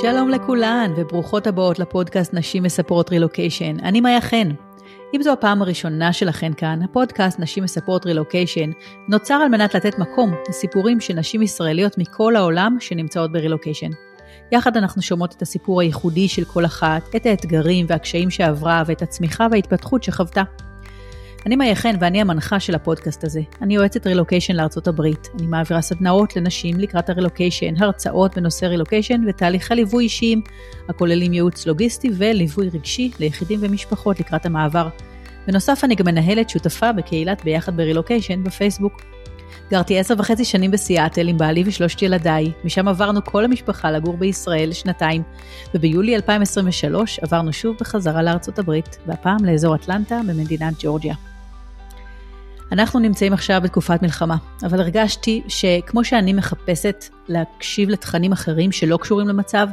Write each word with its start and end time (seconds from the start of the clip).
שלום 0.00 0.28
לכולן, 0.28 0.92
וברוכות 0.96 1.46
הבאות 1.46 1.78
לפודקאסט 1.78 2.34
נשים 2.34 2.62
מספרות 2.62 3.10
רילוקיישן. 3.10 3.76
אני 3.82 4.00
מאיה 4.00 4.20
חן. 4.20 4.48
אם 5.14 5.22
זו 5.22 5.32
הפעם 5.32 5.62
הראשונה 5.62 6.12
שלכן 6.12 6.52
כאן, 6.52 6.82
הפודקאסט 6.82 7.38
נשים 7.38 7.64
מספרות 7.64 8.06
רילוקיישן 8.06 8.70
נוצר 9.08 9.34
על 9.34 9.48
מנת 9.48 9.74
לתת 9.74 9.98
מקום 9.98 10.34
לסיפורים 10.48 11.00
של 11.00 11.14
נשים 11.14 11.42
ישראליות 11.42 11.98
מכל 11.98 12.36
העולם 12.36 12.76
שנמצאות 12.80 13.32
ברילוקיישן. 13.32 13.90
יחד 14.52 14.76
אנחנו 14.76 15.02
שומעות 15.02 15.34
את 15.36 15.42
הסיפור 15.42 15.80
הייחודי 15.80 16.28
של 16.28 16.44
כל 16.44 16.64
אחת, 16.64 17.02
את 17.16 17.26
האתגרים 17.26 17.86
והקשיים 17.88 18.30
שעברה 18.30 18.82
ואת 18.86 19.02
הצמיחה 19.02 19.46
וההתפתחות 19.50 20.02
שחוותה. 20.02 20.42
אני 21.46 21.56
מאיה 21.56 21.74
חן 21.74 21.94
ואני 22.00 22.20
המנחה 22.20 22.60
של 22.60 22.74
הפודקאסט 22.74 23.24
הזה. 23.24 23.40
אני 23.62 23.74
יועצת 23.74 24.06
רילוקיישן 24.06 24.56
לארצות 24.56 24.88
הברית. 24.88 25.28
אני 25.38 25.46
מעבירה 25.46 25.80
סדנאות 25.80 26.36
לנשים 26.36 26.80
לקראת 26.80 27.10
הרילוקיישן, 27.10 27.82
הרצאות 27.82 28.36
בנושא 28.36 28.66
רילוקיישן 28.66 29.20
ותהליכי 29.28 29.74
ליווי 29.74 30.04
אישיים, 30.04 30.42
הכוללים 30.88 31.32
ייעוץ 31.32 31.66
לוגיסטי 31.66 32.10
וליווי 32.14 32.68
רגשי 32.68 33.10
ליחידים 33.20 33.58
ומשפחות 33.62 34.20
לקראת 34.20 34.46
המעבר. 34.46 34.88
בנוסף, 35.46 35.80
אני 35.84 35.94
גם 35.94 36.06
מנהלת 36.06 36.50
שותפה 36.50 36.92
בקהילת 36.92 37.44
ביחד 37.44 37.76
ברילוקיישן 37.76 38.44
בפייסבוק. 38.44 39.02
גרתי 39.70 39.98
עשר 39.98 40.14
וחצי 40.18 40.44
שנים 40.44 40.70
בסיאטל 40.70 41.28
עם 41.28 41.38
בעלי 41.38 41.62
ושלושת 41.66 42.02
ילדיי, 42.02 42.52
משם 42.64 42.88
עברנו 42.88 43.24
כל 43.24 43.44
המשפחה 43.44 43.90
לגור 43.90 44.16
בישראל 44.16 44.72
שנתיים, 44.72 45.22
וביולי 45.74 46.16
2023 46.16 47.18
עברנו 47.18 47.52
שוב 47.52 47.76
בחזרה 47.80 48.22
לארצות 48.22 48.58
הברית, 48.58 48.98
והפעם 49.06 49.44
לאזור 49.44 49.74
אטלנטה 49.74 50.20
במדינת 50.28 50.74
ג'ורג'יה. 50.78 51.31
אנחנו 52.72 53.00
נמצאים 53.00 53.32
עכשיו 53.32 53.60
בתקופת 53.64 54.02
מלחמה, 54.02 54.36
אבל 54.66 54.80
הרגשתי 54.80 55.42
שכמו 55.48 56.04
שאני 56.04 56.32
מחפשת 56.32 57.04
להקשיב 57.28 57.88
לתכנים 57.88 58.32
אחרים 58.32 58.72
שלא 58.72 58.96
קשורים 58.96 59.28
למצב, 59.28 59.68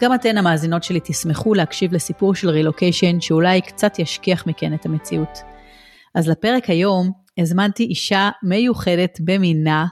גם 0.00 0.14
אתן 0.14 0.38
המאזינות 0.38 0.84
שלי 0.84 1.00
תשמחו 1.04 1.54
להקשיב 1.54 1.92
לסיפור 1.92 2.34
של 2.34 2.50
רילוקיישן 2.50 3.20
שאולי 3.20 3.60
קצת 3.60 3.98
ישכיח 3.98 4.46
מכן 4.46 4.74
את 4.74 4.86
המציאות. 4.86 5.38
אז 6.14 6.28
לפרק 6.28 6.70
היום 6.70 7.12
הזמנתי 7.38 7.84
אישה 7.84 8.30
מיוחדת 8.42 9.18
במינה, 9.20 9.86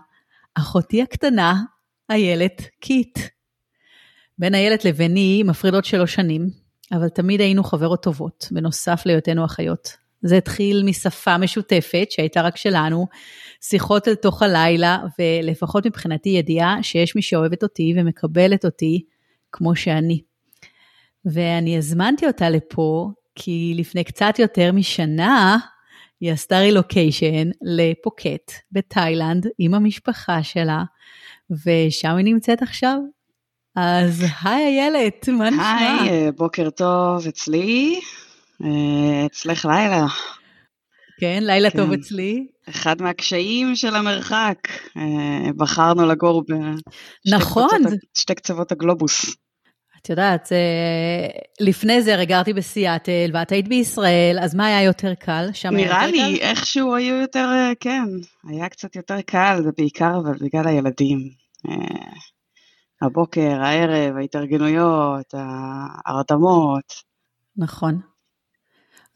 אחותי 0.55 1.03
הקטנה, 1.03 1.55
איילת 2.11 2.63
קיט. 2.81 3.19
בין 4.39 4.55
איילת 4.55 4.85
לביני 4.85 5.43
מפרידות 5.43 5.85
שלוש 5.85 6.15
שנים, 6.15 6.47
אבל 6.93 7.09
תמיד 7.09 7.41
היינו 7.41 7.65
חברות 7.65 8.03
טובות, 8.03 8.49
בנוסף 8.51 9.03
להיותנו 9.07 9.45
אחיות. 9.45 10.04
זה 10.25 10.37
התחיל 10.37 10.83
משפה 10.85 11.39
משותפת 11.39 12.07
שהייתה 12.11 12.43
רק 12.43 12.57
שלנו, 12.57 13.07
שיחות 13.61 14.09
אל 14.09 14.15
תוך 14.15 14.43
הלילה, 14.43 14.99
ולפחות 15.19 15.87
מבחינתי 15.87 16.29
ידיעה 16.29 16.83
שיש 16.83 17.17
מי 17.17 17.23
שאוהבת 17.23 17.63
אותי 17.63 17.95
ומקבלת 17.97 18.65
אותי 18.65 19.05
כמו 19.53 19.77
שאני. 19.77 20.21
ואני 21.25 21.79
הזמנתי 21.79 22.27
אותה 22.27 22.51
לפה, 22.51 23.11
כי 23.35 23.75
לפני 23.77 24.05
קצת 24.05 24.39
יותר 24.39 24.73
משנה, 24.73 25.59
היא 26.21 26.33
עשתה 26.33 26.59
רילוקיישן 26.59 27.51
לפוקט 27.63 28.53
בתאילנד 28.73 29.47
עם 29.59 29.75
המשפחה 29.75 30.43
שלה, 30.43 30.83
ושם 31.51 32.17
היא 32.17 32.25
נמצאת 32.25 32.63
עכשיו. 32.63 32.99
אז 33.77 34.25
היי 34.43 34.81
איילת, 34.81 35.29
מה 35.29 35.51
נשמע? 35.51 35.99
היי, 36.01 36.33
בוקר 36.33 36.71
טוב 36.71 37.27
אצלי. 37.29 38.01
אה, 38.63 39.27
אצלך 39.27 39.65
לילה. 39.65 40.07
כן, 41.21 41.43
לילה 41.43 41.71
כן. 41.71 41.79
טוב 41.79 41.93
אצלי. 41.93 42.47
אחד 42.69 43.03
מהקשיים 43.03 43.77
של 43.77 43.97
המרחק, 43.97 44.59
אה, 44.97 45.53
בחרנו 45.57 46.07
לגור 46.07 46.43
בשתי 46.43 47.37
נכון. 47.37 47.69
קצוות, 47.69 47.99
שתי 48.15 48.35
קצוות 48.35 48.73
הגלובוס. 48.73 49.37
את 50.03 50.11
יודעת, 50.11 50.53
לפני 51.61 52.03
זה 52.03 52.15
הרי 52.15 52.27
גרתי 52.27 52.53
בסיאטל, 52.53 53.31
ואת 53.35 53.53
היית 53.53 53.69
בישראל, 53.69 54.39
אז 54.43 54.55
מה 54.55 54.67
היה 54.67 54.83
יותר 54.83 55.15
קל? 55.15 55.49
שם 55.53 55.75
היה 55.75 55.87
יותר 55.87 56.01
קל? 56.01 56.11
נראה 56.11 56.29
לי, 56.29 56.41
איכשהו 56.41 56.95
היו 56.95 57.15
יותר, 57.15 57.49
אה, 57.53 57.73
כן, 57.81 58.05
היה 58.49 58.69
קצת 58.69 58.97
יותר 58.97 59.21
קל, 59.21 59.63
ובעיקר 59.65 60.19
אבל 60.25 60.35
בגלל 60.41 60.69
הילדים. 60.69 61.19
הבוקר, 63.03 63.61
הערב, 63.63 64.17
ההתארגנויות, 64.17 65.35
ההרדמות. 65.35 66.93
נכון. 67.57 68.14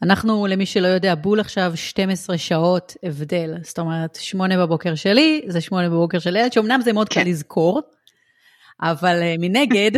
אנחנו, 0.01 0.47
למי 0.47 0.65
שלא 0.65 0.87
יודע, 0.87 1.15
בול 1.15 1.39
עכשיו 1.39 1.71
12 1.75 2.37
שעות 2.37 2.95
הבדל. 3.03 3.53
זאת 3.63 3.79
אומרת, 3.79 4.15
8 4.15 4.65
בבוקר 4.65 4.95
שלי, 4.95 5.41
זה 5.47 5.61
8 5.61 5.89
בבוקר 5.89 6.19
של 6.19 6.35
ילד, 6.35 6.53
שאומנם 6.53 6.81
זה 6.83 6.93
מאוד 6.93 7.09
כן. 7.09 7.23
קל 7.23 7.29
לזכור, 7.29 7.81
אבל 8.81 9.19
uh, 9.21 9.41
מנגד, 9.41 9.91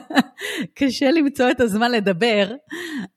קשה 0.78 1.10
למצוא 1.10 1.50
את 1.50 1.60
הזמן 1.60 1.90
לדבר, 1.90 2.52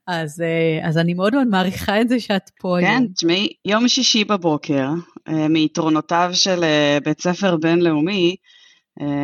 אז, 0.08 0.40
uh, 0.42 0.88
אז 0.88 0.98
אני 0.98 1.14
מאוד 1.14 1.36
מאוד 1.36 1.48
מעריכה 1.48 2.02
את 2.02 2.10
זה 2.10 2.20
שאת 2.20 2.50
פה 2.62 2.78
כן, 2.82 2.86
היום. 2.86 3.00
כן, 3.08 3.14
תשמעי, 3.14 3.54
יום 3.66 3.88
שישי 3.88 4.24
בבוקר, 4.24 4.90
uh, 5.30 5.32
מיתרונותיו 5.50 6.30
של 6.34 6.64
בית 7.04 7.22
ספר 7.22 7.58
בינלאומי, 7.58 8.36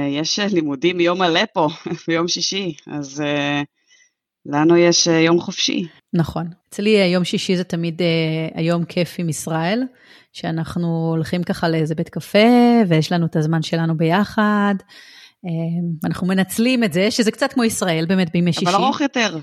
יש 0.10 0.40
לימודים 0.40 1.00
יום 1.08 1.20
מלא 1.20 1.42
פה, 1.54 1.68
ביום 2.08 2.28
שישי, 2.28 2.74
אז... 2.92 3.24
לנו 4.48 4.78
יש 4.78 5.08
אה, 5.08 5.20
יום 5.20 5.40
חופשי. 5.40 5.88
נכון. 6.14 6.48
אצלי 6.70 7.02
אה, 7.02 7.06
יום 7.06 7.24
שישי 7.24 7.56
זה 7.56 7.64
תמיד 7.64 8.02
אה, 8.02 8.08
היום 8.54 8.86
כיף 8.86 9.16
עם 9.18 9.30
ישראל, 9.30 9.84
שאנחנו 10.34 11.10
הולכים 11.16 11.44
ככה 11.44 11.70
לאיזה 11.70 11.96
בית 11.96 12.10
קפה, 12.10 12.48
ויש 12.88 13.12
לנו 13.12 13.26
את 13.26 13.36
הזמן 13.36 13.62
שלנו 13.62 13.98
ביחד. 13.98 14.76
אנחנו 16.06 16.28
מנצלים 16.28 16.84
את 16.84 16.94
זה, 16.94 17.12
שזה 17.12 17.32
קצת 17.32 17.54
כמו 17.54 17.64
ישראל 17.64 18.06
באמת 18.08 18.32
בימי 18.32 18.54
שישי. 18.54 18.66
אבל 18.66 18.76
ארוך 18.76 19.02
יותר. 19.02 19.38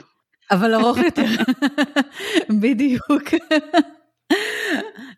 אבל 0.51 0.75
ארוך 0.75 0.99
יותר, 0.99 1.27
בדיוק. 2.63 3.23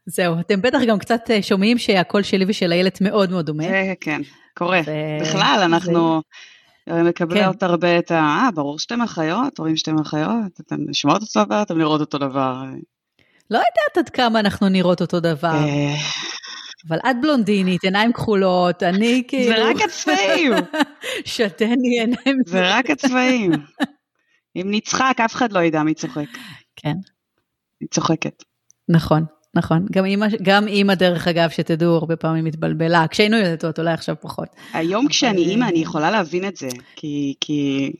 זהו, 0.06 0.40
אתם 0.40 0.62
בטח 0.62 0.78
גם 0.88 0.98
קצת 0.98 1.30
שומעים 1.42 1.78
שהקול 1.78 2.22
שלי 2.22 2.44
ושל 2.48 2.72
איילת 2.72 3.00
מאוד 3.00 3.30
מאוד 3.30 3.46
דומה. 3.46 3.62
זה 3.62 3.94
כן, 4.00 4.20
קורה. 4.54 4.80
בכלל, 5.20 5.60
אנחנו... 5.64 6.22
מקבלות 6.88 7.60
כן. 7.60 7.66
הרבה 7.66 7.98
את 7.98 8.10
ה... 8.10 8.14
אה, 8.14 8.48
ברור 8.54 8.78
שאתם 8.78 9.02
אחיות, 9.02 9.58
רואים 9.58 9.76
שאתם 9.76 9.98
אחיות, 9.98 10.60
אתם 10.60 10.76
נשמעות 10.78 11.22
אותו 11.22 11.44
דבר, 11.44 11.62
אתם 11.62 11.78
נראות 11.78 12.00
אותו 12.00 12.18
דבר. 12.18 12.64
לא 13.50 13.58
יודעת 13.58 13.98
עד 13.98 14.08
כמה 14.08 14.40
אנחנו 14.40 14.68
נראות 14.68 15.00
אותו 15.00 15.20
דבר. 15.20 15.48
אה. 15.48 15.94
אבל 16.88 16.98
את 17.10 17.16
בלונדינית, 17.22 17.84
עיניים 17.84 18.12
כחולות, 18.12 18.82
אני 18.82 19.22
כאילו... 19.28 19.56
זה 19.56 19.70
רק 19.70 19.76
הצבעים. 19.84 20.52
שתני 21.34 22.00
עיניים. 22.00 22.38
זה 22.46 22.76
רק 22.76 22.90
הצבעים. 22.90 23.52
אם 24.56 24.66
נצחק, 24.70 25.14
אף 25.24 25.34
אחד 25.34 25.52
לא 25.52 25.60
ידע 25.60 25.82
מי 25.82 25.94
צוחק. 25.94 26.26
כן. 26.76 26.94
היא 27.80 27.88
צוחקת. 27.90 28.42
נכון. 28.88 29.24
נכון, 29.56 29.86
גם 29.92 30.04
אימא, 30.04 30.26
גם 30.42 30.68
אימא 30.68 30.94
דרך 30.94 31.28
אגב, 31.28 31.50
שתדעו, 31.50 31.94
הרבה 31.94 32.16
פעמים 32.16 32.44
מתבלבלה, 32.44 33.06
כשהיינו 33.10 33.36
ילדות, 33.36 33.78
אולי 33.78 33.92
עכשיו 33.92 34.16
פחות. 34.20 34.48
היום 34.72 35.08
כשאני 35.08 35.40
אימא, 35.40 35.64
אני 35.64 35.78
יכולה 35.78 36.10
להבין 36.10 36.48
את 36.48 36.56
זה, 36.56 36.68
כי, 36.96 37.34
כי 37.40 37.92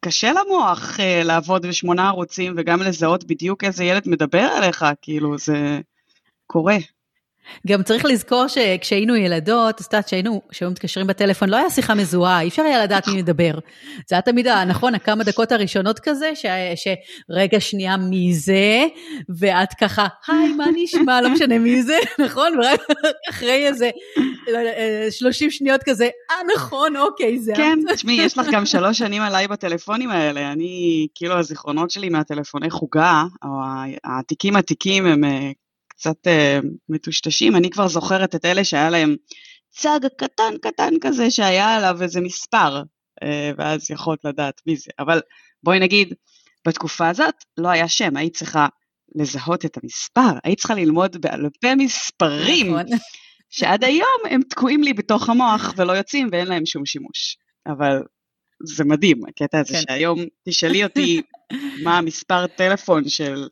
קשה 0.00 0.32
למוח 0.32 0.96
uh, 0.96 1.24
לעבוד 1.24 1.66
בשמונה 1.66 2.08
ערוצים 2.08 2.54
וגם 2.56 2.82
לזהות 2.82 3.24
בדיוק 3.24 3.64
איזה 3.64 3.84
ילד 3.84 4.02
מדבר 4.06 4.48
עליך, 4.56 4.84
כאילו, 5.02 5.38
זה 5.38 5.80
קורה. 6.46 6.76
גם 7.66 7.82
צריך 7.82 8.04
לזכור 8.04 8.46
שכשהיינו 8.48 9.16
ילדות, 9.16 9.80
את 9.80 9.92
יודעת 9.92 10.04
כשהיו 10.50 10.70
מתקשרים 10.70 11.06
בטלפון, 11.06 11.48
לא 11.48 11.56
היה 11.56 11.70
שיחה 11.70 11.94
מזוהה, 11.94 12.40
אי 12.40 12.48
אפשר 12.48 12.62
היה 12.62 12.84
לדעת 12.84 13.08
מי 13.08 13.22
מדבר. 13.22 13.52
זה 14.08 14.14
היה 14.14 14.22
תמיד, 14.22 14.48
נכון, 14.48 14.94
הכמה 14.94 15.24
דקות 15.24 15.52
הראשונות 15.52 15.98
כזה, 15.98 16.30
ש, 16.34 16.46
שרגע 16.76 17.60
שנייה 17.60 17.96
מי 17.96 18.34
זה, 18.34 18.86
ואת 19.38 19.74
ככה, 19.80 20.06
היי, 20.28 20.52
מה 20.52 20.64
נשמע, 20.74 21.20
לא 21.20 21.30
משנה 21.30 21.58
מי 21.58 21.82
זה, 21.82 21.98
נכון? 22.24 22.58
ורק 22.58 22.80
אחרי 23.30 23.66
איזה 23.66 23.90
30 25.10 25.50
שניות 25.50 25.80
כזה, 25.84 26.08
אה, 26.30 26.36
נכון, 26.56 26.96
אוקיי, 26.96 27.38
זה 27.38 27.52
כן, 27.56 27.78
תשמעי, 27.92 28.14
יש 28.14 28.38
לך 28.38 28.46
גם 28.52 28.66
שלוש 28.66 28.98
שנים 28.98 29.22
עליי 29.22 29.48
בטלפונים 29.48 30.10
האלה. 30.10 30.52
אני, 30.52 31.06
כאילו, 31.14 31.34
הזיכרונות 31.34 31.90
שלי 31.90 32.08
מהטלפוני 32.08 32.70
חוגה, 32.70 33.24
או 33.44 33.48
העתיקים 34.04 34.56
עתיקים 34.56 35.06
הם 35.06 35.24
אה, 35.24 35.50
קצת 36.04 36.26
uh, 36.26 36.66
מטושטשים, 36.88 37.56
אני 37.56 37.70
כבר 37.70 37.88
זוכרת 37.88 38.34
את 38.34 38.44
אלה 38.44 38.64
שהיה 38.64 38.90
להם 38.90 39.16
צג 39.70 40.00
קטן 40.18 40.54
קטן 40.62 40.90
כזה 41.00 41.30
שהיה 41.30 41.74
עליו 41.74 42.02
איזה 42.02 42.20
מספר, 42.20 42.82
uh, 42.82 43.26
ואז 43.58 43.90
יכולת 43.90 44.24
לדעת 44.24 44.60
מי 44.66 44.76
זה. 44.76 44.90
אבל 44.98 45.20
בואי 45.62 45.78
נגיד, 45.78 46.14
בתקופה 46.66 47.08
הזאת 47.08 47.34
לא 47.58 47.68
היה 47.68 47.88
שם, 47.88 48.16
היית 48.16 48.36
צריכה 48.36 48.66
לזהות 49.16 49.64
את 49.64 49.78
המספר, 49.82 50.38
היית 50.44 50.58
צריכה 50.58 50.74
ללמוד 50.74 51.16
בעל 51.20 51.48
פה 51.60 51.74
מספרים, 51.74 52.66
נכון. 52.66 52.98
שעד 53.56 53.84
היום 53.84 54.20
הם 54.30 54.40
תקועים 54.50 54.82
לי 54.82 54.92
בתוך 54.92 55.28
המוח 55.28 55.74
ולא 55.76 55.92
יוצאים 55.92 56.28
ואין 56.32 56.46
להם 56.46 56.66
שום 56.66 56.86
שימוש. 56.86 57.36
אבל 57.66 58.02
זה 58.64 58.84
מדהים, 58.84 59.20
הקטע 59.28 59.60
הזה 59.60 59.74
כן. 59.74 59.80
שהיום 59.80 60.18
תשאלי 60.48 60.84
אותי 60.84 61.22
מה 61.84 61.98
המספר 61.98 62.46
טלפון 62.46 63.08
של 63.08 63.48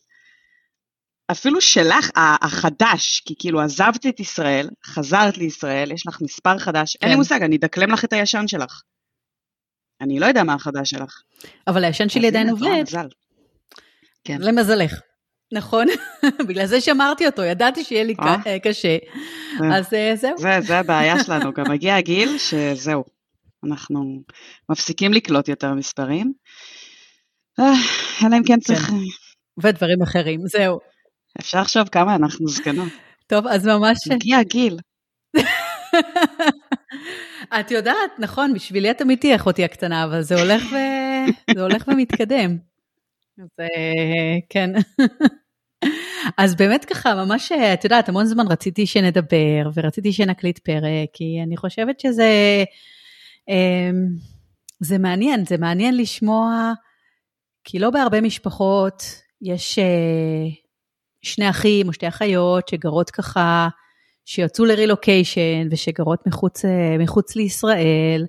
אפילו 1.32 1.60
שלך, 1.60 2.10
החדש, 2.16 3.22
כי 3.24 3.34
כאילו 3.38 3.60
עזבת 3.60 4.06
את 4.06 4.20
ישראל, 4.20 4.68
חזרת 4.84 5.38
לישראל, 5.38 5.92
יש 5.92 6.06
לך 6.06 6.20
מספר 6.20 6.58
חדש, 6.58 6.96
כן. 6.96 6.98
אין 7.02 7.08
לי 7.08 7.14
כן. 7.14 7.18
מושג, 7.18 7.42
אני 7.42 7.56
אדקלם 7.56 7.92
לך 7.92 8.04
את 8.04 8.12
הישן 8.12 8.48
שלך. 8.48 8.82
אני 10.00 10.20
לא 10.20 10.26
יודע 10.26 10.42
מה 10.42 10.54
החדש 10.54 10.90
שלך. 10.90 11.22
אבל 11.66 11.84
הישן 11.84 12.08
שלי 12.08 12.26
עדיין 12.26 12.50
עובד. 12.50 12.82
מזל. 12.82 13.08
כן. 14.24 14.36
למזלך. 14.40 15.00
נכון, 15.52 15.86
בגלל 16.48 16.66
זה 16.66 16.80
שמרתי 16.80 17.26
אותו, 17.26 17.42
ידעתי 17.42 17.84
שיהיה 17.84 18.04
לי 18.04 18.14
אה? 18.20 18.58
קשה. 18.58 18.96
אז 19.74 19.88
זהו. 20.14 20.38
זה, 20.38 20.58
זה 20.60 20.78
הבעיה 20.78 21.24
שלנו, 21.24 21.52
גם 21.52 21.70
מגיע 21.70 21.96
הגיל 21.96 22.38
שזהו, 22.38 23.04
אנחנו 23.64 24.22
מפסיקים 24.68 25.12
לקלוט 25.12 25.48
יותר 25.48 25.74
מספרים. 25.74 26.32
אלא 27.58 28.36
אם 28.38 28.42
כן 28.46 28.60
צריך... 28.60 28.86
כן. 28.86 28.94
ודברים 29.62 30.02
אחרים, 30.02 30.40
זהו. 30.46 30.91
אפשר 31.40 31.60
לחשוב 31.60 31.88
כמה 31.88 32.14
אנחנו 32.14 32.48
זקנות. 32.48 32.88
טוב, 33.26 33.46
אז 33.46 33.66
ממש... 33.66 33.98
מגיע 34.10 34.38
הגיל. 34.38 34.78
את 37.60 37.70
יודעת, 37.70 38.10
נכון, 38.18 38.54
בשבילי 38.54 38.90
את 38.90 38.98
תמיד 38.98 39.18
תהיה 39.18 39.36
אחותי 39.36 39.64
הקטנה, 39.64 40.04
אבל 40.04 40.22
זה 40.22 40.40
הולך, 40.40 40.62
ו... 40.72 40.76
זה 41.54 41.62
הולך 41.62 41.88
ומתקדם. 41.88 42.56
אז 43.38 43.66
כן. 44.48 44.70
אז 46.38 46.54
באמת 46.54 46.84
ככה, 46.84 47.14
ממש, 47.14 47.52
את 47.52 47.84
יודעת, 47.84 48.08
המון 48.08 48.24
זמן 48.24 48.46
רציתי 48.50 48.86
שנדבר, 48.86 49.70
ורציתי 49.74 50.12
שנקליט 50.12 50.58
פרק, 50.58 51.08
כי 51.12 51.40
אני 51.46 51.56
חושבת 51.56 52.00
שזה 52.00 52.64
אמ, 53.48 54.06
זה 54.80 54.98
מעניין, 54.98 55.44
זה 55.44 55.58
מעניין 55.58 55.96
לשמוע, 55.96 56.72
כי 57.64 57.78
לא 57.78 57.90
בהרבה 57.90 58.20
משפחות 58.20 59.02
יש 59.42 59.78
אה, 59.78 59.84
שני 61.22 61.50
אחים 61.50 61.88
או 61.88 61.92
שתי 61.92 62.08
אחיות 62.08 62.68
שגרות 62.68 63.10
ככה, 63.10 63.68
שיצאו 64.24 64.64
לרילוקיישן 64.64 65.68
ושגרות 65.70 66.26
מחוץ, 66.26 66.64
אה, 66.64 66.96
מחוץ 66.98 67.36
לישראל. 67.36 68.26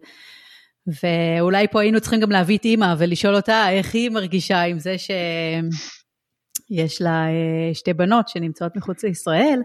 ואולי 0.88 1.68
פה 1.72 1.82
היינו 1.82 2.02
צריכים 2.02 2.20
גם 2.20 2.32
להביא 2.32 2.58
את 2.58 2.66
אימא 2.66 2.96
ולשאול 2.98 3.36
אותה 3.36 3.70
איך 3.70 3.96
היא 3.96 4.10
מרגישה 4.10 4.62
עם 4.62 4.80
זה 4.80 4.96
שיש 4.98 7.02
לה 7.02 7.28
אה, 7.28 7.74
שתי 7.74 7.94
בנות 7.94 8.28
שנמצאות 8.28 8.76
מחוץ 8.76 9.04
לישראל, 9.04 9.60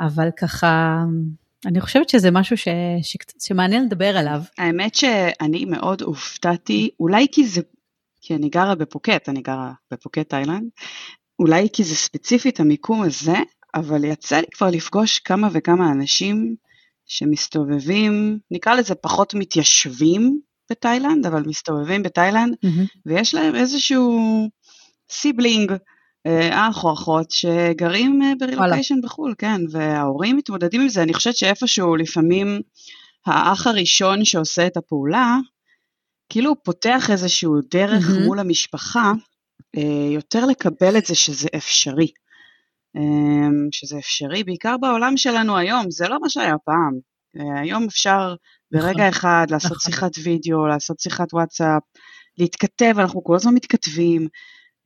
אבל 0.00 0.28
ככה, 0.36 0.96
אני 1.66 1.80
חושבת 1.80 2.08
שזה 2.08 2.30
משהו 2.30 2.56
ש, 2.56 2.68
ש, 3.02 3.16
שמעניין 3.46 3.84
לדבר 3.84 4.16
עליו. 4.16 4.42
האמת 4.58 4.94
שאני 4.94 5.64
מאוד 5.64 6.02
הופתעתי, 6.02 6.90
אולי 7.00 7.26
כי 7.32 7.46
זה, 7.46 7.60
כי 8.20 8.34
אני 8.34 8.48
גרה 8.48 8.74
בפוקט, 8.74 9.28
אני 9.28 9.42
גרה 9.42 9.72
בפוקט 9.90 10.28
תאילנד, 10.28 10.68
אולי 11.38 11.68
כי 11.72 11.84
זה 11.84 11.94
ספציפית 11.94 12.60
המיקום 12.60 13.02
הזה, 13.02 13.36
אבל 13.74 14.04
יצא 14.04 14.36
לי 14.36 14.46
כבר 14.52 14.70
לפגוש 14.70 15.18
כמה 15.18 15.48
וכמה 15.52 15.92
אנשים 15.92 16.56
שמסתובבים, 17.06 18.38
נקרא 18.50 18.74
לזה 18.74 18.94
פחות 18.94 19.34
מתיישבים 19.34 20.40
בתאילנד, 20.70 21.26
אבל 21.26 21.42
מסתובבים 21.46 22.02
בתאילנד, 22.02 22.54
mm-hmm. 22.54 22.98
ויש 23.06 23.34
להם 23.34 23.54
איזשהו 23.54 24.48
sibling, 25.10 25.72
אה, 26.26 26.68
אח 26.68 26.84
או 26.84 26.92
אחות 26.92 27.30
שגרים 27.30 28.22
אה, 28.22 28.32
ברילוקיישן 28.38 29.00
בחו"ל, 29.02 29.34
כן, 29.38 29.60
וההורים 29.70 30.36
מתמודדים 30.36 30.80
עם 30.80 30.88
זה, 30.88 31.02
אני 31.02 31.14
חושבת 31.14 31.36
שאיפשהו 31.36 31.96
לפעמים 31.96 32.60
האח 33.26 33.66
הראשון 33.66 34.24
שעושה 34.24 34.66
את 34.66 34.76
הפעולה, 34.76 35.36
כאילו 36.28 36.62
פותח 36.62 37.10
איזשהו 37.10 37.60
דרך 37.70 38.08
mm-hmm. 38.08 38.24
מול 38.24 38.38
המשפחה, 38.38 39.12
יותר 40.14 40.46
לקבל 40.46 40.98
את 40.98 41.06
זה 41.06 41.14
שזה 41.14 41.48
אפשרי. 41.56 42.10
שזה 43.72 43.98
אפשרי, 43.98 44.44
בעיקר 44.44 44.76
בעולם 44.80 45.16
שלנו 45.16 45.56
היום, 45.56 45.90
זה 45.90 46.08
לא 46.08 46.18
מה 46.20 46.28
שהיה 46.28 46.54
פעם. 46.64 46.98
היום 47.62 47.84
אפשר 47.84 48.34
ברגע 48.72 48.90
נכון. 48.90 49.00
אחד 49.00 49.46
לעשות 49.50 49.76
נכון. 49.76 49.92
שיחת 49.92 50.10
וידאו, 50.24 50.66
לעשות 50.66 51.00
שיחת 51.00 51.34
וואטסאפ, 51.34 51.82
להתכתב, 52.38 52.94
אנחנו 52.98 53.24
כל 53.24 53.34
הזמן 53.36 53.54
מתכתבים, 53.54 54.28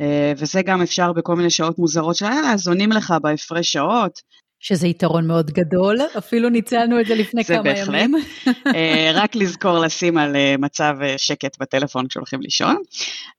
אה, 0.01 0.33
וזה 0.37 0.63
גם 0.63 0.83
אפשר 0.83 1.13
בכל 1.13 1.37
מיני 1.37 1.51
שעות 1.51 1.79
מוזרות 1.79 2.17
של 2.17 2.25
הלילה, 2.25 2.53
אז 2.53 2.69
עונים 2.69 2.93
לך 2.93 3.15
בהפרש 3.23 3.73
שעות. 3.73 4.21
שזה 4.61 4.87
יתרון 4.87 5.27
מאוד 5.27 5.51
גדול, 5.51 5.99
אפילו 6.19 6.49
ניצלנו 6.49 7.01
את 7.01 7.07
זה 7.07 7.15
לפני 7.15 7.43
זה 7.43 7.55
כמה 7.55 7.63
בהחלט. 7.63 7.89
ימים. 7.89 8.15
אה, 8.77 9.11
רק 9.15 9.37
לזכור 9.37 9.79
לשים 9.79 10.19
על 10.19 10.37
אה, 10.37 10.55
מצב 10.59 10.97
שקט 11.17 11.59
בטלפון 11.61 12.09
כשהולכים 12.09 12.41
לישון, 12.41 12.77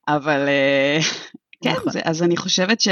אבל 0.08 0.48
כן, 1.64 1.72
נכון. 1.72 1.92
זה, 1.92 2.00
אז 2.04 2.24
אני 2.24 2.38
חושבת 2.38 2.82
ש... 2.82 2.88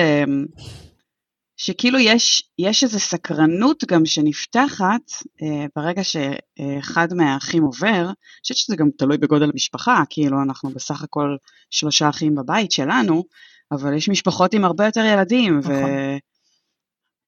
שכאילו 1.60 2.00
יש, 2.00 2.44
יש 2.60 2.84
איזו 2.84 3.00
סקרנות 3.00 3.84
גם 3.88 4.06
שנפתחת 4.06 5.12
אה, 5.42 5.66
ברגע 5.76 6.02
שאחד 6.04 7.14
מהאחים 7.14 7.64
עובר, 7.64 8.06
אני 8.06 8.42
חושבת 8.42 8.58
שזה 8.58 8.76
גם 8.76 8.90
תלוי 8.98 9.18
בגודל 9.18 9.50
המשפחה, 9.54 10.04
כאילו 10.10 10.42
אנחנו 10.42 10.70
בסך 10.70 11.04
הכל 11.04 11.36
שלושה 11.70 12.10
אחים 12.10 12.36
בבית 12.36 12.72
שלנו, 12.72 13.24
אבל 13.72 13.94
יש 13.94 14.10
משפחות 14.10 14.54
עם 14.54 14.66
הרבה 14.66 14.86
יותר 14.86 15.02
ילדים, 15.06 15.60
נכון. 15.60 15.74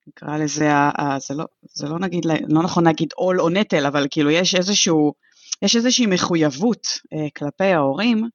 ונקרא 0.07 0.37
לזה, 0.37 0.69
זה 1.27 1.33
לא, 1.35 1.45
זה 1.73 1.89
לא 1.89 1.99
נגיד, 1.99 2.25
לא 2.49 2.63
נכון 2.63 2.83
להגיד 2.83 3.09
עול 3.15 3.41
או 3.41 3.49
נטל, 3.49 3.85
אבל 3.85 4.07
כאילו 4.11 4.29
יש 4.29 4.55
איזשהו, 4.55 5.13
יש 5.61 5.75
איזושהי 5.75 6.05
מחויבות 6.05 6.87
אה, 7.13 7.27
כלפי 7.37 7.63
ההורים, 7.63 8.29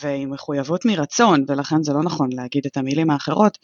והיא 0.00 0.26
מחויבות 0.26 0.84
מרצון, 0.84 1.44
ולכן 1.48 1.82
זה 1.82 1.92
לא 1.92 2.02
נכון 2.02 2.32
להגיד 2.32 2.66
את 2.66 2.76
המילים 2.76 3.10
האחרות, 3.10 3.58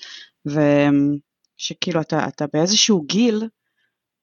ושכאילו 0.47 2.01
אתה, 2.01 2.29
אתה 2.29 2.45
באיזשהו 2.53 3.03
גיל, 3.03 3.49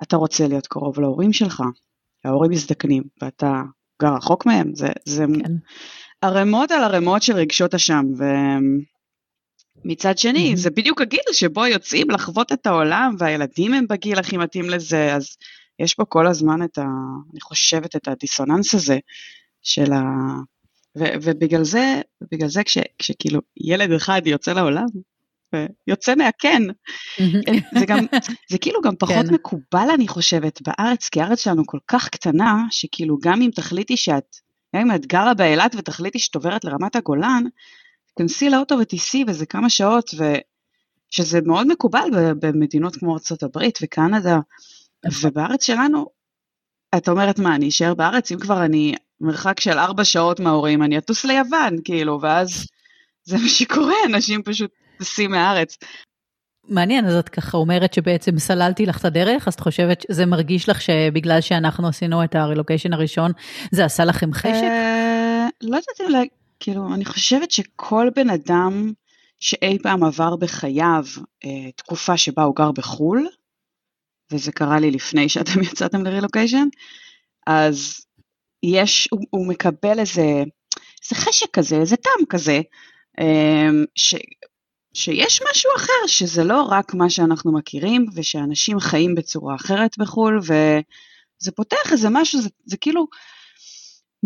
אתה 0.04 0.16
רוצה 0.16 0.48
להיות 0.48 0.68
קרוב 0.68 1.00
להורים 1.00 1.34
שלך, 1.34 1.64
ההורים 2.26 2.52
מזדקנים, 2.52 3.04
ואתה 3.22 3.62
גר 4.02 4.14
רחוק 4.14 4.46
מהם, 4.46 4.76
זה, 4.76 4.88
זה 5.06 5.26
כן. 5.44 5.52
ערימות 6.22 6.72
על 6.72 6.84
ערימות 6.84 7.22
של 7.22 7.34
רגשות 7.34 7.74
אשם, 7.74 8.04
ו... 8.18 8.24
מצד 9.86 10.18
שני, 10.18 10.54
mm-hmm. 10.54 10.58
זה 10.58 10.70
בדיוק 10.70 11.02
הגיל 11.02 11.24
שבו 11.32 11.66
יוצאים 11.66 12.10
לחוות 12.10 12.52
את 12.52 12.68
העולם, 12.68 13.16
והילדים 13.20 13.74
הם 13.74 13.88
בגיל 13.90 14.20
הכי 14.20 14.38
מתאים 14.38 14.70
לזה, 14.70 15.16
אז 15.16 15.38
יש 15.80 15.94
פה 15.94 16.06
כל 16.06 16.28
הזמן 16.28 16.64
את 16.64 16.78
ה... 16.78 16.86
אני 17.32 17.42
חושבת 17.42 17.96
את 17.96 18.08
הדיסוננס 18.08 18.74
הזה 18.74 18.98
של 19.62 19.94
ה... 19.94 20.02
ו, 20.98 21.04
ובגלל 21.22 21.64
זה, 21.64 22.02
בגלל 22.32 22.50
זה 22.50 22.64
כש, 22.64 22.78
כשכאילו 23.00 23.42
ילד 23.58 23.92
אחד 23.92 24.22
יוצא 24.26 24.54
לעולם, 24.54 24.86
ויוצא 25.54 26.16
מהקן. 26.16 26.64
זה 27.80 27.86
גם, 27.88 28.06
זה 28.52 28.58
כאילו 28.58 28.82
גם 28.82 28.96
פחות 28.96 29.26
כן. 29.28 29.34
מקובל 29.34 29.88
אני 29.94 30.08
חושבת 30.08 30.60
בארץ, 30.62 31.10
כי 31.10 31.22
הארץ 31.22 31.44
שלנו 31.44 31.66
כל 31.66 31.80
כך 31.88 32.10
קטנה, 32.10 32.64
שכאילו 32.72 33.18
גם 33.22 33.42
אם 33.42 33.50
תחליטי 33.56 33.98
שאת, 33.98 34.36
גם 34.76 34.82
אם 34.82 34.96
את 34.96 35.06
גרה 35.06 35.34
באילת 35.34 35.76
ותחליטי 35.78 36.20
שאת 36.20 36.36
עוברת 36.36 36.66
לרמת 36.66 36.96
הגולן, 36.96 37.44
תיכנסי 38.16 38.50
לאוטו 38.50 38.80
ותיסעי 38.80 39.24
וזה 39.28 39.46
כמה 39.46 39.70
שעות, 39.70 40.12
ושזה 40.14 41.40
מאוד 41.46 41.68
מקובל 41.68 42.10
במדינות 42.40 42.96
כמו 42.96 43.18
ארה"ב 43.18 43.70
וקנדה, 43.82 44.40
ובארץ 45.22 45.66
שלנו, 45.66 46.06
את 46.98 47.10
אומרת 47.10 47.40
מה, 47.40 47.56
אני 47.56 47.70
אשאר 47.70 47.94
בארץ? 47.94 48.32
אם 48.32 48.40
כבר 48.40 48.66
אני 48.66 48.96
מרחק 49.22 49.60
של 49.60 49.78
ארבע 49.78 50.04
שעות 50.04 50.40
מההורים, 50.40 50.84
אני 50.84 50.98
אטוס 50.98 51.26
ליוון, 51.26 51.78
כאילו, 51.84 52.20
ואז 52.22 52.68
זה 53.24 53.38
מה 53.38 53.50
שקורה, 53.50 53.96
אנשים 54.06 54.44
פשוט 54.44 54.72
טסים 55.00 55.32
מהארץ. 55.32 55.78
מעניין, 56.70 57.06
אז 57.06 57.16
את 57.16 57.30
ככה 57.30 57.58
אומרת 57.58 57.94
שבעצם 57.94 58.40
סללתי 58.40 58.86
לך 58.86 59.00
את 59.00 59.06
הדרך, 59.06 59.48
אז 59.48 59.54
את 59.54 59.60
חושבת 59.60 60.02
שזה 60.02 60.26
מרגיש 60.26 60.70
לך 60.70 60.82
שבגלל 60.82 61.42
שאנחנו 61.42 61.88
עשינו 61.88 62.24
את 62.24 62.36
הרילוקיישן 62.36 62.94
הראשון, 62.94 63.32
זה 63.72 63.86
עשה 63.86 64.06
לכם 64.06 64.34
חשק? 64.34 64.54
אה, 64.54 65.48
לא 65.62 65.76
יודעת 65.76 66.02
אם 66.02 66.26
כאילו, 66.60 66.94
אני 66.94 67.06
חושבת 67.06 67.52
שכל 67.52 68.08
בן 68.16 68.30
אדם 68.30 68.94
שאי 69.40 69.78
פעם 69.84 70.04
עבר 70.04 70.36
בחייו 70.36 71.06
אה, 71.46 71.72
תקופה 71.76 72.18
שבה 72.18 72.44
הוא 72.44 72.56
גר 72.56 72.72
בחו"ל, 72.72 73.28
וזה 74.32 74.52
קרה 74.52 74.80
לי 74.80 74.92
לפני 74.92 75.30
שאתם 75.30 75.64
יצאתם 75.72 76.06
לרילוקיישן, 76.06 76.68
אז 77.48 78.06
יש, 78.64 79.08
הוא, 79.12 79.22
הוא 79.30 79.48
מקבל 79.48 80.00
איזה, 80.00 80.44
איזה 81.04 81.16
חשק 81.16 81.48
כזה, 81.54 81.76
איזה 81.76 81.96
טעם 81.96 82.26
כזה, 82.30 82.62
אה, 83.20 83.70
ש, 83.96 84.16
שיש 84.94 85.42
משהו 85.52 85.72
אחר, 85.78 86.08
שזה 86.08 86.44
לא 86.44 86.62
רק 86.62 86.94
מה 86.94 87.10
שאנחנו 87.10 87.54
מכירים, 87.54 88.06
ושאנשים 88.16 88.80
חיים 88.80 89.16
בצורה 89.16 89.56
אחרת 89.56 89.98
בחו"ל, 89.98 90.40
וזה 90.40 91.52
פותח 91.56 91.92
איזה 91.92 92.08
משהו, 92.12 92.42
זה, 92.42 92.50
זה 92.66 92.78
כאילו, 92.78 93.08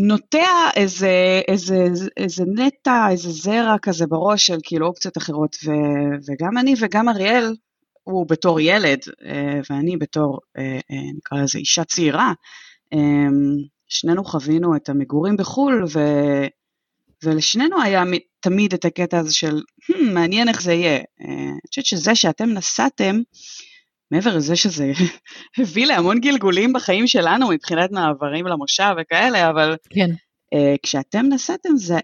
נוטע 0.01 0.69
איזה, 0.75 1.41
איזה, 1.47 1.87
איזה 2.17 2.43
נטע, 2.55 3.07
איזה 3.11 3.29
זרע 3.29 3.75
כזה 3.81 4.07
בראש 4.07 4.47
של 4.47 4.57
כאילו 4.63 4.87
אופציות 4.87 5.17
אחרות, 5.17 5.55
ו, 5.65 5.71
וגם 6.27 6.57
אני 6.57 6.73
וגם 6.79 7.09
אריאל, 7.09 7.55
הוא 8.03 8.27
בתור 8.29 8.59
ילד, 8.59 8.99
אה, 9.25 9.59
ואני 9.69 9.97
בתור, 9.97 10.39
אה, 10.57 10.79
אה, 10.91 11.11
נקרא 11.17 11.41
לזה 11.43 11.59
אישה 11.59 11.83
צעירה, 11.83 12.33
שנינו 13.87 14.23
חווינו 14.23 14.75
את 14.75 14.89
המגורים 14.89 15.37
בחו"ל, 15.37 15.85
ו, 15.93 15.99
ולשנינו 17.23 17.81
היה 17.81 18.03
תמיד 18.39 18.73
את 18.73 18.85
הקטע 18.85 19.19
הזה 19.19 19.33
של, 19.33 19.55
hmm, 19.55 20.03
מעניין 20.13 20.49
איך 20.49 20.61
זה 20.61 20.73
יהיה. 20.73 20.97
אני 21.19 21.59
חושבת 21.69 21.85
שזה 21.85 22.15
שאתם 22.15 22.49
נסעתם, 22.49 23.21
מעבר 24.11 24.35
לזה 24.35 24.55
שזה 24.55 24.91
הביא 25.59 25.85
להמון 25.85 26.19
גלגולים 26.19 26.73
בחיים 26.73 27.07
שלנו 27.07 27.49
מבחינת 27.49 27.91
מעברים 27.91 28.47
למושב 28.47 28.93
וכאלה, 29.01 29.49
אבל 29.49 29.75
כן. 29.89 30.09
אה, 30.53 30.75
כשאתם 30.83 31.25
נסעתם 31.29 31.75
זה, 31.75 31.97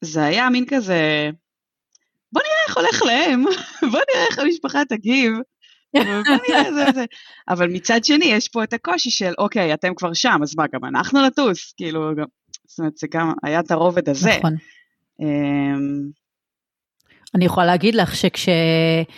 זה 0.00 0.24
היה 0.24 0.50
מין 0.50 0.64
כזה, 0.68 1.30
בוא 2.32 2.42
נראה 2.42 2.64
איך 2.68 2.76
הולך 2.76 3.02
להם, 3.02 3.44
בוא 3.92 4.00
נראה 4.14 4.26
איך 4.30 4.38
המשפחה 4.38 4.84
תגיב. 4.88 5.32
זה. 6.94 7.04
אבל 7.48 7.68
מצד 7.68 8.04
שני, 8.04 8.24
יש 8.24 8.48
פה 8.48 8.64
את 8.64 8.72
הקושי 8.72 9.10
של, 9.10 9.32
אוקיי, 9.38 9.74
אתם 9.74 9.94
כבר 9.94 10.12
שם, 10.12 10.38
אז 10.42 10.56
מה, 10.56 10.64
גם 10.72 10.84
אנחנו 10.84 11.26
נטוס? 11.26 11.72
כאילו, 11.76 12.14
גם, 12.16 12.24
זאת 12.66 12.78
אומרת, 12.78 12.96
זה 12.96 13.06
גם 13.10 13.32
היה 13.42 13.60
את 13.60 13.70
הרובד 13.70 14.08
הזה. 14.08 14.36
נכון. 14.38 14.56
אמ, 15.20 16.08
אני 17.34 17.44
יכולה 17.44 17.66
להגיד 17.66 17.94
לך 17.94 18.14
שכשאתם 18.16 19.08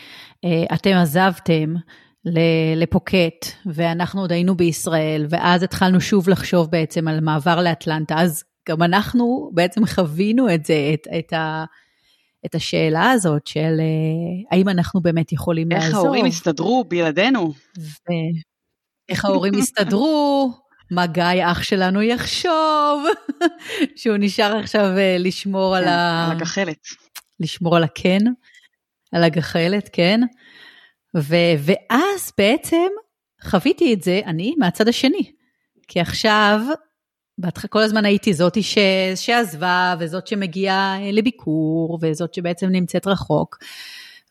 עזבתם 1.02 1.75
ל- 1.75 1.78
לפוקט, 2.76 3.47
ואנחנו 3.66 4.21
עוד 4.21 4.33
היינו 4.33 4.54
בישראל, 4.54 5.26
ואז 5.28 5.62
התחלנו 5.62 6.00
שוב 6.00 6.28
לחשוב 6.28 6.71
בעצם 6.71 7.09
על 7.09 7.21
מעבר 7.21 7.62
לאטלנטה, 7.62 8.14
אז 8.18 8.45
גם 8.68 8.83
אנחנו 8.83 9.50
בעצם 9.54 9.87
חווינו 9.87 10.54
את 10.54 10.64
זה, 10.64 10.90
את, 10.95 11.06
את, 11.18 11.33
ה, 11.33 11.64
את 12.47 12.54
השאלה 12.54 13.11
הזאת 13.11 13.47
של 13.47 13.76
אה, 13.80 14.56
האם 14.56 14.68
אנחנו 14.68 15.00
באמת 15.00 15.33
יכולים 15.33 15.73
איך 15.73 15.85
לעזוב. 15.85 16.04
ההורים 16.04 16.25
הסתדרו 16.25 16.85
בלעדינו? 16.88 17.52
ואיך 19.09 19.25
ההורים 19.25 19.54
הסתדרו, 19.54 20.52
מה 20.90 21.06
גיא 21.06 21.25
אח 21.45 21.62
שלנו 21.62 22.02
יחשוב, 22.02 23.04
שהוא 23.97 24.16
נשאר 24.21 24.56
עכשיו 24.56 24.99
אה, 24.99 25.16
לשמור 25.18 25.76
על 25.76 25.85
כן, 25.85 25.90
ה... 25.90 26.26
על 26.30 26.37
הגחלת. 26.37 26.87
לשמור 27.40 27.76
על 27.76 27.85
הקן, 27.85 28.25
על 29.12 29.25
הגחלת, 29.25 29.90
כן. 29.92 30.21
ו- 31.17 31.57
ואז 31.61 32.33
בעצם 32.39 32.87
חוויתי 33.43 33.95
את 33.95 34.03
זה 34.03 34.21
אני 34.27 34.55
מהצד 34.59 34.89
השני. 34.89 35.33
כי 35.89 36.01
עכשיו, 36.01 36.61
בהתח... 37.39 37.67
כל 37.67 37.83
הזמן 37.83 38.05
הייתי 38.05 38.35
זאתי 38.35 38.63
ש... 38.63 38.79
שעזבה, 39.15 39.95
וזאת 40.01 40.27
שמגיעה 40.27 40.99
אה, 41.03 41.13
לביקור, 41.13 41.99
וזאת 42.03 42.35
שבעצם 42.35 42.67
נמצאת 42.67 43.07
רחוק. 43.07 43.59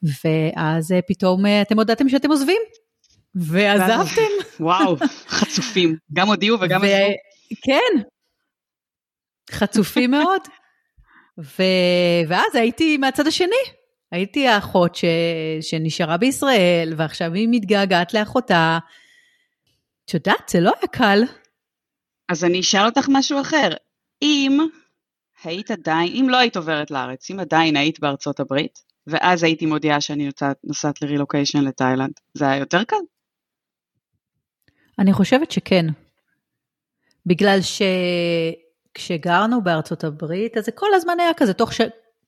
ואז 0.03 0.91
אה, 0.91 0.99
פתאום 1.07 1.45
אה, 1.45 1.61
אתם 1.61 1.79
הודעתם 1.79 2.09
שאתם 2.09 2.29
עוזבים, 2.29 2.61
ועזבתם. 3.35 4.21
וואו, 4.59 4.95
חצופים. 5.27 5.97
גם 6.13 6.27
הודיעו 6.27 6.57
וגם 6.61 6.81
ו- 6.81 6.85
עזבו. 6.85 7.13
כן, 7.65 8.01
חצופים 9.51 10.11
מאוד. 10.11 10.41
ו- 11.39 12.27
ואז 12.27 12.55
הייתי 12.55 12.97
מהצד 12.97 13.27
השני. 13.27 13.74
הייתי 14.15 14.47
האחות 14.47 14.95
ש... 14.95 15.05
שנשארה 15.61 16.17
בישראל, 16.17 16.93
ועכשיו 16.97 17.33
היא 17.33 17.47
מתגעגעת 17.51 18.13
לאחותה. 18.13 18.79
את 20.05 20.13
יודעת, 20.13 20.49
זה 20.49 20.59
לא 20.59 20.71
היה 20.79 20.87
קל. 20.87 21.23
אז 22.29 22.43
אני 22.43 22.59
אשאל 22.59 22.85
אותך 22.85 23.05
משהו 23.09 23.41
אחר. 23.41 23.69
אם 24.21 24.59
היית 25.43 25.71
עדיין, 25.71 26.13
אם 26.13 26.29
לא 26.29 26.37
היית 26.37 26.57
עוברת 26.57 26.91
לארץ, 26.91 27.31
אם 27.31 27.39
עדיין 27.39 27.77
היית 27.77 27.99
בארצות 27.99 28.39
הברית, 28.39 28.79
ואז 29.07 29.43
הייתי 29.43 29.65
מודיעה 29.65 30.01
שאני 30.01 30.25
נוסעת, 30.25 30.57
נוסעת 30.63 31.01
לרילוקיישן 31.01 31.63
לתאילנד, 31.63 32.13
זה 32.33 32.45
היה 32.47 32.57
יותר 32.57 32.83
קל? 32.83 32.95
אני 34.99 35.13
חושבת 35.13 35.51
שכן. 35.51 35.85
בגלל 37.25 37.59
שכשגרנו 38.95 39.63
בארצות 39.63 40.03
הברית, 40.03 40.57
אז 40.57 40.65
זה 40.65 40.71
כל 40.71 40.93
הזמן 40.93 41.19
היה 41.19 41.33
כזה, 41.37 41.53
תוך 41.53 41.73
ש... 41.73 41.81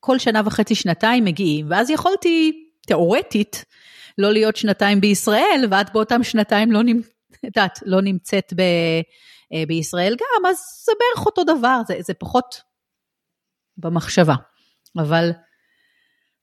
כל 0.08 0.20
שנה 0.20 0.42
וחצי, 0.46 0.76
שנתיים 0.76 1.26
מגיעים, 1.26 1.66
ואז 1.70 1.90
יכולתי, 1.90 2.68
תאורטית, 2.88 3.66
לא 4.18 4.34
להיות 4.34 4.56
שנתיים 4.56 5.02
בישראל, 5.02 5.66
ואת 5.72 5.94
באותם 5.94 6.24
שנתיים 6.24 6.72
לא, 6.72 6.84
נמצ... 6.84 7.08
יודעת, 7.44 7.80
לא 7.86 8.02
נמצאת 8.02 8.54
ב... 8.56 8.62
אה, 9.54 9.64
בישראל 9.68 10.16
גם, 10.20 10.46
אז 10.50 10.58
זה 10.86 10.92
בערך 11.00 11.26
אותו 11.26 11.44
דבר, 11.44 11.82
זה, 11.88 11.98
זה 12.00 12.14
פחות 12.14 12.62
במחשבה. 13.78 14.36
אבל 14.98 15.32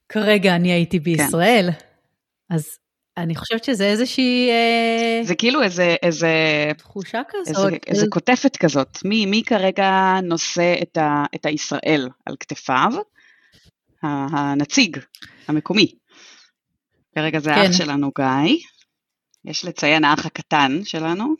כרגע 0.09 0.55
אני 0.57 0.73
הייתי 0.73 0.99
בישראל, 0.99 1.69
כן. 1.71 2.55
אז 2.55 2.79
אני 3.17 3.37
חושבת 3.37 3.65
שזה 3.65 3.85
איזושהי... 3.85 4.51
אה, 4.51 5.21
זה 5.25 5.35
כאילו 5.35 5.63
איזה, 5.63 5.97
איזה, 6.03 6.33
תחושה 6.79 7.23
כזאת. 7.29 7.57
איזה, 7.57 7.77
איזה 7.87 8.07
כותפת 8.11 8.57
כזאת. 8.57 8.99
מי, 9.05 9.27
מי 9.27 9.43
כרגע 9.47 10.15
נושא 10.23 10.75
את, 10.83 10.97
ה, 10.97 11.25
את 11.35 11.47
הישראל 11.47 12.09
על 12.27 12.37
כתפיו? 12.41 12.93
הנציג 14.05 14.99
המקומי. 15.49 15.95
כרגע 17.15 17.39
זה 17.39 17.51
כן. 17.51 17.61
האח 17.61 17.73
שלנו 17.73 18.11
גיא. 18.19 18.57
יש 19.45 19.65
לציין 19.65 20.05
האח 20.05 20.27
הקטן 20.27 20.85
שלנו. 20.85 21.35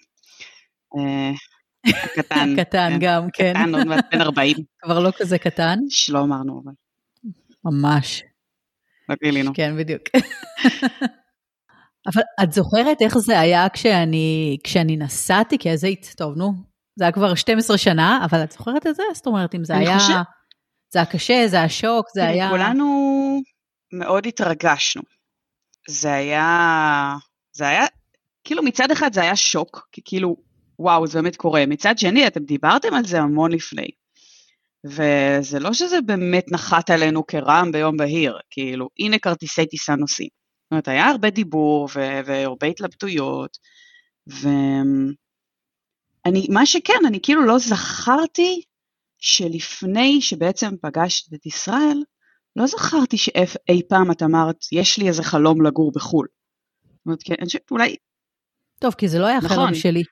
אה, 0.97 1.33
הקטן. 2.05 2.55
קטן 2.61 2.97
גם, 3.01 3.27
כן. 3.33 3.53
קטן, 3.55 3.75
עוד 3.75 3.87
מעט 3.87 4.05
בן 4.13 4.21
40. 4.21 4.57
כבר 4.83 5.01
לא 5.01 5.11
כזה 5.17 5.39
קטן. 5.39 5.79
שלא 5.89 6.21
אמרנו, 6.23 6.63
אבל 6.65 6.73
ממש. 7.65 8.23
לא 9.09 9.15
גילינו. 9.23 9.53
כן, 9.55 9.77
בדיוק. 9.79 10.03
אבל 12.07 12.23
את 12.43 12.53
זוכרת 12.53 13.03
איך 13.03 13.19
זה 13.19 13.41
היה 13.41 13.69
כשאני, 13.69 14.57
כשאני 14.65 14.97
נסעתי? 14.97 15.59
כי 15.59 15.71
אז 15.71 15.85
היית, 15.85 16.15
טוב, 16.17 16.37
נו, 16.37 16.53
זה 16.97 17.05
היה 17.05 17.13
כבר 17.13 17.35
12 17.35 17.79
שנה, 17.79 18.25
אבל 18.25 18.45
את 18.45 18.53
זוכרת 18.53 18.87
את 18.87 18.95
זה? 18.95 19.03
זאת 19.15 19.27
אומרת, 19.27 19.55
אם 19.55 19.65
זה 19.65 19.75
אני 19.75 19.89
היה... 19.89 20.23
זה 20.95 20.99
היה 20.99 21.07
קשה, 21.07 21.49
זה 21.49 21.57
היה 21.57 21.69
שוק, 21.69 22.07
זה 22.15 22.27
היה... 22.27 22.51
כולנו 22.51 23.41
מאוד 23.93 24.27
התרגשנו. 24.27 25.03
זה 25.89 26.13
היה, 26.13 27.17
זה 27.53 27.69
היה, 27.69 27.85
כאילו 28.45 28.63
מצד 28.63 28.91
אחד 28.91 29.13
זה 29.13 29.21
היה 29.21 29.37
שוק, 29.37 29.89
כי 29.93 30.01
כאילו, 30.05 30.37
וואו, 30.79 31.07
זה 31.07 31.23
באמת 31.23 31.37
קורה. 31.37 31.67
מצד 31.67 31.99
שני, 31.99 32.27
אתם 32.27 32.45
דיברתם 32.45 32.95
על 32.95 33.05
זה 33.05 33.21
המון 33.21 33.53
לפני. 33.53 33.89
וזה 34.85 35.61
לא 35.61 35.73
שזה 35.73 36.01
באמת 36.01 36.53
נחת 36.53 36.91
עלינו 36.91 37.27
כרעם 37.27 37.73
ביום 37.73 37.97
בהיר, 37.97 38.39
כאילו, 38.51 38.89
הנה 38.99 39.19
כרטיסי 39.19 39.67
טיסה 39.67 39.95
נוסעים. 39.95 40.29
זאת 40.65 40.71
אומרת, 40.71 40.89
היה 40.89 41.07
הרבה 41.07 41.31
דיבור 41.31 41.89
ו- 41.95 42.21
והרבה 42.25 42.67
התלבטויות, 42.67 43.59
ואני, 44.27 45.17
מה 46.51 46.67
שכן, 46.67 46.99
אני 47.07 47.19
כאילו 47.23 47.47
לא 47.47 47.59
זכרתי 47.59 48.63
שלפני 49.25 50.21
שבעצם 50.21 50.75
פגשת 50.83 51.35
את 51.35 51.47
ישראל, 51.47 52.03
לא 52.57 52.67
זכרתי 52.67 53.17
שאי 53.17 53.83
פעם 53.89 54.11
את 54.11 54.23
אמרת, 54.23 54.57
יש 54.73 54.99
לי 54.99 55.09
איזה 55.09 55.23
חלום 55.23 55.67
לגור 55.67 55.93
בחו"ל. 55.95 56.27
זאת 56.85 57.07
אומרת, 57.07 57.23
כן, 57.25 57.35
אני 57.39 57.47
חושבת 57.47 57.71
אולי 57.71 57.97
טוב, 58.79 58.95
כי 58.95 59.09
זה 59.09 59.19
לא 59.19 59.27
היה 59.27 59.39
נכון. 59.39 59.51
החלום 59.51 59.75
שלי, 59.75 60.03
זה 60.03 60.09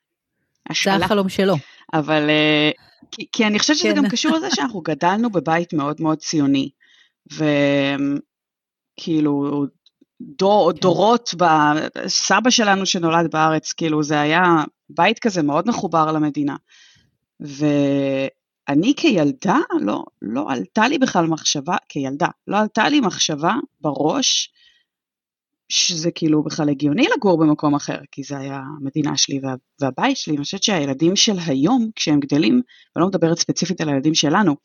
היה 0.67 0.71
השאלה, 0.71 1.05
החלום 1.05 1.29
שלו. 1.29 1.55
אבל 1.93 2.31
אה, 2.31 2.71
כי, 3.11 3.27
כי 3.33 3.47
אני 3.47 3.59
חושבת 3.59 3.77
שזה 3.77 3.89
כן. 3.89 3.97
גם 3.97 4.09
קשור 4.09 4.37
לזה 4.37 4.51
שאנחנו 4.51 4.81
גדלנו 4.91 5.31
בבית 5.31 5.73
מאוד 5.73 6.01
מאוד 6.01 6.19
ציוני, 6.19 6.71
וכאילו 8.97 9.67
דור, 10.21 10.73
כן. 10.73 10.79
דורות, 10.81 11.35
סבא 12.07 12.51
שלנו 12.51 12.87
שנולד 12.87 13.31
בארץ, 13.31 13.73
כאילו 13.73 14.03
זה 14.03 14.21
היה 14.21 14.43
בית 14.91 15.19
כזה 15.19 15.43
מאוד 15.43 15.69
מחובר 15.69 16.13
למדינה. 16.13 16.57
ואני 18.69 18.95
כילדה, 18.97 19.59
לא, 19.81 20.05
לא 20.23 20.47
עלתה 20.49 20.89
לי 20.89 20.99
בכלל 20.99 21.27
מחשבה, 21.27 21.77
כילדה, 21.89 22.29
לא 22.47 22.59
עלתה 22.59 22.89
לי 22.89 23.01
מחשבה 23.01 23.55
בראש 23.81 24.53
שזה 25.69 26.11
כאילו 26.11 26.43
בכלל 26.43 26.69
הגיוני 26.69 27.07
לגור 27.17 27.39
במקום 27.39 27.75
אחר, 27.75 27.99
כי 28.11 28.23
זה 28.23 28.39
היה 28.39 28.61
המדינה 28.81 29.17
שלי 29.17 29.41
וה, 29.43 29.55
והבית 29.81 30.17
שלי. 30.17 30.35
אני 30.37 30.45
חושבת 30.45 30.63
שהילדים 30.63 31.17
של 31.17 31.37
היום, 31.47 31.91
כשהם 31.97 32.21
גדלים, 32.21 32.55
ואני 32.97 33.03
לא 33.03 33.09
מדברת 33.09 33.39
ספציפית 33.39 33.81
על 33.81 33.89
הילדים 33.89 34.15
שלנו, 34.15 34.57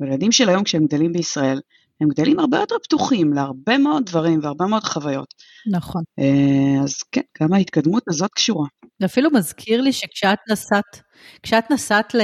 הילדים 0.00 0.32
של 0.32 0.48
היום 0.48 0.64
כשהם 0.64 0.86
גדלים 0.86 1.12
בישראל, 1.12 1.60
הם 2.00 2.08
גדלים 2.08 2.38
הרבה 2.38 2.58
יותר 2.58 2.74
פתוחים 2.82 3.32
להרבה 3.32 3.78
מאוד 3.78 4.06
דברים 4.06 4.40
והרבה 4.42 4.66
מאוד 4.66 4.84
חוויות. 4.84 5.34
נכון. 5.70 6.02
אה, 6.18 6.82
אז 6.84 7.02
כן, 7.02 7.20
גם 7.42 7.52
ההתקדמות 7.52 8.02
הזאת 8.08 8.30
קשורה. 8.34 8.66
זה 9.02 9.06
אפילו 9.06 9.30
מזכיר 9.30 9.80
לי 9.80 9.92
שכשאת 9.92 10.38
נסעת, 10.50 11.02
כשאת 11.42 11.70
נסעת 11.70 12.14
ל- 12.14 12.20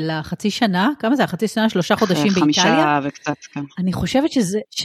לחצי 0.00 0.50
שנה, 0.50 0.90
כמה 0.98 1.16
זה 1.16 1.22
היה? 1.22 1.26
חצי 1.26 1.48
שנה, 1.48 1.68
שלושה 1.68 1.96
חודשים 1.96 2.32
באיטליה? 2.32 2.42
חמישה 2.42 3.00
וקצת, 3.04 3.36
כן. 3.52 3.60
אני 3.78 3.92
חושבת 3.92 4.32
שזה, 4.32 4.58
ש... 4.70 4.82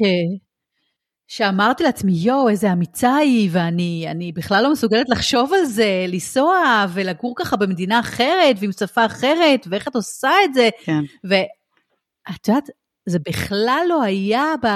שאמרתי 1.27 1.83
לעצמי, 1.83 2.11
יואו, 2.11 2.49
איזה 2.49 2.71
אמיצה 2.71 3.15
היא, 3.15 3.49
ואני 3.51 4.05
אני 4.11 4.31
בכלל 4.31 4.63
לא 4.63 4.71
מסוגלת 4.71 5.09
לחשוב 5.09 5.53
על 5.53 5.65
זה, 5.65 6.05
לנסוע 6.07 6.85
ולגור 6.93 7.33
ככה 7.37 7.55
במדינה 7.55 7.99
אחרת, 7.99 8.55
ועם 8.59 8.71
שפה 8.71 9.05
אחרת, 9.05 9.67
ואיך 9.69 9.87
את 9.87 9.95
עושה 9.95 10.31
את 10.45 10.53
זה. 10.53 10.69
כן. 10.85 11.01
ואת 11.23 12.47
יודעת, 12.47 12.69
זה 13.05 13.19
בכלל 13.19 13.85
לא 13.89 14.03
היה 14.03 14.53
ב... 14.63 14.67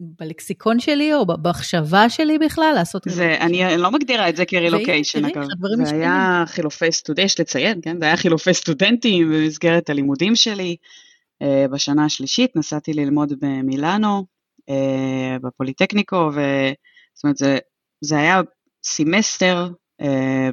בלקסיקון 0.00 0.80
שלי, 0.80 1.14
או 1.14 1.26
במחשבה 1.26 2.08
שלי 2.08 2.38
בכלל, 2.38 2.72
לעשות 2.74 3.06
את 3.06 3.12
זה. 3.12 3.36
אני 3.40 3.76
לא 3.78 3.90
מגדירה 3.90 4.28
את 4.28 4.36
זה 4.36 4.44
כרילוקיישן 4.44 5.24
אגב, 5.24 5.44
זה. 5.84 5.94
היה 5.94 6.44
חילופי 6.46 6.92
סטודנט, 6.92 7.24
יש 7.24 7.40
לציין, 7.40 7.80
כן, 7.82 7.98
זה 8.00 8.04
היה 8.04 8.16
חילופי 8.16 8.54
סטודנטים 8.54 9.30
במסגרת 9.30 9.90
הלימודים 9.90 10.36
שלי. 10.36 10.76
אה, 11.42 11.66
בשנה 11.72 12.04
השלישית 12.04 12.56
נסעתי 12.56 12.92
ללמוד 12.92 13.32
במילאנו, 13.40 14.26
אה, 14.68 15.36
בפוליטקניקו, 15.42 16.30
ו... 16.34 16.40
זאת 17.14 17.24
אומרת, 17.24 17.36
זה, 17.36 17.58
זה 18.00 18.18
היה 18.18 18.40
סמסטר 18.84 19.68
אה, 20.00 20.50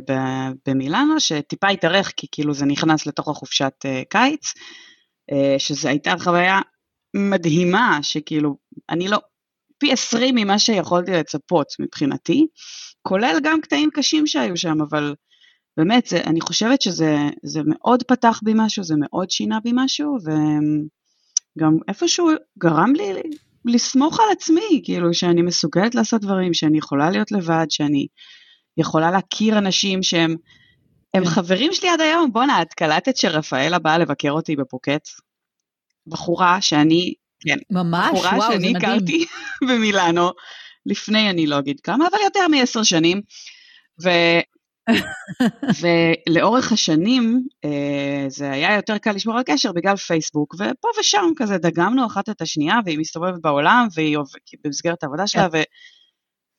במילאנו, 0.68 1.20
שטיפה 1.20 1.68
התארך, 1.68 2.12
כי 2.18 2.28
כאילו 2.32 2.54
זה 2.54 2.66
נכנס 2.66 3.06
לתוך 3.08 3.28
החופשת 3.28 3.74
קיץ, 4.10 4.54
שזו 5.58 5.90
הייתה 5.90 6.14
חוויה 6.20 6.62
מדהימה, 7.16 8.00
שכאילו, 8.02 8.58
אני 8.90 9.08
לא, 9.08 9.18
פי 9.84 9.92
עשרים 9.92 10.36
ממה 10.36 10.60
שיכולתי 10.60 11.12
לצפות 11.12 11.68
מבחינתי, 11.80 12.48
כולל 13.02 13.40
גם 13.44 13.62
קטעים 13.62 13.90
קשים 13.94 14.28
שהיו 14.28 14.58
שם, 14.58 14.82
אבל 14.82 15.16
באמת, 15.78 16.06
זה, 16.06 16.22
אני 16.22 16.42
חושבת 16.42 16.82
שזה 16.82 17.62
מאוד 17.66 18.04
פתח 18.04 18.40
בי 18.44 18.52
משהו, 18.56 18.84
זה 18.84 18.96
מאוד 18.98 19.32
שינה 19.32 19.60
בי 19.64 19.72
משהו, 19.74 20.18
וגם 20.24 21.78
איפשהו 21.88 22.30
גרם 22.60 22.94
לי 22.96 23.14
לסמוך 23.66 24.20
על 24.20 24.26
עצמי, 24.32 24.82
כאילו 24.84 25.14
שאני 25.14 25.42
מסוגלת 25.42 25.96
לעשות 25.96 26.22
דברים, 26.22 26.54
שאני 26.54 26.78
יכולה 26.78 27.10
להיות 27.10 27.32
לבד, 27.32 27.66
שאני 27.70 28.08
יכולה 28.78 29.12
להכיר 29.12 29.58
אנשים 29.58 30.04
שהם 30.04 30.36
הם 31.14 31.24
כן. 31.24 31.30
חברים 31.30 31.74
שלי 31.74 31.90
עד 31.90 32.02
היום. 32.02 32.34
בואנה, 32.34 32.62
את 32.62 32.74
קלטת 32.74 33.18
שרפאלה 33.18 33.80
באה 33.80 33.98
לבקר 33.98 34.32
אותי 34.32 34.56
בפוקט? 34.56 35.08
בחורה 36.08 36.62
שאני, 36.62 37.14
כן, 37.48 37.58
ממש, 37.72 38.20
וואו, 38.20 38.42
שאני 38.42 38.50
זה 38.52 38.56
מדהים. 38.58 38.76
הכרתי 38.76 39.26
במילאנו, 39.68 40.32
לפני 40.86 41.30
אני 41.30 41.48
לא 41.48 41.60
אגיד 41.60 41.80
כמה, 41.80 42.08
אבל 42.08 42.18
יותר 42.24 42.48
מעשר 42.48 42.84
שנים. 42.84 43.22
ו... 44.04 44.10
ולאורך 45.82 46.72
השנים 46.72 47.48
אה, 47.66 48.26
זה 48.28 48.52
היה 48.52 48.76
יותר 48.76 48.98
קל 48.98 49.12
לשמור 49.12 49.38
על 49.38 49.44
קשר 49.46 49.72
בגלל 49.72 49.96
פייסבוק, 49.96 50.54
ופה 50.54 50.88
ושם 51.00 51.32
כזה 51.36 51.58
דגמנו 51.58 52.06
אחת 52.06 52.30
את 52.30 52.42
השנייה, 52.42 52.80
והיא 52.86 53.00
מסתובבת 53.00 53.42
בעולם, 53.42 53.88
והיא 53.94 54.18
במסגרת 54.64 55.04
העבודה 55.04 55.28
שלה. 55.28 55.48
ו, 55.54 55.58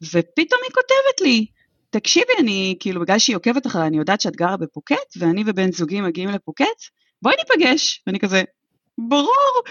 ופתאום 0.03 0.61
היא 0.65 0.75
כותבת 0.75 1.21
לי, 1.21 1.47
תקשיבי, 1.91 2.33
אני, 2.39 2.77
כאילו, 2.81 3.01
בגלל 3.01 3.19
שהיא 3.19 3.37
עוקבת 3.37 3.67
אחריי, 3.67 3.87
אני 3.87 3.99
יודעת 3.99 4.21
שאת 4.21 4.37
גרה 4.37 4.57
בפוקט, 4.57 5.17
ואני 5.19 5.43
ובן 5.47 5.73
זוגי 5.73 6.01
מגיעים 6.01 6.29
לפוקט, 6.29 6.65
בואי 7.23 7.35
ניפגש. 7.37 8.03
ואני 8.07 8.19
כזה, 8.19 8.43
ברור. 8.99 9.63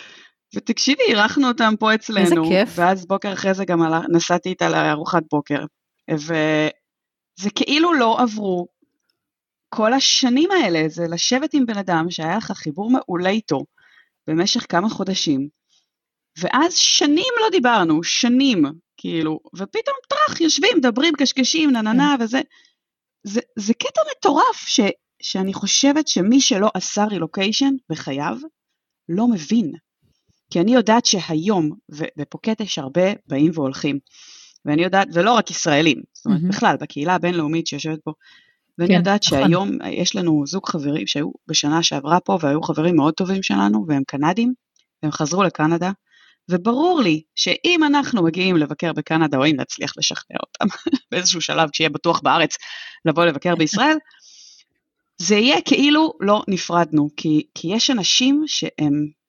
ותקשיבי, 0.56 1.04
אירחנו 1.04 1.48
אותם 1.48 1.74
פה 1.80 1.96
אצלנו. 1.96 2.20
איזה 2.20 2.36
כיף. 2.50 2.70
ואז 2.76 3.06
בוקר 3.06 3.34
אחרי 3.34 3.54
זה 3.54 3.66
גם 3.66 3.80
נסעתי 4.10 4.50
איתה 4.50 4.70
לארוחת 4.70 5.24
בוקר. 5.32 5.66
וזה 6.12 7.50
כאילו 7.56 7.94
לא 7.94 8.20
עברו 8.20 8.68
כל 9.76 9.94
השנים 9.94 10.52
האלה, 10.52 10.90
זה 10.90 11.04
לשבת 11.10 11.54
עם 11.54 11.66
בן 11.66 11.78
אדם 11.78 12.06
שהיה 12.10 12.38
לך 12.38 12.52
חיבור 12.52 12.92
מעולה 12.92 13.30
איתו 13.30 13.66
במשך 14.28 14.66
כמה 14.70 14.90
חודשים, 14.90 15.48
ואז 16.38 16.76
שנים 16.76 17.34
לא 17.42 17.50
דיברנו, 17.52 18.04
שנים, 18.04 18.64
כאילו, 18.98 19.40
ופתאום 19.56 19.96
טראח, 20.10 20.42
יושבים, 20.42 20.78
מדברים, 20.78 21.14
קשקשים, 21.18 21.70
נננה 21.70 22.16
כן. 22.18 22.24
וזה. 22.24 22.42
זה, 23.24 23.42
זה 23.60 23.74
קטע 23.74 24.02
מטורף 24.12 24.56
ש, 24.56 24.80
שאני 25.22 25.54
חושבת 25.54 26.08
שמי 26.08 26.42
שלא 26.42 26.70
עשה 26.74 27.06
רילוקיישן 27.06 27.74
בחייו, 27.90 28.38
לא 29.10 29.28
מבין. 29.28 29.74
כי 30.54 30.60
אני 30.60 30.74
יודעת 30.74 31.06
שהיום, 31.06 31.72
ובפוקט 31.90 32.62
יש 32.62 32.80
הרבה 32.80 33.02
באים 33.28 33.52
והולכים, 33.54 34.00
ואני 34.66 34.84
יודעת, 34.84 35.08
ולא 35.14 35.34
רק 35.34 35.52
ישראלים, 35.52 36.02
זאת 36.14 36.26
אומרת, 36.26 36.42
mm-hmm. 36.42 36.50
בכלל, 36.50 36.76
בקהילה 36.82 37.16
הבינלאומית 37.16 37.68
שיושבת 37.68 38.00
פה, 38.04 38.12
ואני 38.78 38.90
כן, 38.90 38.96
יודעת 38.96 39.26
נכון. 39.26 39.40
שהיום 39.40 39.78
יש 39.92 40.16
לנו 40.16 40.44
זוג 40.48 40.68
חברים 40.68 41.08
שהיו 41.08 41.32
בשנה 41.48 41.84
שעברה 41.84 42.20
פה, 42.20 42.38
והיו 42.42 42.62
חברים 42.62 42.96
מאוד 42.96 43.14
טובים 43.14 43.44
שלנו, 43.44 43.86
והם 43.88 44.04
קנדים, 44.08 44.54
והם 45.04 45.12
חזרו 45.12 45.44
לקנדה, 45.44 45.92
וברור 46.50 47.02
לי 47.02 47.22
שאם 47.36 47.84
אנחנו 47.84 48.24
מגיעים 48.24 48.58
לבקר 48.58 48.94
בקנדה, 48.94 49.38
או 49.38 49.46
אם 49.46 49.56
נצליח 49.60 49.94
לשכנע 49.98 50.38
אותם 50.44 50.76
באיזשהו 51.12 51.42
שלב, 51.42 51.70
כשיהיה 51.70 51.90
בטוח 51.90 52.22
בארץ 52.22 52.58
לבוא 53.06 53.26
לבקר 53.26 53.56
בישראל, 53.56 53.98
זה 55.28 55.36
יהיה 55.36 55.62
כאילו 55.62 56.14
לא 56.20 56.44
נפרדנו, 56.48 57.10
כי, 57.18 57.44
כי 57.56 57.68
יש 57.68 57.90
אנשים 57.90 58.44
שהם, 58.48 59.23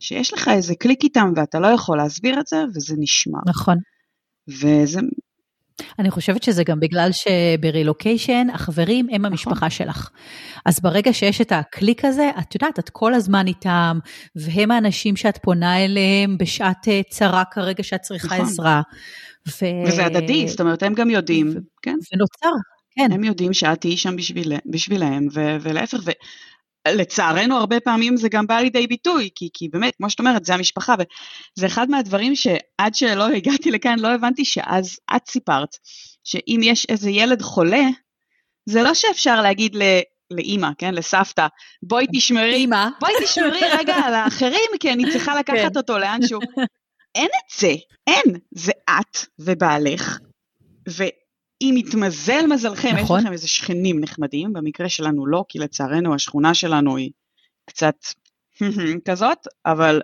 שיש 0.00 0.34
לך 0.34 0.48
איזה 0.48 0.74
קליק 0.74 1.04
איתם 1.04 1.32
ואתה 1.36 1.58
לא 1.60 1.66
יכול 1.66 1.98
להסביר 1.98 2.40
את 2.40 2.46
זה, 2.46 2.64
וזה 2.74 2.94
נשמע. 2.98 3.38
נכון. 3.46 3.76
וזה 4.48 5.00
אני 5.98 6.10
חושבת 6.10 6.42
שזה 6.42 6.64
גם 6.64 6.80
בגלל 6.80 7.10
שברילוקיישן 7.12 8.46
החברים 8.52 9.06
הם 9.12 9.24
המשפחה 9.24 9.54
נכון. 9.54 9.70
שלך. 9.70 10.10
אז 10.66 10.80
ברגע 10.80 11.12
שיש 11.12 11.40
את 11.40 11.52
הקליק 11.52 12.04
הזה, 12.04 12.30
את 12.38 12.54
יודעת, 12.54 12.78
את 12.78 12.90
כל 12.90 13.14
הזמן 13.14 13.46
איתם, 13.46 13.98
והם 14.36 14.70
האנשים 14.70 15.16
שאת 15.16 15.38
פונה 15.42 15.84
אליהם 15.84 16.38
בשעת 16.38 16.88
אה, 16.88 17.00
צרה 17.10 17.42
כרגע 17.50 17.82
שאת 17.82 18.00
צריכה 18.00 18.34
נכון. 18.34 18.46
עזרה. 18.46 18.82
ו... 19.48 19.66
וזה 19.86 20.06
הדדי, 20.06 20.48
זאת 20.48 20.60
אומרת, 20.60 20.82
הם 20.82 20.94
גם 20.94 21.10
יודעים, 21.10 21.48
ו... 21.48 21.58
כן? 21.82 21.96
ונוצר, 22.14 22.58
כן. 22.90 23.12
הם 23.12 23.24
יודעים 23.24 23.52
שאת 23.52 23.80
תהיי 23.80 23.96
שם 23.96 24.16
בשביל, 24.16 24.52
בשבילהם, 24.66 25.28
ו... 25.34 25.56
ולהפך, 25.60 25.98
ו... 26.04 26.10
לצערנו 26.88 27.56
הרבה 27.56 27.80
פעמים 27.80 28.16
זה 28.16 28.28
גם 28.28 28.46
בא 28.46 28.58
לידי 28.58 28.86
ביטוי, 28.86 29.30
כי, 29.34 29.48
כי 29.52 29.68
באמת, 29.68 29.96
כמו 29.96 30.10
שאת 30.10 30.18
אומרת, 30.18 30.44
זה 30.44 30.54
המשפחה, 30.54 30.94
וזה 30.94 31.66
אחד 31.66 31.90
מהדברים 31.90 32.34
שעד 32.36 32.94
שלא 32.94 33.28
הגעתי 33.28 33.70
לכאן 33.70 33.98
לא 33.98 34.08
הבנתי 34.08 34.44
שאז 34.44 34.98
את 35.16 35.28
סיפרת, 35.28 35.68
שאם 36.24 36.60
יש 36.62 36.86
איזה 36.88 37.10
ילד 37.10 37.42
חולה, 37.42 37.84
זה 38.66 38.82
לא 38.82 38.94
שאפשר 38.94 39.42
להגיד 39.42 39.76
ל... 39.76 39.82
לאימא, 40.30 40.68
כן, 40.78 40.94
לסבתא, 40.94 41.46
בואי 41.82 42.06
תשמרי, 42.14 42.54
אימא. 42.54 42.88
בואי 43.00 43.12
תשמרי 43.24 43.60
רגע 43.78 43.94
על 43.94 44.14
האחרים, 44.14 44.70
כי 44.80 44.92
אני 44.92 45.10
צריכה 45.12 45.38
לקחת 45.38 45.56
כן. 45.56 45.76
אותו 45.76 45.98
לאנשהו. 45.98 46.40
אין 47.14 47.26
את 47.26 47.58
זה, 47.58 47.74
אין, 48.06 48.36
זה 48.50 48.72
את 48.90 49.18
ובעלך, 49.38 50.18
ו... 50.88 51.04
אם 51.60 51.74
יתמזל 51.78 52.46
מזלכם, 52.46 52.96
נכון. 52.96 53.18
יש 53.18 53.24
לכם 53.24 53.32
איזה 53.32 53.48
שכנים 53.48 54.00
נחמדים, 54.00 54.52
במקרה 54.52 54.88
שלנו 54.88 55.26
לא, 55.26 55.44
כי 55.48 55.58
לצערנו 55.58 56.14
השכונה 56.14 56.54
שלנו 56.54 56.96
היא 56.96 57.10
קצת 57.66 57.96
כזאת, 59.08 59.38
אבל 59.66 60.00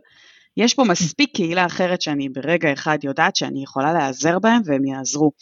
יש 0.57 0.75
פה 0.75 0.85
מספיק 0.85 1.31
קהילה 1.35 1.66
אחרת 1.66 2.03
שאני 2.03 2.29
ברגע 2.29 2.73
אחד 2.73 2.99
יודעת 3.03 3.37
שאני 3.37 3.62
יכולה 3.62 3.92
להיעזר 3.92 4.38
בהם 4.38 4.62
והם 4.64 4.85
יעזרו. 4.85 5.33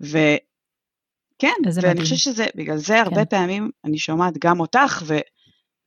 וכן, 0.00 1.48
ואני 1.74 2.00
חושבת 2.00 2.18
שזה, 2.18 2.46
בגלל 2.54 2.76
זה 2.76 3.00
הרבה 3.00 3.24
כן. 3.24 3.36
פעמים 3.36 3.70
אני 3.84 3.98
שומעת 3.98 4.38
גם 4.38 4.60
אותך 4.60 5.02
ו, 5.06 5.18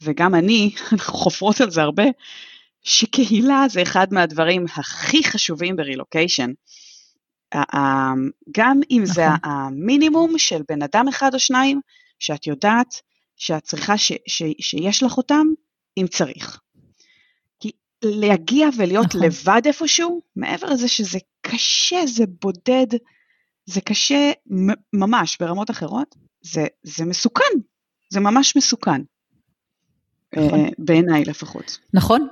וגם 0.02 0.36
אני, 0.36 0.72
אנחנו 0.92 1.14
חופרות 1.14 1.62
על 1.62 1.72
זה 1.72 1.82
הרבה, 1.82 2.04
שקהילה 2.84 3.66
זה 3.70 3.82
אחד 3.82 4.08
מהדברים 4.12 4.66
הכי 4.76 5.24
חשובים 5.24 5.76
ברילוקיישן. 5.76 6.52
גם 8.52 8.80
אם 8.92 9.02
זה 9.06 9.28
נכון. 9.28 9.52
המינימום 9.52 10.38
של 10.38 10.62
בן 10.70 10.82
אדם 10.82 11.08
אחד 11.08 11.34
או 11.34 11.40
שניים, 11.40 11.82
שאת 12.20 12.48
יודעת 12.48 13.02
שאת 13.36 13.64
צריכה 13.64 13.98
ש, 13.98 14.12
ש, 14.28 14.44
שיש 14.60 15.04
לך 15.04 15.18
אותם, 15.18 15.48
אם 15.98 16.06
צריך. 16.08 16.60
כי 17.60 17.72
להגיע 18.04 18.68
ולהיות 18.78 19.06
נכון. 19.06 19.24
לבד 19.24 19.62
איפשהו, 19.66 20.22
מעבר 20.36 20.68
לזה 20.68 20.88
שזה 20.88 21.20
קשה, 21.42 22.06
זה 22.06 22.24
בודד, 22.42 22.88
זה 23.66 23.82
קשה 23.82 24.32
ממש 24.94 25.38
ברמות 25.40 25.70
אחרות, 25.70 26.16
זה, 26.42 26.66
זה 26.84 27.06
מסוכן, 27.06 27.54
זה 28.10 28.20
ממש 28.20 28.58
מסוכן. 28.58 29.02
נכון. 30.38 30.60
אה, 30.60 30.70
בעיניי 30.78 31.24
לפחות. 31.26 31.80
נכון. 31.94 32.28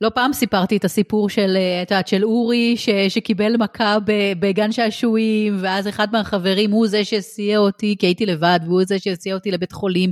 לא 0.00 0.10
פעם 0.14 0.32
סיפרתי 0.32 0.76
את 0.76 0.84
הסיפור 0.84 1.28
של, 1.28 1.56
אה, 1.56 1.82
את 1.82 1.90
יודעת, 1.90 2.08
של 2.08 2.24
אורי 2.24 2.76
ש, 2.76 2.88
שקיבל 3.08 3.56
מכה 3.56 3.96
בגן 4.40 4.72
שעשועים, 4.72 5.56
ואז 5.60 5.88
אחד 5.88 6.08
מהחברים 6.12 6.70
הוא 6.70 6.86
זה 6.86 7.04
שסיע 7.04 7.58
אותי, 7.58 7.96
כי 7.98 8.06
הייתי 8.06 8.26
לבד, 8.26 8.60
והוא 8.64 8.84
זה 8.84 8.98
שסיע 8.98 9.34
אותי 9.34 9.50
לבית 9.50 9.72
חולים, 9.72 10.10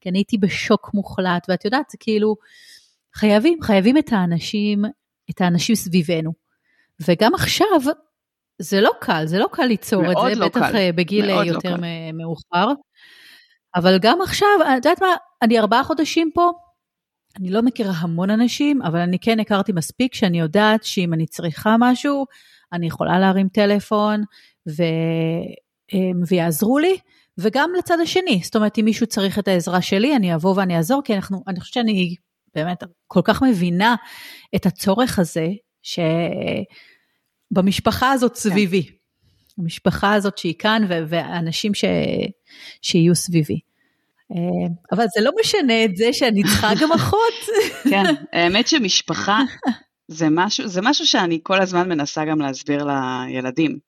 כי 0.00 0.08
אני 0.08 0.18
הייתי 0.18 0.38
בשוק 0.38 0.90
מוחלט, 0.94 1.46
ואת 1.48 1.64
יודעת, 1.64 1.90
זה 1.90 1.98
כאילו, 2.00 2.36
חייבים, 3.14 3.58
חייבים 3.62 3.98
את 3.98 4.12
האנשים, 4.12 4.84
את 5.30 5.40
האנשים 5.40 5.74
סביבנו. 5.74 6.32
וגם 7.08 7.34
עכשיו, 7.34 7.80
זה 8.58 8.80
לא 8.80 8.90
קל, 9.00 9.26
זה 9.26 9.38
לא 9.38 9.48
קל 9.52 9.64
ליצור 9.64 10.02
את 10.12 10.16
זה, 10.26 10.40
לא 10.40 10.46
בטח 10.46 10.70
קל. 10.70 10.76
אה, 10.76 10.90
בגיל 10.94 11.26
לא 11.26 11.44
יותר 11.44 11.76
לא 11.76 11.86
מאוחר. 12.12 12.72
אבל 13.76 13.98
גם 13.98 14.22
עכשיו, 14.22 14.48
את 14.62 14.84
יודעת 14.84 15.02
מה, 15.02 15.14
אני 15.42 15.58
ארבעה 15.58 15.84
חודשים 15.84 16.30
פה, 16.34 16.50
אני 17.38 17.50
לא 17.50 17.62
מכירה 17.62 17.92
המון 17.96 18.30
אנשים, 18.30 18.82
אבל 18.82 18.98
אני 18.98 19.18
כן 19.18 19.40
הכרתי 19.40 19.72
מספיק 19.72 20.14
שאני 20.14 20.40
יודעת 20.40 20.84
שאם 20.84 21.14
אני 21.14 21.26
צריכה 21.26 21.76
משהו, 21.78 22.26
אני 22.72 22.86
יכולה 22.86 23.18
להרים 23.18 23.48
טלפון 23.48 24.24
ו... 24.68 24.82
אמ, 25.92 26.20
ויעזרו 26.28 26.78
לי, 26.78 26.96
וגם 27.38 27.70
לצד 27.78 27.98
השני, 28.02 28.40
זאת 28.44 28.56
אומרת, 28.56 28.78
אם 28.78 28.84
מישהו 28.84 29.06
צריך 29.06 29.38
את 29.38 29.48
העזרה 29.48 29.82
שלי, 29.82 30.16
אני 30.16 30.34
אבוא 30.34 30.54
ואני 30.56 30.76
אעזור, 30.76 31.02
כי 31.04 31.14
אנחנו, 31.14 31.42
אני 31.48 31.60
חושבת 31.60 31.74
שאני 31.74 32.14
באמת 32.54 32.82
כל 33.06 33.20
כך 33.24 33.42
מבינה 33.42 33.94
את 34.56 34.66
הצורך 34.66 35.18
הזה, 35.18 35.48
שבמשפחה 37.52 38.12
הזאת 38.12 38.32
כן. 38.32 38.38
סביבי, 38.38 38.82
כן. 38.82 38.92
המשפחה 39.58 40.14
הזאת 40.14 40.38
שהיא 40.38 40.54
כאן, 40.58 40.82
ואנשים 40.88 41.74
ש... 41.74 41.84
שיהיו 42.82 43.14
סביבי. 43.14 43.60
אה, 44.36 44.68
אבל 44.92 45.04
זה 45.14 45.24
לא 45.24 45.30
משנה 45.40 45.84
את 45.84 45.96
זה 45.96 46.12
שאני 46.12 46.42
צריכה 46.42 46.70
גם 46.80 46.92
אחות. 46.92 47.34
כן, 47.90 48.04
האמת 48.32 48.68
שמשפחה 48.68 49.38
זה 50.08 50.26
משהו, 50.30 50.68
זה 50.68 50.80
משהו 50.82 51.06
שאני 51.06 51.40
כל 51.42 51.60
הזמן 51.60 51.88
מנסה 51.88 52.24
גם 52.24 52.40
להסביר 52.40 52.84
לילדים. 52.84 53.78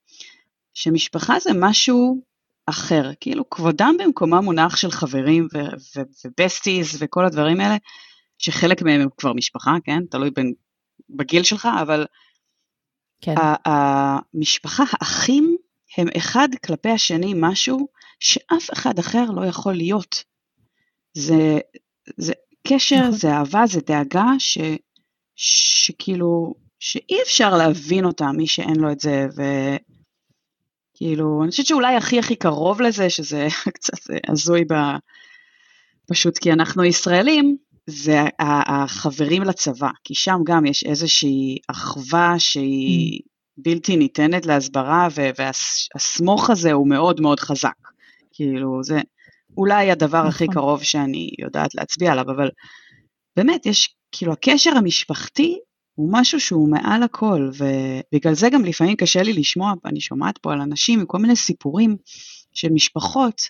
שמשפחה 0.75 1.39
זה 1.41 1.51
משהו 1.55 2.23
אחר. 2.67 3.11
כאילו, 3.21 3.51
כבודם 3.51 3.97
במקומם 3.99 4.45
מונח 4.45 4.77
של 4.77 4.91
חברים 4.91 5.49
ובסטיז 6.25 6.97
וכל 7.03 7.25
הדברים 7.25 7.61
האלה, 7.61 7.77
שחלק 8.39 8.83
מהם 8.83 9.01
הם 9.01 9.09
כבר 9.17 9.33
משפחה, 9.33 9.77
כן? 9.85 10.07
תלוי 10.11 10.31
בין, 10.31 10.53
בגיל 11.11 11.43
שלך, 11.43 11.69
אבל 11.83 12.07
כן. 13.21 13.35
המשפחה, 13.65 14.85
האחים, 14.91 15.57
הם 15.99 16.09
אחד 16.17 16.49
כלפי 16.67 16.89
השני 16.89 17.33
משהו 17.37 17.89
שאף 18.21 18.73
אחד 18.73 18.99
אחר 18.99 19.25
לא 19.25 19.47
יכול 19.47 19.75
להיות. 19.75 20.32
זה, 21.15 21.59
זה 22.17 22.33
קשר, 22.69 22.99
נכון. 22.99 23.13
זה 23.13 23.33
אהבה, 23.33 23.67
זה 23.67 23.81
דאגה, 23.87 24.27
ש, 24.39 24.59
שכאילו, 25.37 26.55
שאי 26.79 27.23
אפשר 27.23 27.57
להבין 27.57 28.05
אותה, 28.05 28.33
מי 28.33 28.47
שאין 28.47 28.77
לו 28.77 28.93
את 28.93 29.01
זה, 29.01 29.27
וכאילו, 30.95 31.43
אני 31.43 31.51
חושבת 31.51 31.67
שאולי 31.67 31.97
הכי 31.97 32.19
הכי 32.19 32.37
קרוב 32.37 32.81
לזה, 32.83 33.11
שזה 33.11 33.49
קצת 33.75 33.99
הזוי 34.29 34.65
ב... 34.65 34.75
פשוט 36.09 36.39
כי 36.39 36.53
אנחנו 36.53 36.85
ישראלים, 36.85 37.57
זה 37.87 38.21
החברים 38.39 39.43
לצבא, 39.43 39.91
כי 40.05 40.15
שם 40.15 40.39
גם 40.45 40.67
יש 40.67 40.85
איזושהי 40.85 41.59
אחווה 41.69 42.35
שהיא 42.39 43.21
mm. 43.21 43.27
בלתי 43.57 43.97
ניתנת 43.97 44.47
להסברה, 44.47 45.09
והסמוך 45.39 46.51
הזה 46.51 46.73
הוא 46.73 46.89
מאוד 46.89 47.21
מאוד 47.21 47.41
חזק. 47.41 47.75
כאילו, 48.33 48.83
זה 48.83 49.01
אולי 49.57 49.91
הדבר 49.91 50.19
נכון. 50.19 50.29
הכי 50.29 50.49
קרוב 50.49 50.83
שאני 50.83 51.31
יודעת 51.39 51.75
להצביע 51.75 52.13
עליו, 52.13 52.31
אבל 52.31 52.51
באמת, 53.37 53.67
יש, 53.67 53.95
כאילו, 54.13 54.33
הקשר 54.33 54.71
המשפחתי 54.71 55.59
הוא 55.95 56.09
משהו 56.13 56.41
שהוא 56.41 56.71
מעל 56.71 57.03
הכל, 57.03 57.51
ובגלל 57.57 58.35
זה 58.35 58.51
גם 58.51 58.65
לפעמים 58.65 58.97
קשה 58.97 59.23
לי 59.23 59.33
לשמוע, 59.33 59.73
אני 59.85 60.01
שומעת 60.01 60.39
פה 60.39 60.53
על 60.53 60.61
אנשים 60.61 61.01
עם 61.01 61.07
כל 61.07 61.19
מיני 61.19 61.37
סיפורים 61.37 61.97
של 62.55 62.69
משפחות, 62.69 63.43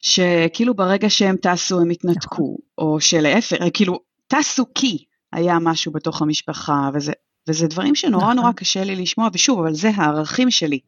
שכאילו 0.00 0.74
ברגע 0.74 1.10
שהם 1.10 1.36
טסו 1.36 1.80
הם 1.80 1.90
התנתקו, 1.90 2.42
נכון. 2.42 2.56
או 2.78 3.00
שלהפך, 3.00 3.56
כאילו, 3.74 3.98
טסו 4.26 4.64
כי 4.74 5.04
היה 5.32 5.58
משהו 5.58 5.92
בתוך 5.92 6.22
המשפחה, 6.22 6.90
וזה, 6.94 7.12
וזה 7.48 7.66
דברים 7.66 7.94
שנורא 7.94 8.22
נכון. 8.24 8.36
נורא 8.36 8.52
קשה 8.52 8.84
לי 8.84 8.96
לשמוע, 8.96 9.28
ושוב, 9.32 9.58
אבל 9.58 9.74
זה 9.74 9.90
הערכים 9.94 10.50
שלי. 10.50 10.80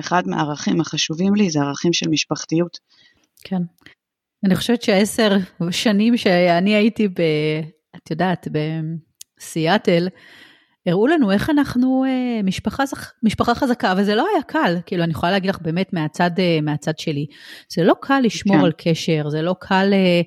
אחד 0.00 0.28
מהערכים 0.28 0.80
החשובים 0.80 1.34
לי 1.34 1.50
זה 1.50 1.60
ערכים 1.60 1.92
של 1.92 2.08
משפחתיות. 2.08 2.78
כן. 3.44 3.62
אני 4.44 4.56
חושבת 4.56 4.82
שעשר 4.82 5.36
שנים 5.70 6.16
שאני 6.16 6.74
הייתי 6.74 7.08
ב... 7.08 7.20
את 7.96 8.10
יודעת, 8.10 8.48
בסיאטל, 9.38 10.08
הראו 10.86 11.06
לנו 11.06 11.32
איך 11.32 11.50
אנחנו 11.50 12.04
אה, 12.04 12.42
משפחה, 12.42 12.84
משפחה 13.22 13.54
חזקה, 13.54 13.94
וזה 13.96 14.14
לא 14.14 14.26
היה 14.34 14.42
קל, 14.42 14.76
כאילו 14.86 15.04
אני 15.04 15.10
יכולה 15.10 15.32
להגיד 15.32 15.50
לך 15.50 15.58
באמת 15.62 15.92
מהצד, 15.92 16.30
אה, 16.38 16.58
מהצד 16.62 16.98
שלי, 16.98 17.26
זה 17.68 17.84
לא 17.84 17.94
קל 18.00 18.20
לשמור 18.24 18.58
כן. 18.58 18.64
על 18.64 18.72
קשר, 18.78 19.28
זה 19.28 19.42
לא 19.42 19.54
קל, 19.60 19.90
אה, 19.92 20.20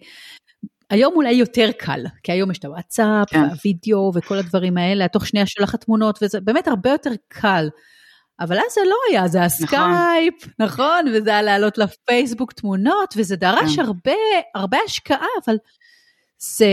היום 0.89 1.13
אולי 1.15 1.31
יותר 1.31 1.69
קל, 1.77 2.05
כי 2.23 2.31
היום 2.31 2.51
יש 2.51 2.57
את 2.57 2.65
הוואטסאפ, 2.65 3.29
כן. 3.29 3.39
והווידאו 3.39 4.11
וכל 4.15 4.37
הדברים 4.37 4.77
האלה, 4.77 5.07
תוך 5.07 5.27
שנייה 5.27 5.45
שולחת 5.45 5.83
תמונות, 5.83 6.19
וזה 6.21 6.41
באמת 6.41 6.67
הרבה 6.67 6.89
יותר 6.89 7.11
קל. 7.27 7.69
אבל 8.39 8.57
אז 8.57 8.73
זה 8.73 8.81
לא 8.85 8.95
היה, 9.09 9.27
זה 9.27 9.43
הסקייפ, 9.43 10.33
נכון, 10.59 10.67
נכון? 10.67 11.05
וזה 11.13 11.29
היה 11.29 11.41
לעלות 11.41 11.77
לפייסבוק 11.77 12.53
תמונות, 12.53 13.13
וזה 13.17 13.35
דרש 13.35 13.75
כן. 13.75 13.81
הרבה, 13.81 14.11
הרבה 14.55 14.77
השקעה, 14.85 15.27
אבל 15.45 15.55
זה, 16.37 16.65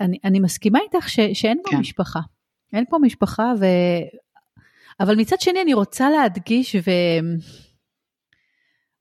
אני, 0.00 0.18
אני 0.24 0.40
מסכימה 0.40 0.78
איתך 0.78 1.08
ש, 1.08 1.20
שאין 1.32 1.58
פה 1.64 1.70
כן. 1.70 1.76
משפחה. 1.76 2.20
אין 2.72 2.84
פה 2.90 2.98
משפחה, 2.98 3.52
ו... 3.60 3.64
אבל 5.00 5.16
מצד 5.16 5.40
שני 5.40 5.62
אני 5.62 5.74
רוצה 5.74 6.10
להדגיש, 6.10 6.76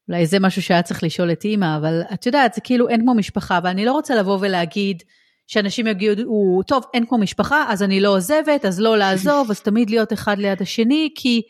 ואולי 0.07 0.25
זה 0.25 0.39
משהו 0.39 0.61
שהיה 0.61 0.81
צריך 0.81 1.03
לשאול 1.03 1.31
את 1.31 1.45
אימא, 1.45 1.77
אבל 1.77 2.01
את 2.13 2.25
יודעת, 2.25 2.53
זה 2.53 2.61
כאילו 2.61 2.89
אין 2.89 3.01
כמו 3.01 3.13
משפחה, 3.13 3.59
ואני 3.63 3.85
לא 3.85 3.91
רוצה 3.91 4.15
לבוא 4.15 4.37
ולהגיד 4.41 5.03
שאנשים 5.47 5.87
יגידו, 5.87 6.61
טוב, 6.67 6.83
אין 6.93 7.05
כמו 7.05 7.17
משפחה, 7.17 7.65
אז 7.67 7.83
אני 7.83 7.99
לא 7.99 8.09
עוזבת, 8.09 8.65
אז 8.65 8.79
לא 8.79 8.97
לעזוב, 8.97 9.51
אז 9.51 9.61
תמיד 9.61 9.89
להיות 9.89 10.13
אחד 10.13 10.37
ליד 10.37 10.61
השני, 10.61 11.09
כי... 11.15 11.41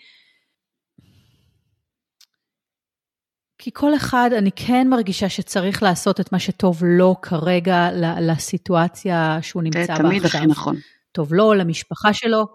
כי 3.68 3.72
כל 3.74 3.96
אחד, 3.96 4.30
אני 4.38 4.50
כן 4.56 4.88
מרגישה 4.90 5.30
שצריך 5.30 5.84
לעשות 5.84 6.20
את 6.20 6.32
מה 6.32 6.40
שטוב 6.40 6.84
לו 6.86 7.16
כרגע, 7.22 7.90
לסיטואציה 8.22 9.40
שהוא 9.42 9.64
נמצא 9.64 9.78
בה 9.78 9.84
עכשיו. 9.84 9.98
זה 9.98 10.04
תמיד 10.04 10.26
הכי 10.26 10.48
נכון. 10.48 10.76
טוב 11.12 11.34
לו, 11.34 11.54
למשפחה 11.54 12.14
שלו. 12.14 12.46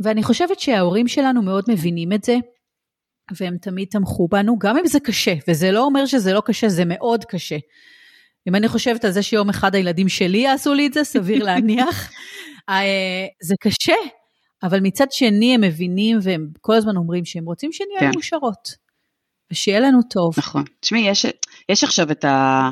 ואני 0.00 0.22
חושבת 0.22 0.60
שההורים 0.60 1.08
שלנו 1.08 1.42
מאוד 1.42 1.64
מבינים 1.68 2.12
את 2.12 2.24
זה, 2.24 2.36
והם 3.36 3.56
תמיד 3.56 3.88
תמכו 3.90 4.28
בנו, 4.28 4.58
גם 4.58 4.78
אם 4.78 4.86
זה 4.86 5.00
קשה, 5.00 5.34
וזה 5.48 5.70
לא 5.70 5.84
אומר 5.84 6.06
שזה 6.06 6.32
לא 6.32 6.42
קשה, 6.44 6.68
זה 6.68 6.84
מאוד 6.86 7.24
קשה. 7.24 7.58
אם 8.48 8.54
אני 8.54 8.68
חושבת 8.68 9.04
על 9.04 9.10
זה 9.10 9.22
שיום 9.22 9.50
אחד 9.50 9.74
הילדים 9.74 10.08
שלי 10.08 10.38
יעשו 10.38 10.74
לי 10.74 10.86
את 10.86 10.92
זה, 10.92 11.04
סביר 11.04 11.44
להניח, 11.46 12.10
אה, 12.68 13.26
זה 13.42 13.54
קשה, 13.60 13.96
אבל 14.62 14.80
מצד 14.80 15.12
שני 15.12 15.54
הם 15.54 15.60
מבינים 15.60 16.18
והם 16.22 16.48
כל 16.60 16.74
הזמן 16.74 16.96
אומרים 16.96 17.24
שהם 17.24 17.44
רוצים 17.44 17.72
שנהיה 17.72 18.00
כן. 18.00 18.10
מאושרות, 18.14 18.81
ושיהיה 19.52 19.80
לנו 19.80 19.98
טוב. 20.10 20.34
נכון. 20.38 20.64
תשמעי, 20.80 21.08
יש, 21.08 21.26
יש 21.68 21.84
עכשיו 21.84 22.10
את 22.10 22.24
ה... 22.24 22.70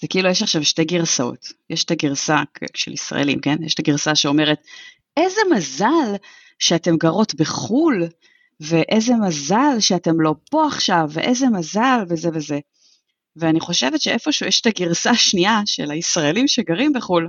זה 0.00 0.08
כאילו 0.08 0.28
יש 0.28 0.42
עכשיו 0.42 0.64
שתי 0.64 0.84
גרסאות. 0.84 1.52
יש 1.70 1.84
את 1.84 1.90
הגרסה 1.90 2.42
של 2.74 2.92
ישראלים, 2.92 3.40
כן? 3.40 3.56
יש 3.62 3.74
את 3.74 3.78
הגרסה 3.78 4.14
שאומרת, 4.14 4.58
איזה 5.16 5.40
מזל 5.56 6.16
שאתם 6.58 6.96
גרות 6.96 7.34
בחו"ל, 7.34 8.06
ואיזה 8.60 9.14
מזל 9.14 9.80
שאתם 9.80 10.20
לא 10.20 10.34
פה 10.50 10.66
עכשיו, 10.66 11.08
ואיזה 11.10 11.46
מזל, 11.48 12.04
וזה 12.08 12.28
וזה. 12.34 12.58
ואני 13.36 13.60
חושבת 13.60 14.00
שאיפשהו 14.00 14.46
יש 14.46 14.60
את 14.60 14.66
הגרסה 14.66 15.10
השנייה 15.10 15.60
של 15.66 15.90
הישראלים 15.90 16.48
שגרים 16.48 16.92
בחו"ל, 16.92 17.28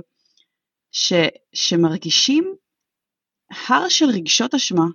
ש, 0.92 1.12
שמרגישים 1.52 2.54
הר 3.68 3.88
של 3.88 4.06
רגשות 4.06 4.54
אשמה 4.54 4.86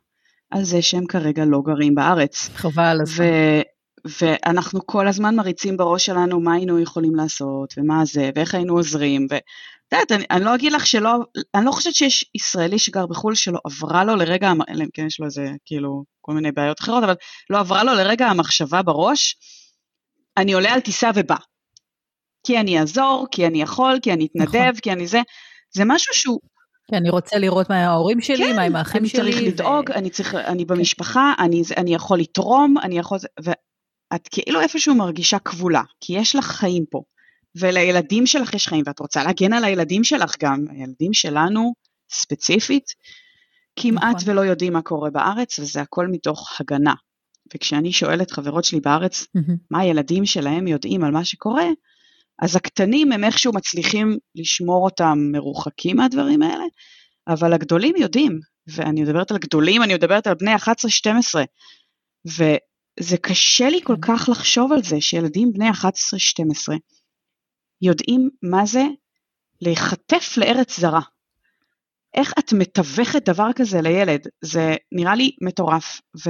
על 0.52 0.64
זה 0.64 0.82
שהם 0.82 1.06
כרגע 1.06 1.46
לא 1.46 1.62
גרים 1.66 1.96
בארץ. 1.96 2.50
חבל. 2.56 2.98
ו, 3.08 3.24
ואנחנו 4.20 4.86
כל 4.86 5.08
הזמן 5.08 5.36
מריצים 5.36 5.78
בראש 5.78 6.06
שלנו 6.06 6.40
מה 6.40 6.54
היינו 6.54 6.80
יכולים 6.80 7.16
לעשות, 7.16 7.74
ומה 7.78 8.06
זה, 8.06 8.30
ואיך 8.36 8.56
היינו 8.56 8.74
עוזרים, 8.74 9.28
ואת 9.30 9.42
יודעת, 9.92 10.12
אני, 10.12 10.26
אני 10.32 10.46
לא 10.46 10.56
אגיד 10.56 10.72
לך 10.72 10.88
שלא, 10.88 11.16
אני 11.56 11.66
לא 11.66 11.72
חושבת 11.72 11.96
שיש 11.96 12.26
ישראלי 12.36 12.80
שגר 12.80 13.06
בחו"ל 13.06 13.36
שלא 13.36 13.60
עברה 13.66 14.04
לו 14.04 14.16
לרגע, 14.16 14.52
אלא 14.70 14.84
אם 14.84 14.90
כן 14.94 15.06
יש 15.06 15.20
לו 15.20 15.26
איזה, 15.26 15.52
כאילו, 15.66 16.04
כל 16.22 16.34
מיני 16.34 16.52
בעיות 16.52 16.80
אחרות, 16.80 17.04
אבל 17.04 17.14
לא 17.50 17.60
עברה 17.60 17.84
לו 17.84 17.94
לרגע 17.94 18.28
המחשבה 18.28 18.82
בראש, 18.82 19.36
אני 20.38 20.54
עולה 20.54 20.74
על 20.74 20.80
טיסה 20.80 21.12
ובא. 21.16 21.36
כי 22.46 22.60
אני 22.60 22.80
אעזור, 22.80 23.28
כי 23.32 23.48
אני 23.48 23.62
יכול, 23.62 24.00
כי 24.02 24.14
אני 24.14 24.28
אתנדב, 24.32 24.56
נכון. 24.56 24.82
כי 24.82 24.92
אני 24.92 25.08
זה, 25.08 25.22
זה 25.76 25.84
משהו 25.86 26.14
שהוא... 26.14 26.40
כי 26.90 26.98
אני 26.98 27.10
רוצה 27.10 27.38
לראות 27.38 27.70
מה 27.70 27.86
ההורים 27.86 28.22
שלי, 28.22 28.38
כן, 28.38 28.56
מה 28.56 28.62
עם 28.62 28.76
האחים 28.76 29.06
שלי. 29.06 29.22
כן, 29.22 29.22
אני 29.22 29.32
צריך 29.32 29.54
לדאוג, 29.54 29.90
ו... 29.90 29.94
אני 29.94 30.10
צריך, 30.10 30.36
אני 30.36 30.66
במשפחה, 30.66 31.34
אני, 31.40 31.62
אני 31.78 31.96
יכול 31.96 32.20
לתרום, 32.20 32.76
אני 32.78 33.00
יכול... 33.00 33.18
את 34.16 34.28
כאילו 34.32 34.62
איפשהו 34.62 34.96
מרגישה 34.96 35.40
כבולה, 35.40 35.82
כי 36.02 36.14
יש 36.14 36.36
לך 36.36 36.46
חיים 36.46 36.86
פה, 36.90 37.02
ולילדים 37.56 38.26
שלך 38.26 38.54
יש 38.54 38.68
חיים, 38.68 38.84
ואת 38.88 39.00
רוצה 39.00 39.24
להגן 39.24 39.54
על 39.54 39.64
הילדים 39.64 40.04
שלך 40.04 40.36
גם, 40.40 40.66
הילדים 40.70 41.14
שלנו 41.14 41.74
ספציפית, 42.12 42.86
כמעט 43.80 44.16
נכון. 44.16 44.30
ולא 44.30 44.42
יודעים 44.42 44.74
מה 44.74 44.82
קורה 44.82 45.10
בארץ, 45.10 45.60
וזה 45.60 45.82
הכל 45.82 46.08
מתוך 46.08 46.58
הגנה. 46.60 46.94
וכשאני 47.54 47.92
שואלת 47.92 48.32
חברות 48.32 48.64
שלי 48.64 48.80
בארץ, 48.80 49.22
mm-hmm. 49.22 49.54
מה 49.72 49.80
הילדים 49.80 50.26
שלהם 50.26 50.68
יודעים 50.68 51.04
על 51.04 51.12
מה 51.12 51.26
שקורה, 51.26 51.66
אז 52.42 52.56
הקטנים 52.56 53.12
הם 53.12 53.24
איכשהו 53.24 53.54
מצליחים 53.54 54.18
לשמור 54.36 54.86
אותם 54.86 55.20
מרוחקים 55.32 55.98
מהדברים 55.98 56.42
האלה, 56.42 56.64
אבל 57.28 57.54
הגדולים 57.54 57.96
יודעים, 57.98 58.40
ואני 58.68 59.02
מדברת 59.02 59.32
על 59.32 59.38
גדולים, 59.38 59.84
אני 59.84 59.94
מדברת 59.94 60.28
על 60.28 60.34
בני 60.34 60.56
11-12, 60.56 60.60
זה 63.00 63.18
קשה 63.18 63.70
לי 63.70 63.80
כל 63.84 63.96
כן. 63.96 64.16
כך 64.18 64.30
לחשוב 64.30 64.72
על 64.72 64.84
זה 64.84 65.02
שילדים 65.02 65.54
בני 65.54 65.70
11-12 65.70 65.74
יודעים 67.82 68.30
מה 68.44 68.66
זה 68.66 68.84
להיחטף 69.62 70.38
לארץ 70.38 70.80
זרה. 70.80 71.02
איך 72.14 72.34
את 72.40 72.54
מתווכת 72.54 73.30
דבר 73.30 73.54
כזה 73.56 73.82
לילד? 73.82 74.28
זה 74.42 74.76
נראה 74.92 75.16
לי 75.16 75.32
מטורף. 75.42 76.02
ו, 76.26 76.30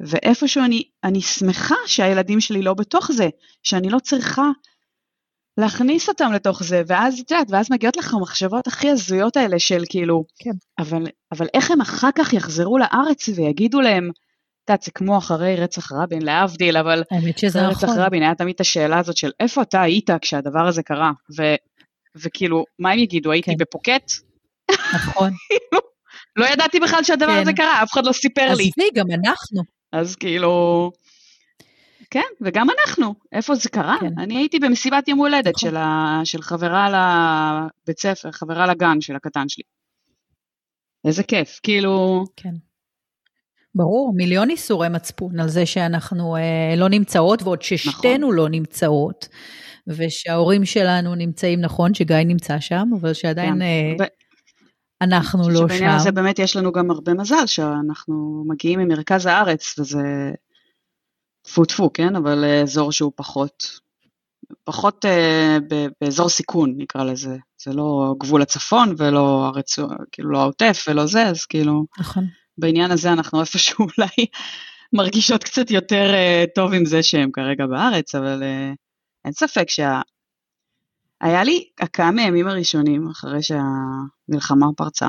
ואיפשהו 0.00 0.64
אני, 0.64 0.82
אני 1.04 1.20
שמחה 1.20 1.74
שהילדים 1.86 2.40
שלי 2.40 2.62
לא 2.62 2.74
בתוך 2.74 3.12
זה, 3.12 3.28
שאני 3.62 3.90
לא 3.90 3.98
צריכה 3.98 4.50
להכניס 5.58 6.08
אותם 6.08 6.32
לתוך 6.32 6.62
זה, 6.62 6.82
ואז 6.86 7.20
את 7.20 7.30
יודעת, 7.30 7.46
ואז 7.50 7.70
מגיעות 7.70 7.96
לך 7.96 8.14
המחשבות 8.14 8.66
הכי 8.66 8.90
הזויות 8.90 9.36
האלה 9.36 9.58
של 9.58 9.82
כאילו, 9.88 10.24
כן. 10.38 10.50
אבל, 10.78 11.06
אבל 11.32 11.46
איך 11.54 11.70
הם 11.70 11.80
אחר 11.80 12.10
כך 12.14 12.32
יחזרו 12.32 12.78
לארץ 12.78 13.28
ויגידו 13.28 13.80
להם, 13.80 14.10
יודעת, 14.68 14.82
זה 14.82 14.90
כמו 14.90 15.18
אחרי 15.18 15.56
רצח 15.56 15.92
רבין, 15.92 16.22
להבדיל, 16.22 16.76
אבל 16.76 17.02
האמת 17.10 17.38
שזה 17.38 17.58
נכון. 17.62 17.70
רצח 17.70 17.88
רבין 17.96 18.22
היה 18.22 18.34
תמיד 18.34 18.54
את 18.54 18.60
השאלה 18.60 18.98
הזאת 18.98 19.16
של 19.16 19.30
איפה 19.40 19.62
אתה 19.62 19.82
היית 19.82 20.10
כשהדבר 20.20 20.66
הזה 20.66 20.82
קרה, 20.82 21.10
ו, 21.38 21.42
וכאילו, 22.16 22.64
מה 22.78 22.90
הם 22.90 22.98
יגידו, 22.98 23.32
הייתי 23.32 23.50
כן. 23.50 23.56
בפוקט? 23.58 24.12
נכון. 24.70 25.30
כאילו, 25.48 25.82
לא 26.36 26.46
ידעתי 26.46 26.80
בכלל 26.80 27.04
שהדבר 27.04 27.32
כן. 27.32 27.40
הזה 27.40 27.52
קרה, 27.52 27.82
אף 27.82 27.92
אחד 27.92 28.06
לא 28.06 28.12
סיפר 28.12 28.54
לי. 28.54 28.64
עזבי, 28.68 28.90
גם 28.94 29.06
אנחנו. 29.10 29.62
אז 29.92 30.16
כאילו... 30.16 30.92
כן, 32.10 32.20
וגם 32.40 32.66
אנחנו, 32.70 33.14
איפה 33.32 33.54
זה 33.54 33.68
קרה? 33.68 33.96
כן. 34.00 34.12
אני 34.18 34.36
הייתי 34.36 34.58
במסיבת 34.58 35.08
יום 35.08 35.18
הולדת 35.18 35.54
נכון. 35.56 35.70
של, 35.70 35.76
ה, 35.76 36.20
של 36.24 36.42
חברה 36.42 36.88
לבית 36.88 38.00
ספר, 38.00 38.32
חברה 38.32 38.66
לגן 38.66 39.00
של 39.00 39.16
הקטן 39.16 39.48
שלי. 39.48 39.64
איזה 41.04 41.22
כיף, 41.22 41.60
כאילו... 41.62 42.24
כן. 42.36 42.67
ברור, 43.78 44.12
מיליון 44.14 44.50
איסורי 44.50 44.88
מצפון 44.88 45.40
על 45.40 45.48
זה 45.48 45.66
שאנחנו 45.66 46.36
אה, 46.36 46.74
לא 46.76 46.88
נמצאות, 46.88 47.42
ועוד 47.42 47.62
ששתינו 47.62 48.26
נכון. 48.26 48.36
לא 48.36 48.48
נמצאות, 48.48 49.28
ושההורים 49.86 50.64
שלנו 50.64 51.14
נמצאים, 51.14 51.60
נכון, 51.60 51.94
שגיא 51.94 52.16
נמצא 52.16 52.60
שם, 52.60 52.88
אבל 53.00 53.12
שעדיין 53.12 53.54
כן. 53.54 53.62
אה, 53.62 53.94
ו... 54.00 54.04
אנחנו 55.00 55.48
לא 55.48 55.60
שם. 55.60 55.68
שבעניין 55.68 55.96
הזה 55.96 56.12
באמת 56.12 56.38
יש 56.38 56.56
לנו 56.56 56.72
גם 56.72 56.90
הרבה 56.90 57.14
מזל, 57.14 57.46
שאנחנו 57.46 58.44
מגיעים 58.48 58.80
ממרכז 58.80 59.26
הארץ, 59.26 59.78
וזה 59.78 60.32
טפו 61.42 61.64
טפו, 61.64 61.92
כן? 61.92 62.16
אבל 62.16 62.44
אה, 62.44 62.62
אזור 62.62 62.92
שהוא 62.92 63.12
פחות, 63.16 63.80
פחות 64.64 65.04
אה, 65.04 65.58
באזור 66.00 66.28
סיכון, 66.28 66.74
נקרא 66.76 67.04
לזה. 67.04 67.36
זה 67.62 67.72
לא 67.72 68.14
גבול 68.18 68.42
הצפון 68.42 68.94
ולא 68.98 69.50
הרצוע, 69.54 69.88
כאילו 70.12 70.30
לא 70.30 70.38
העוטף 70.40 70.84
ולא 70.88 71.06
זה, 71.06 71.26
אז 71.26 71.44
כאילו... 71.44 71.84
נכון. 71.98 72.24
בעניין 72.58 72.90
הזה 72.90 73.12
אנחנו 73.12 73.40
איפשהו 73.40 73.86
אולי 73.98 74.26
מרגישות 74.92 75.44
קצת 75.44 75.70
יותר 75.70 76.10
uh, 76.12 76.50
טוב 76.54 76.72
עם 76.72 76.84
זה 76.84 77.02
שהם 77.02 77.30
כרגע 77.30 77.66
בארץ, 77.66 78.14
אבל 78.14 78.42
uh, 78.42 78.76
אין 79.24 79.32
ספק 79.32 79.68
שה... 79.68 80.00
היה 81.20 81.44
לי 81.44 81.64
כמה 81.92 82.22
ימים 82.22 82.48
הראשונים 82.48 83.08
אחרי 83.08 83.38
שהמלחמה 83.42 84.66
פרצה, 84.76 85.08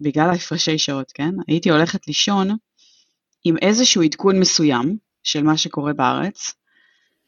בגלל 0.00 0.30
ההפרשי 0.30 0.78
שעות, 0.78 1.12
כן? 1.12 1.30
הייתי 1.48 1.70
הולכת 1.70 2.06
לישון 2.06 2.48
עם 3.44 3.56
איזשהו 3.62 4.02
עדכון 4.02 4.40
מסוים 4.40 4.96
של 5.22 5.42
מה 5.42 5.56
שקורה 5.56 5.92
בארץ, 5.92 6.54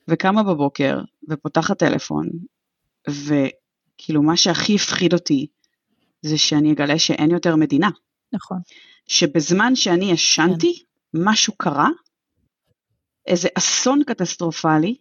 וקמה 0.08 0.42
בבוקר 0.42 1.00
ופותחת 1.28 1.78
טלפון, 1.78 2.28
וכאילו 3.08 4.22
מה 4.22 4.36
שהכי 4.36 4.74
הפחיד 4.74 5.12
אותי 5.12 5.46
זה 6.22 6.38
שאני 6.38 6.72
אגלה 6.72 6.98
שאין 6.98 7.30
יותר 7.30 7.56
מדינה. 7.56 7.90
נכון. 8.32 8.58
שבזמן 9.06 9.76
שאני 9.76 10.12
ישנתי, 10.12 10.74
כן. 10.78 11.20
משהו 11.24 11.52
קרה, 11.56 11.88
איזה 13.26 13.48
אסון 13.54 14.02
קטסטרופלי, 14.06 14.96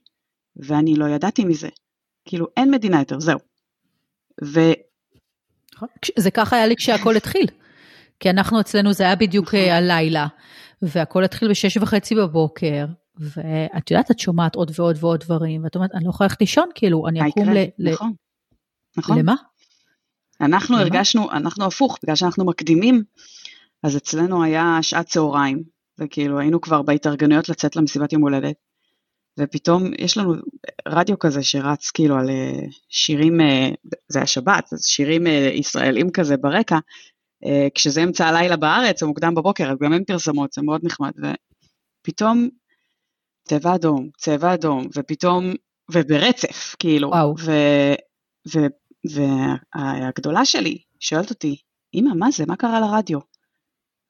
ואני 0.55 0.95
לא 0.95 1.05
ידעתי 1.05 1.45
מזה. 1.45 1.69
כאילו, 2.25 2.47
אין 2.57 2.71
מדינה 2.71 2.99
יותר, 2.99 3.19
זהו. 3.19 3.39
ו... 4.43 4.59
נכון. 5.75 5.87
זה 6.19 6.31
ככה 6.31 6.55
היה 6.55 6.67
לי 6.67 6.75
כשהכול 6.75 7.17
התחיל. 7.17 7.47
כי 8.19 8.29
אנחנו 8.29 8.61
אצלנו, 8.61 8.93
זה 8.93 9.03
היה 9.03 9.15
בדיוק 9.15 9.47
נכון. 9.47 9.59
אה, 9.59 9.77
הלילה, 9.77 10.27
והכל 10.81 11.23
התחיל 11.23 11.49
בשש 11.49 11.77
וחצי 11.77 12.15
בבוקר, 12.15 12.85
ואת 13.17 13.91
יודעת, 13.91 14.11
את 14.11 14.19
שומעת 14.19 14.55
עוד 14.55 14.71
ועוד 14.75 14.97
ועוד 14.99 15.19
דברים, 15.19 15.63
ואת 15.63 15.75
אומרת, 15.75 15.89
אני 15.93 16.05
לא 16.05 16.09
יכולה 16.09 16.27
ללכת 16.27 16.41
לישון, 16.41 16.69
כאילו, 16.75 17.07
אני 17.07 17.29
אקום 17.29 17.49
ל... 17.49 17.91
נכון, 17.91 18.13
נכון. 18.97 19.19
למה? 19.19 19.35
אנחנו? 20.41 20.77
הרגשנו, 20.77 21.31
אנחנו 21.31 21.65
הפוך, 21.65 21.97
בגלל 22.03 22.15
שאנחנו 22.15 22.45
מקדימים 22.45 23.03
אז 23.83 23.97
אצלנו 23.97 24.43
היה 24.43 24.77
שעת 24.81 25.05
צהריים, 25.05 25.63
וכאילו 25.99 26.39
היינו 26.39 26.61
כבר 26.61 26.81
בהתארגנויות 26.81 27.49
לצאת 27.49 27.75
למסיבת 27.75 28.13
יום 28.13 28.21
הולדת, 28.21 28.55
ופתאום 29.39 29.83
יש 29.97 30.17
לנו 30.17 30.33
רדיו 30.87 31.19
כזה 31.19 31.43
שרץ 31.43 31.91
כאילו 31.91 32.15
על 32.15 32.29
אה, 32.29 32.59
שירים, 32.89 33.41
אה, 33.41 33.69
זה 34.07 34.19
היה 34.19 34.27
שבת, 34.27 34.73
אז 34.73 34.85
שירים 34.85 35.27
אה, 35.27 35.49
ישראלים 35.53 36.11
כזה 36.11 36.37
ברקע, 36.37 36.77
כשזה 37.75 38.03
אמצע 38.03 38.27
הלילה 38.27 38.57
בארץ 38.57 39.03
או 39.03 39.07
מוקדם 39.07 39.35
בבוקר, 39.35 39.71
אז 39.71 39.77
גם 39.81 39.93
אין 39.93 40.03
פרסמות, 40.03 40.53
זה 40.53 40.61
מאוד 40.61 40.81
נחמד, 40.83 41.11
ופתאום 42.01 42.49
צבע 43.47 43.75
אדום, 43.75 44.09
צבע 44.17 44.53
אדום, 44.53 44.87
ופתאום, 44.95 45.53
וברצף, 45.91 46.75
כאילו, 46.79 47.09
וואו. 47.09 47.35
ו, 47.39 47.51
ו, 48.53 48.59
והגדולה 49.75 50.45
שלי 50.45 50.77
שואלת 50.99 51.29
אותי, 51.29 51.55
אמא, 51.93 52.13
מה 52.13 52.31
זה, 52.31 52.45
מה 52.47 52.55
קרה 52.55 52.79
לרדיו? 52.79 53.19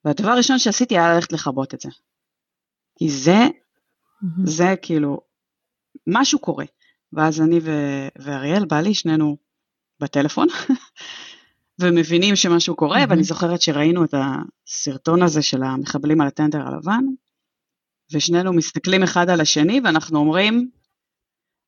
והדבר 0.05 0.29
הראשון 0.29 0.59
שעשיתי 0.59 0.97
היה 0.97 1.13
ללכת 1.13 1.33
לכבות 1.33 1.73
את 1.73 1.81
זה. 1.81 1.89
כי 2.99 3.09
זה, 3.09 3.39
mm-hmm. 3.47 4.27
זה 4.43 4.75
כאילו, 4.81 5.21
משהו 6.07 6.39
קורה. 6.39 6.65
ואז 7.13 7.41
אני 7.41 7.59
ו- 7.61 8.07
ואריאל, 8.23 8.65
בעלי, 8.65 8.93
שנינו 8.93 9.37
בטלפון, 9.99 10.47
ומבינים 11.81 12.35
שמשהו 12.35 12.75
קורה, 12.75 13.03
mm-hmm. 13.03 13.09
ואני 13.09 13.23
זוכרת 13.23 13.61
שראינו 13.61 14.03
את 14.03 14.13
הסרטון 14.13 15.23
הזה 15.23 15.41
של 15.41 15.63
המחבלים 15.63 16.21
על 16.21 16.27
הטנדר 16.27 16.67
הלבן, 16.67 17.03
ושנינו 18.13 18.53
מסתכלים 18.53 19.03
אחד 19.03 19.29
על 19.29 19.41
השני, 19.41 19.81
ואנחנו 19.83 20.19
אומרים, 20.19 20.69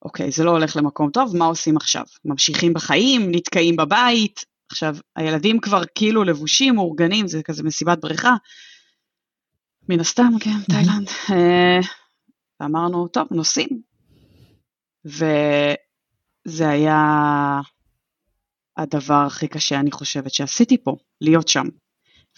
אוקיי, 0.02 0.32
זה 0.32 0.43
לא 0.43 0.52
הולך 0.52 0.76
למקום 0.76 1.12
טוב, 1.12 1.36
מה 1.38 1.45
עושים 1.45 1.78
עכשיו? 1.78 2.04
ממשיכים 2.26 2.73
בחיים, 2.73 3.21
נתקעים 3.32 3.76
בבית, 3.76 4.45
עכשיו, 4.71 4.95
הילדים 5.15 5.60
כבר 5.60 5.82
כאילו 5.95 6.23
לבושים, 6.23 6.75
מאורגנים, 6.75 7.27
זה 7.27 7.43
כזה 7.43 7.63
מסיבת 7.63 7.97
בריכה. 8.01 8.36
מן 9.89 9.99
הסתם, 9.99 10.30
כן, 10.39 10.58
תאילנד. 10.69 11.10
אה, 11.32 11.80
ואמרנו, 12.60 13.08
טוב, 13.08 13.27
נוסעים. 13.32 13.82
וזה 15.06 16.69
היה 16.69 17.62
הדבר 18.77 19.23
הכי 19.27 19.47
קשה, 19.47 19.80
אני 19.80 19.91
חושבת, 19.91 20.34
שעשיתי 20.34 20.84
פה, 20.84 20.95
להיות 21.21 21.47
שם. 21.47 21.67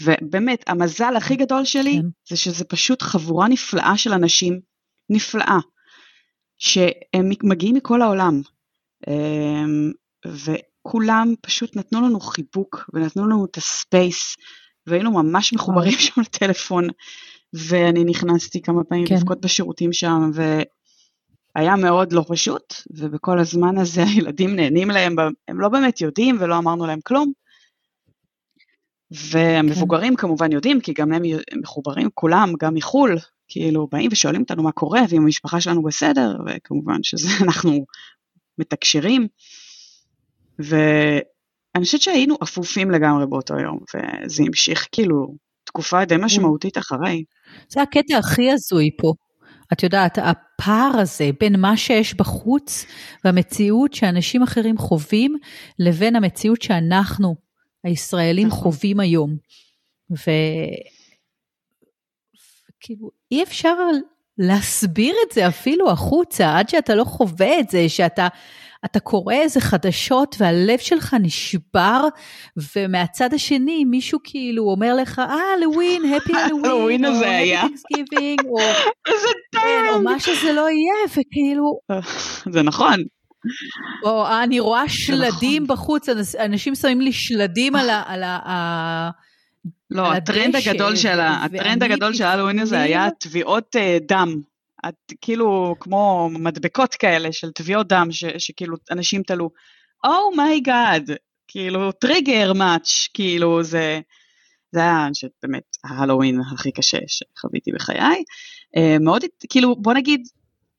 ובאמת, 0.01 0.63
המזל 0.67 1.15
הכי 1.15 1.35
גדול 1.35 1.65
שלי, 1.65 1.99
כן. 2.01 2.07
זה 2.29 2.37
שזה 2.37 2.65
פשוט 2.65 3.01
חבורה 3.01 3.47
נפלאה 3.47 3.97
של 3.97 4.13
אנשים, 4.13 4.59
נפלאה, 5.09 5.57
שהם 6.57 7.29
מגיעים 7.43 7.75
מכל 7.75 8.01
העולם. 8.01 8.41
אה, 9.07 9.63
כולם 10.91 11.33
פשוט 11.41 11.75
נתנו 11.75 12.01
לנו 12.01 12.19
חיבוק 12.19 12.89
ונתנו 12.93 13.27
לנו 13.27 13.45
את 13.45 13.57
הספייס, 13.57 14.35
והיינו 14.87 15.11
ממש 15.11 15.53
מחוברים 15.53 15.91
שם 15.99 16.21
לטלפון, 16.21 16.87
ואני 17.53 18.03
נכנסתי 18.03 18.61
כמה 18.61 18.83
פעמים 18.83 19.05
כן. 19.07 19.15
לבכות 19.15 19.41
בשירותים 19.41 19.93
שם, 19.93 20.31
והיה 20.33 21.75
מאוד 21.75 22.13
לא 22.13 22.25
פשוט, 22.27 22.73
ובכל 22.91 23.39
הזמן 23.39 23.77
הזה 23.77 24.03
הילדים 24.15 24.55
נהנים 24.55 24.89
להם, 24.89 25.15
הם 25.47 25.59
לא 25.59 25.69
באמת 25.69 26.01
יודעים 26.01 26.37
ולא 26.39 26.57
אמרנו 26.57 26.85
להם 26.85 26.99
כלום. 27.03 27.31
והמבוגרים 29.11 30.15
כן. 30.15 30.21
כמובן 30.21 30.51
יודעים, 30.51 30.81
כי 30.81 30.93
גם 30.93 31.13
הם 31.13 31.21
מחוברים 31.61 32.09
כולם, 32.13 32.53
גם 32.59 32.73
מחו"ל, 32.73 33.17
כאילו 33.47 33.87
באים 33.91 34.09
ושואלים 34.11 34.41
אותנו 34.41 34.63
מה 34.63 34.71
קורה, 34.71 35.01
ואם 35.09 35.21
המשפחה 35.21 35.61
שלנו 35.61 35.83
בסדר, 35.83 36.37
וכמובן 36.47 37.03
שזה 37.03 37.29
אנחנו 37.45 37.85
מתקשרים. 38.57 39.27
ואני 40.59 41.85
חושבת 41.85 42.01
שהיינו 42.01 42.35
אפופים 42.43 42.91
לגמרי 42.91 43.27
באותו 43.27 43.59
יום, 43.59 43.79
וזה 43.95 44.43
המשיך 44.47 44.87
כאילו 44.91 45.35
תקופה 45.63 46.05
די 46.05 46.15
משמעותית 46.19 46.77
אחרי. 46.77 47.23
זה 47.69 47.81
הקטע 47.81 48.17
הכי 48.17 48.51
הזוי 48.51 48.89
פה. 48.97 49.13
את 49.73 49.83
יודעת, 49.83 50.17
הפער 50.21 50.91
הזה 50.99 51.29
בין 51.39 51.59
מה 51.59 51.77
שיש 51.77 52.13
בחוץ 52.13 52.85
והמציאות 53.25 53.93
שאנשים 53.93 54.43
אחרים 54.43 54.77
חווים, 54.77 55.35
לבין 55.79 56.15
המציאות 56.15 56.61
שאנחנו, 56.61 57.35
הישראלים, 57.83 58.47
נכון. 58.47 58.59
חווים 58.59 58.99
היום. 58.99 59.37
וכאילו, 60.11 60.29
אי 63.31 63.43
אפשר 63.43 63.75
להסביר 64.37 65.15
את 65.27 65.33
זה 65.33 65.47
אפילו 65.47 65.91
החוצה, 65.91 66.57
עד 66.57 66.69
שאתה 66.69 66.95
לא 66.95 67.03
חווה 67.03 67.59
את 67.59 67.69
זה, 67.69 67.89
שאתה 67.89 68.27
אתה 68.85 68.99
קורא 68.99 69.33
איזה 69.33 69.61
חדשות 69.61 70.35
והלב 70.39 70.77
שלך 70.77 71.15
נשבר, 71.21 72.07
ומהצד 72.75 73.33
השני 73.33 73.85
מישהו 73.85 74.19
כאילו 74.23 74.63
אומר 74.63 74.95
לך, 74.95 75.19
אה, 75.19 75.57
לווין, 75.61 76.13
הפי 76.13 76.33
הלווין, 76.35 77.05
או 77.05 77.11
היה. 77.11 77.63
או. 78.49 78.57
כן, 79.61 79.85
או 79.93 80.01
מה 80.01 80.19
שזה 80.19 80.53
לא 80.53 80.69
יהיה, 80.69 81.07
וכאילו... 81.07 81.79
זה 82.53 82.61
נכון. 82.61 83.03
או 84.03 84.27
אני 84.43 84.59
רואה 84.59 84.89
שלדים 84.89 85.63
נכון. 85.63 85.75
בחוץ, 85.75 86.09
אנשים 86.39 86.75
שמים 86.75 87.01
לי 87.01 87.11
שלדים 87.11 87.75
על 87.75 87.89
ה... 87.89 88.03
על 88.07 88.23
ה 88.23 89.09
לא, 89.91 90.13
הטרנד 90.13 90.55
הגדול 90.55 90.95
של 90.95 91.19
הטרנד 91.19 91.83
הגדול 91.83 92.13
של 92.13 92.23
הלואוין 92.23 92.59
הזה 92.59 92.81
היה 92.81 93.07
תביעות 93.19 93.75
אה, 93.75 93.97
דם 94.07 94.41
את 94.87 95.13
כאילו 95.21 95.75
כמו 95.79 96.29
מדבקות 96.33 96.95
כאלה 96.95 97.33
של 97.33 97.51
תביעות 97.51 97.87
דם 97.87 98.07
ש, 98.11 98.25
שכאילו 98.37 98.77
אנשים 98.91 99.23
תלו, 99.23 99.49
oh 100.05 100.39
כאילו 101.47 101.91
טריגר 101.91 102.53
מאץ', 102.53 103.07
כאילו 103.13 103.63
זה, 103.63 103.99
זה 104.71 104.79
היה 104.79 105.07
באמת 105.43 105.77
ההלואוין 105.83 106.41
הכי 106.53 106.71
קשה 106.71 106.97
שחוויתי 107.07 107.71
בחיי. 107.71 108.23
Uh, 108.77 108.99
מאוד, 108.99 109.21
כאילו 109.49 109.75
בוא 109.75 109.93
נגיד, 109.93 110.27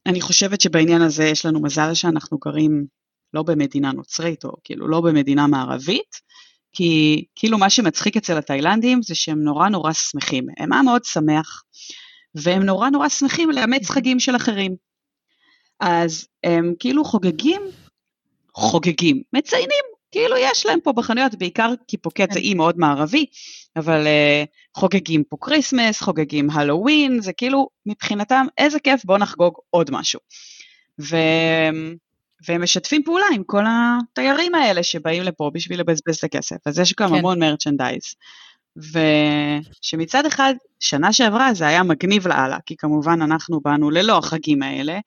אני 0.07 0.21
חושבת 0.21 0.61
שבעניין 0.61 1.03
הזה 1.03 1.25
יש 1.25 1.47
לנו 1.47 1.63
מזל 1.63 1.95
שאנחנו 1.95 2.39
גרים 2.39 2.87
לא 3.35 3.43
במדינה 3.43 3.93
נוצרית 3.93 4.45
או 4.45 4.53
כאילו 4.65 4.89
לא 4.89 5.01
במדינה 5.01 5.47
מערבית, 5.47 6.17
כי 6.73 7.25
כאילו 7.35 7.59
מה 7.59 7.71
שמצחיק 7.71 8.17
אצל 8.17 8.39
התאילנדים 8.39 9.03
זה 9.03 9.15
שהם 9.15 9.43
נורא 9.43 9.69
נורא 9.69 9.93
שמחים, 9.93 10.47
הם 10.59 10.73
היה 10.73 10.83
מאוד 10.83 11.05
שמח. 11.05 11.63
והם 12.35 12.63
נורא 12.63 12.91
נורא 12.91 13.09
שמחים 13.09 13.51
לאמץ 13.51 13.91
חגים 13.91 14.21
של 14.21 14.37
אחרים. 14.37 14.77
אז 15.81 16.27
הם 16.45 16.75
כאילו 16.79 17.05
חוגגים, 17.05 17.63
חוגגים, 18.55 19.23
מציינים, 19.33 19.85
כאילו 20.11 20.37
יש 20.37 20.67
להם 20.67 20.81
פה 20.81 20.93
בחנויות, 20.93 21.35
בעיקר 21.35 21.73
כי 21.89 21.97
פוקט 21.97 22.33
זה 22.33 22.41
כן. 22.41 22.45
אי 22.45 22.55
מאוד 22.55 22.79
מערבי, 22.79 23.27
אבל 23.77 24.07
אה, 24.07 24.79
חוגגים 24.79 25.25
פה 25.25 25.37
כריסמס, 25.41 26.01
חוגגים 26.03 26.51
הלואוין, 26.51 27.21
זה 27.21 27.33
כאילו 27.33 27.69
מבחינתם 27.87 28.47
איזה 28.59 28.81
כיף, 28.81 29.05
בואו 29.05 29.19
נחגוג 29.19 29.55
עוד 29.71 29.91
משהו. 29.91 30.21
ו... 31.01 31.17
והם 32.49 32.63
משתפים 32.63 33.03
פעולה 33.03 33.25
עם 33.35 33.45
כל 33.45 33.65
התיירים 33.69 34.55
האלה 34.55 34.83
שבאים 34.83 35.23
לפה 35.23 35.51
בשביל 35.55 35.81
לבזבז 35.81 36.17
את 36.17 36.25
הכסף, 36.25 36.57
אז 36.67 36.79
יש 36.79 36.95
גם 36.95 37.09
כן. 37.09 37.15
המון 37.15 37.39
merchandise. 37.39 38.15
ושמצד 38.81 40.27
אחד, 40.27 40.55
שנה 40.81 41.13
שעברה 41.13 41.55
זה 41.55 41.67
היה 41.67 41.83
מגניב 41.83 42.29
לאללה, 42.29 42.59
כי 42.67 42.77
כמובן 42.77 43.23
אנחנו 43.23 43.61
באנו 43.61 43.91
ללא 43.91 44.19
החגים 44.19 44.63
האלה, 44.63 44.99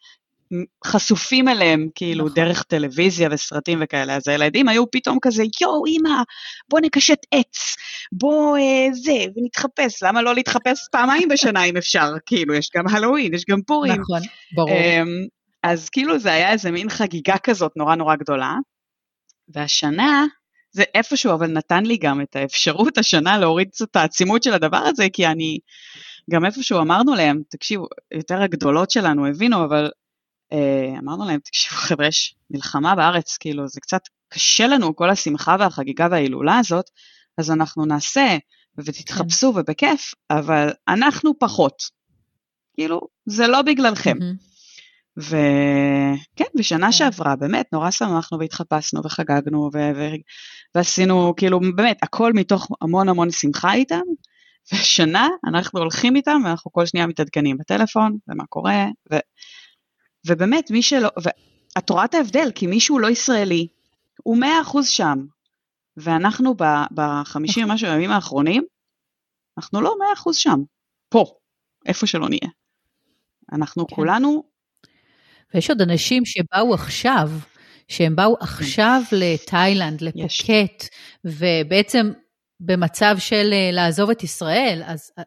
חשופים 0.85 1.47
אליהם 1.47 1.87
כאילו 1.95 2.25
נכון. 2.25 2.35
דרך 2.35 2.63
טלוויזיה 2.63 3.29
וסרטים 3.31 3.79
וכאלה, 3.81 4.15
אז 4.15 4.27
הילדים 4.27 4.69
היו 4.69 4.91
פתאום 4.91 5.17
כזה, 5.21 5.43
יואו 5.61 5.83
אמא, 5.87 6.23
בוא 6.69 6.79
נקשט 6.79 7.19
עץ, 7.31 7.75
בוא 8.11 8.57
אה, 8.57 8.87
זה, 8.93 9.25
ונתחפש, 9.35 10.03
למה 10.03 10.21
לא 10.21 10.35
להתחפש 10.35 10.87
פעמיים 10.91 11.29
בשנה 11.29 11.63
אם 11.63 11.77
אפשר, 11.77 12.11
כאילו, 12.25 12.53
יש 12.53 12.69
גם 12.75 12.83
הלואוין, 12.87 13.33
יש 13.33 13.45
גם 13.49 13.61
פורים. 13.61 14.01
נכון, 14.01 14.21
ברור. 14.55 14.69
אה, 14.69 15.01
אז 15.63 15.89
כאילו 15.89 16.19
זה 16.19 16.31
היה 16.31 16.51
איזה 16.51 16.71
מין 16.71 16.89
חגיגה 16.89 17.37
כזאת 17.37 17.71
נורא 17.75 17.95
נורא 17.95 18.15
גדולה, 18.15 18.55
והשנה, 19.49 20.25
זה 20.73 20.83
איפשהו 20.93 21.33
אבל 21.33 21.47
נתן 21.47 21.85
לי 21.85 21.97
גם 21.97 22.21
את 22.21 22.35
האפשרות 22.35 22.97
השנה 22.97 23.37
להוריד 23.37 23.69
קצת 23.69 23.91
את 23.91 23.95
העצימות 23.95 24.43
של 24.43 24.53
הדבר 24.53 24.77
הזה, 24.77 25.07
כי 25.13 25.27
אני, 25.27 25.59
גם 26.29 26.45
איפשהו 26.45 26.79
אמרנו 26.79 27.15
להם, 27.15 27.41
תקשיבו, 27.49 27.87
יותר 28.13 28.41
הגדולות 28.41 28.91
שלנו 28.91 29.27
הבינו, 29.27 29.65
אבל 29.65 29.91
אה, 30.53 30.99
אמרנו 30.99 31.25
להם, 31.25 31.39
תקשיבו 31.39 31.75
חבר'ה, 31.75 32.07
יש 32.07 32.35
מלחמה 32.49 32.95
בארץ, 32.95 33.37
כאילו 33.37 33.67
זה 33.67 33.81
קצת 33.81 34.01
קשה 34.29 34.67
לנו 34.67 34.95
כל 34.95 35.09
השמחה 35.09 35.55
והחגיגה 35.59 36.07
וההילולה 36.11 36.57
הזאת, 36.57 36.89
אז 37.37 37.51
אנחנו 37.51 37.85
נעשה, 37.85 38.37
ותתחפשו 38.77 39.53
כן. 39.53 39.59
ובכיף, 39.59 40.13
אבל 40.29 40.69
אנחנו 40.87 41.39
פחות. 41.39 41.83
כאילו, 42.73 43.01
זה 43.25 43.47
לא 43.47 43.61
בגללכם. 43.61 44.17
Mm-hmm. 44.17 44.52
וכן, 45.17 46.45
בשנה 46.55 46.85
כן. 46.85 46.91
שעברה 46.91 47.35
באמת 47.35 47.73
נורא 47.73 47.91
שמחנו 47.91 48.39
והתחפשנו 48.39 49.01
וחגגנו 49.05 49.69
ו... 49.73 49.77
ו... 49.95 50.03
ועשינו 50.75 51.33
כאילו 51.37 51.59
באמת 51.75 51.97
הכל 52.01 52.33
מתוך 52.33 52.67
המון 52.81 53.09
המון 53.09 53.31
שמחה 53.31 53.73
איתם, 53.73 54.01
ושנה 54.73 55.27
אנחנו 55.47 55.79
הולכים 55.79 56.15
איתם 56.15 56.41
ואנחנו 56.45 56.71
כל 56.71 56.85
שנייה 56.85 57.07
מתעדכנים 57.07 57.57
בטלפון 57.57 58.17
ומה 58.27 58.45
קורה, 58.45 58.85
ו... 59.13 59.15
ובאמת 60.27 60.71
מי 60.71 60.81
שלא, 60.81 61.09
ואת 61.23 61.89
רואה 61.89 62.05
את 62.05 62.13
ההבדל, 62.13 62.51
כי 62.55 62.67
מישהו 62.67 62.99
לא 62.99 63.09
ישראלי, 63.09 63.67
הוא 64.23 64.37
מאה 64.37 64.61
אחוז 64.61 64.87
שם, 64.87 65.25
ואנחנו 65.97 66.55
בחמישים 66.93 67.69
ומשהו 67.69 67.87
ימים 67.87 68.11
האחרונים, 68.11 68.63
אנחנו 69.57 69.81
לא 69.81 69.95
מאה 69.99 70.13
אחוז 70.13 70.35
שם, 70.35 70.59
פה, 71.09 71.25
איפה 71.85 72.07
שלא 72.07 72.29
נהיה. 72.29 72.51
אנחנו 73.51 73.87
כן. 73.87 73.95
כולנו 73.95 74.43
ויש 75.53 75.69
עוד 75.69 75.81
אנשים 75.81 76.25
שבאו 76.25 76.73
עכשיו, 76.73 77.29
שהם 77.87 78.15
באו 78.15 78.35
עכשיו 78.39 79.01
לתאילנד, 79.11 80.01
לפוקט, 80.01 80.87
ובעצם 81.25 82.11
במצב 82.59 83.15
של 83.19 83.49
אה, 83.53 83.69
לעזוב 83.71 84.09
את 84.09 84.23
ישראל, 84.23 84.81
אז 84.85 85.11
אה, 85.19 85.23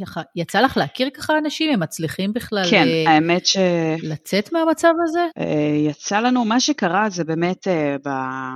ככה, 0.00 0.22
יצא 0.36 0.60
לך 0.60 0.76
להכיר 0.76 1.10
ככה 1.10 1.38
אנשים? 1.38 1.72
הם 1.72 1.80
מצליחים 1.80 2.32
בכלל 2.32 2.64
כן, 2.70 2.86
uh, 3.06 3.08
האמת 3.08 3.46
ש... 3.46 3.56
לצאת 4.02 4.52
מהמצב 4.52 4.92
הזה? 5.02 5.26
יצא 5.86 6.20
לנו, 6.20 6.44
מה 6.44 6.60
שקרה 6.60 7.10
זה 7.10 7.24
באמת 7.24 7.68
ב... 8.04 8.08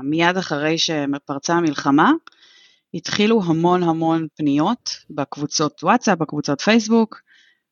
מיד 0.04 0.36
אחרי 0.36 0.78
שפרצה 0.78 1.54
המלחמה, 1.54 2.12
התחילו 2.94 3.42
המון 3.44 3.82
המון 3.82 4.26
פניות 4.36 4.90
בקבוצות 5.10 5.82
וואטסאפ, 5.82 6.18
בקבוצות 6.18 6.60
פייסבוק, 6.60 7.20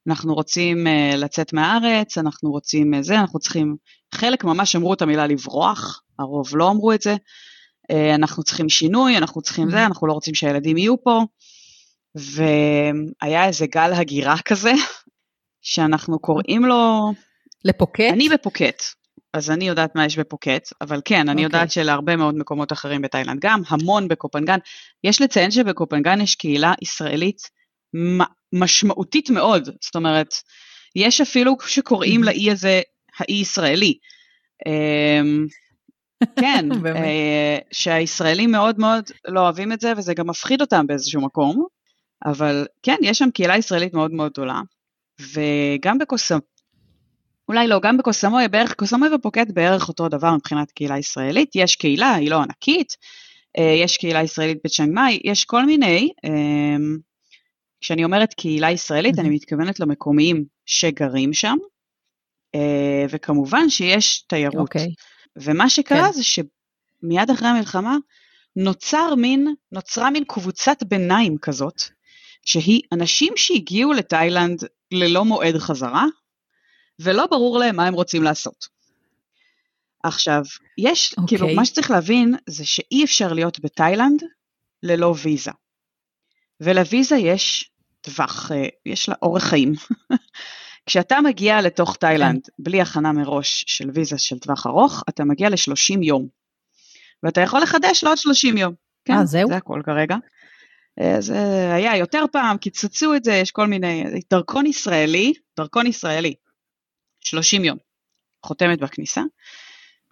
אנחנו 0.08 0.34
רוצים 0.34 0.86
uh, 0.86 1.16
לצאת 1.16 1.52
מהארץ, 1.52 2.18
אנחנו 2.18 2.50
רוצים 2.50 2.94
uh, 2.94 3.02
זה, 3.02 3.20
אנחנו 3.20 3.38
צריכים, 3.38 3.76
חלק 4.14 4.44
ממש 4.44 4.76
אמרו 4.76 4.94
את 4.94 5.02
המילה 5.02 5.26
לברוח, 5.26 6.02
הרוב 6.18 6.48
לא 6.52 6.70
אמרו 6.70 6.92
את 6.92 7.02
זה, 7.02 7.14
uh, 7.92 8.14
אנחנו 8.14 8.42
צריכים 8.42 8.68
שינוי, 8.68 9.16
אנחנו 9.16 9.42
צריכים 9.42 9.70
זה, 9.70 9.76
mm-hmm. 9.76 9.86
אנחנו 9.86 10.06
לא 10.06 10.12
רוצים 10.12 10.34
שהילדים 10.34 10.76
יהיו 10.76 11.02
פה, 11.02 11.22
והיה 12.14 13.46
איזה 13.46 13.66
גל 13.66 13.92
הגירה 13.92 14.36
כזה, 14.48 14.72
שאנחנו 15.62 16.18
קוראים 16.18 16.64
לו... 16.64 17.12
לפוקט? 17.64 18.12
אני 18.12 18.28
בפוקט, 18.28 18.82
אז 19.32 19.50
אני 19.50 19.68
יודעת 19.68 19.94
מה 19.94 20.04
יש 20.04 20.18
בפוקט, 20.18 20.68
אבל 20.80 21.00
כן, 21.04 21.28
אני 21.28 21.42
okay. 21.42 21.44
יודעת 21.44 21.68
אוקיי. 21.68 21.82
שלהרבה 21.82 22.16
מאוד 22.16 22.34
מקומות 22.34 22.72
אחרים 22.72 23.02
בתאילנד 23.02 23.40
גם, 23.40 23.62
המון 23.68 24.08
בקופנגן. 24.08 24.58
יש 25.04 25.22
לציין 25.22 25.50
שבקופנגן 25.50 26.20
יש 26.20 26.34
קהילה 26.34 26.72
ישראלית 26.82 27.40
משמעותית 28.52 29.30
מאוד, 29.30 29.68
זאת 29.80 29.96
אומרת, 29.96 30.34
יש 30.96 31.20
אפילו 31.20 31.56
שקוראים 31.66 32.24
לאי 32.24 32.50
הזה 32.50 32.80
האי 33.18 33.34
ישראלי. 33.34 33.94
אמ, 34.66 35.46
כן, 36.40 36.64
אה, 36.96 37.58
שהישראלים 37.72 38.52
מאוד 38.52 38.78
מאוד 38.78 39.04
לא 39.28 39.40
אוהבים 39.40 39.72
את 39.72 39.80
זה, 39.80 39.92
וזה 39.96 40.14
גם 40.14 40.26
מפחיד 40.26 40.60
אותם 40.60 40.86
באיזשהו 40.86 41.20
מקום, 41.20 41.66
אבל 42.26 42.66
כן, 42.82 42.96
יש 43.02 43.18
שם 43.18 43.30
קהילה 43.30 43.56
ישראלית 43.56 43.94
מאוד 43.94 44.10
מאוד 44.10 44.32
גדולה, 44.32 44.60
וגם 45.20 45.98
בקוסמוי, 45.98 46.40
אולי 47.48 47.68
לא, 47.68 47.80
גם 47.82 47.96
בקוסמוי, 47.96 48.48
בערך, 48.48 48.74
קוסמוי 48.74 49.14
ופוקט 49.14 49.50
בערך 49.54 49.88
אותו 49.88 50.08
דבר 50.08 50.34
מבחינת 50.34 50.70
קהילה 50.70 50.98
ישראלית, 50.98 51.50
יש 51.54 51.76
קהילה, 51.76 52.14
היא 52.14 52.30
לא 52.30 52.42
ענקית, 52.42 52.96
אה, 53.58 53.74
יש 53.82 53.96
קהילה 53.96 54.22
ישראלית 54.22 54.58
בצ'אנג 54.64 54.94
מאי, 54.94 55.20
יש 55.24 55.44
כל 55.44 55.66
מיני, 55.66 56.08
אמ, 56.24 56.98
כשאני 57.80 58.04
אומרת 58.04 58.34
קהילה 58.34 58.70
ישראלית, 58.70 59.18
אני 59.18 59.30
מתכוונת 59.30 59.80
למקומיים 59.80 60.44
שגרים 60.66 61.32
שם, 61.32 61.56
אה, 62.54 63.04
וכמובן 63.10 63.70
שיש 63.70 64.24
תיירות. 64.28 64.56
Okay. 64.56 64.60
אוקיי. 64.60 64.94
ומה 65.36 65.70
שקרה 65.70 66.06
כן. 66.06 66.12
זה 66.12 66.24
שמיד 66.24 67.30
אחרי 67.32 67.48
המלחמה 67.48 67.96
נוצר 68.56 69.14
מין, 69.14 69.54
נוצרה 69.72 70.10
מין 70.10 70.24
קבוצת 70.24 70.82
ביניים 70.82 71.38
כזאת, 71.38 71.82
שהיא 72.44 72.82
אנשים 72.92 73.32
שהגיעו 73.36 73.92
לתאילנד 73.92 74.64
ללא 74.92 75.24
מועד 75.24 75.58
חזרה, 75.58 76.04
ולא 76.98 77.26
ברור 77.26 77.58
להם 77.58 77.76
מה 77.76 77.86
הם 77.86 77.94
רוצים 77.94 78.22
לעשות. 78.22 78.68
עכשיו, 80.02 80.42
יש, 80.78 81.14
okay. 81.14 81.22
כאילו, 81.26 81.42
אוקיי. 81.42 81.56
מה 81.56 81.64
שצריך 81.64 81.90
להבין 81.90 82.34
זה 82.46 82.66
שאי 82.66 83.04
אפשר 83.04 83.32
להיות 83.32 83.60
בתאילנד 83.60 84.22
ללא 84.82 85.14
ויזה. 85.22 85.50
ולוויזה 86.60 87.16
יש 87.16 87.69
טווח, 88.00 88.52
אה, 88.52 88.66
יש 88.86 89.08
לה 89.08 89.14
אורך 89.22 89.44
חיים. 89.44 89.72
כשאתה 90.86 91.20
מגיע 91.20 91.60
לתוך 91.60 91.96
תאילנד 91.96 92.44
כן. 92.46 92.52
בלי 92.58 92.80
הכנה 92.80 93.12
מראש 93.12 93.64
של 93.66 93.90
ויזה 93.94 94.18
של 94.18 94.38
טווח 94.38 94.66
ארוך, 94.66 95.02
אתה 95.08 95.24
מגיע 95.24 95.48
ל-30 95.48 96.02
יום. 96.02 96.28
ואתה 97.22 97.40
יכול 97.40 97.60
לחדש 97.60 98.04
לעוד 98.04 98.18
30 98.18 98.56
יום. 98.56 98.74
כן, 99.04 99.18
아, 99.20 99.24
זהו? 99.24 99.48
זה 99.48 99.56
הכל 99.56 99.82
כרגע. 99.84 100.16
אה, 101.00 101.20
זה 101.20 101.70
היה 101.74 101.96
יותר 101.96 102.24
פעם, 102.32 102.58
קיצצו 102.58 103.14
את 103.14 103.24
זה, 103.24 103.32
יש 103.32 103.50
כל 103.50 103.66
מיני, 103.66 104.04
דרכון 104.30 104.66
ישראלי, 104.66 105.32
דרכון 105.56 105.86
ישראלי, 105.86 106.34
30 107.20 107.64
יום, 107.64 107.78
חותמת 108.46 108.80
בכניסה. 108.80 109.22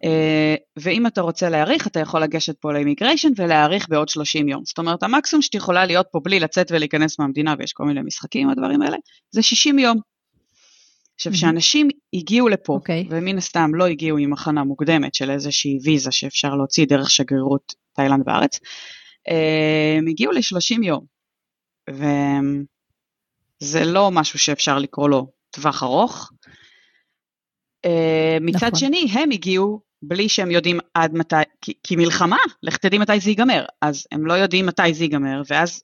אה, 0.04 0.54
ואם 0.76 1.06
אתה 1.06 1.20
רוצה 1.20 1.48
להאריך, 1.48 1.86
אתה 1.86 2.00
יכול 2.00 2.22
לגשת 2.22 2.56
פה 2.60 2.72
לאימיגריישן 2.72 3.28
ולהאריך 3.36 3.88
בעוד 3.88 4.08
30 4.08 4.48
יום. 4.48 4.62
זאת 4.64 4.78
אומרת, 4.78 5.02
המקסימום 5.02 5.42
שאת 5.42 5.54
יכולה 5.54 5.86
להיות 5.86 6.06
פה 6.12 6.20
בלי 6.24 6.40
לצאת 6.40 6.70
ולהיכנס 6.70 7.18
מהמדינה, 7.18 7.54
ויש 7.58 7.72
כל 7.72 7.84
מיני 7.84 8.00
משחקים, 8.02 8.50
הדברים 8.50 8.82
האלה, 8.82 8.96
זה 9.30 9.42
60 9.42 9.78
יום. 9.78 10.00
עכשיו, 11.14 11.32
כשאנשים 11.32 11.88
הגיעו 12.14 12.48
לפה, 12.48 12.72
okay. 12.72 12.76
אוקיי. 12.76 13.06
ומן 13.10 13.38
הסתם 13.38 13.74
לא 13.74 13.86
הגיעו 13.86 14.18
עם 14.18 14.32
הכנה 14.32 14.64
מוקדמת 14.64 15.14
של 15.14 15.30
איזושהי 15.30 15.78
ויזה 15.84 16.12
שאפשר 16.12 16.54
להוציא 16.54 16.86
דרך 16.86 17.10
שגרירות 17.10 17.74
תאילנד 17.92 18.24
בארץ, 18.24 18.60
אה, 19.28 19.94
הם 19.98 20.06
הגיעו 20.08 20.32
ל-30 20.32 20.84
יום. 20.84 21.04
וזה 23.60 23.84
לא 23.84 24.10
משהו 24.10 24.38
שאפשר 24.38 24.78
לקרוא 24.78 25.08
לו 25.08 25.26
טווח 25.50 25.82
ארוך. 25.82 26.30
אה, 27.84 28.38
מצד 28.40 28.66
נכון. 28.66 28.78
שני, 28.78 29.06
הם 29.12 29.30
הגיעו 29.30 29.87
בלי 30.02 30.28
שהם 30.28 30.50
יודעים 30.50 30.78
עד 30.94 31.14
מתי, 31.14 31.36
כי, 31.62 31.72
כי 31.82 31.96
מלחמה, 31.96 32.38
לך 32.62 32.76
תדעי 32.76 32.98
מתי 32.98 33.20
זה 33.20 33.30
ייגמר, 33.30 33.64
אז 33.82 34.06
הם 34.12 34.26
לא 34.26 34.32
יודעים 34.32 34.66
מתי 34.66 34.94
זה 34.94 35.04
ייגמר, 35.04 35.42
ואז 35.50 35.82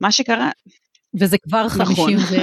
מה 0.00 0.12
שקרה... 0.12 0.50
וזה 1.20 1.36
כבר 1.38 1.66
נכון. 1.66 1.84
50 1.84 2.18
ו... 2.18 2.36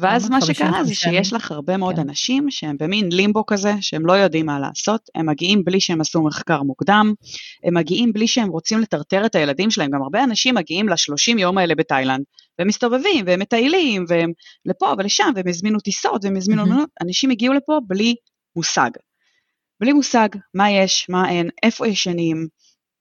ואז 0.00 0.30
מה 0.30 0.40
שקרה 0.40 0.84
זה 0.84 0.94
שיש 0.94 1.32
לך 1.32 1.50
הרבה 1.50 1.76
מאוד 1.76 1.94
כן. 1.94 2.00
אנשים 2.00 2.50
שהם 2.50 2.76
במין 2.80 3.08
לימבו 3.12 3.46
כזה, 3.46 3.72
שהם 3.80 4.06
לא 4.06 4.12
יודעים 4.12 4.46
מה 4.46 4.60
לעשות, 4.60 5.00
הם 5.14 5.26
מגיעים 5.28 5.64
בלי 5.64 5.80
שהם 5.80 6.00
עשו 6.00 6.22
מחקר 6.22 6.62
מוקדם, 6.62 7.12
הם 7.64 7.74
מגיעים 7.74 8.12
בלי 8.12 8.26
שהם 8.26 8.48
רוצים 8.48 8.80
לטרטר 8.80 9.26
את 9.26 9.34
הילדים 9.34 9.70
שלהם, 9.70 9.90
גם 9.90 10.02
הרבה 10.02 10.24
אנשים 10.24 10.54
מגיעים 10.54 10.88
לשלושים 10.88 11.38
יום 11.38 11.58
האלה 11.58 11.74
בתאילנד, 11.74 12.24
והם 12.58 12.68
מסתובבים, 12.68 13.24
והם 13.26 13.40
מטיילים, 13.40 14.04
והם 14.08 14.32
לפה 14.66 14.94
ולשם, 14.98 15.32
והם 15.34 15.48
הזמינו 15.48 15.80
טיסות, 15.80 16.24
והם 16.24 16.36
הזמינו, 16.36 16.64
mm-hmm. 16.64 17.04
אנשים 17.04 17.30
הגיעו 17.30 17.54
לפה 17.54 17.78
בלי 17.86 18.14
מושג. 18.56 18.90
בלי 19.80 19.92
מושג 19.92 20.28
מה 20.54 20.70
יש, 20.70 21.06
מה 21.08 21.30
אין, 21.30 21.48
איפה 21.62 21.86
ישנים, 21.86 22.48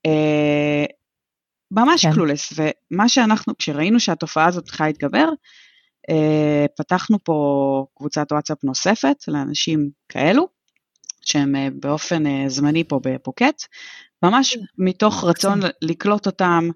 אה, 0.05 0.85
ממש 1.71 2.05
כן. 2.05 2.13
קלולס, 2.13 2.53
ומה 2.55 3.09
שאנחנו, 3.09 3.57
כשראינו 3.57 3.99
שהתופעה 3.99 4.45
הזאת 4.45 4.65
צריכה 4.65 4.87
להתגבר, 4.87 5.29
אה, 6.09 6.65
פתחנו 6.77 7.17
פה 7.23 7.85
קבוצת 7.97 8.31
וואטסאפ 8.31 8.63
נוספת 8.63 9.15
לאנשים 9.27 9.89
כאלו, 10.09 10.47
שהם 11.21 11.55
אה, 11.55 11.67
באופן 11.79 12.27
אה, 12.27 12.43
זמני 12.47 12.83
פה 12.83 12.99
בפוקט, 13.03 13.63
ממש 14.23 14.55
כן. 14.55 14.61
מתוך 14.77 15.23
רצון 15.23 15.59
לקלוט 15.81 16.25
אותם, 16.25 16.69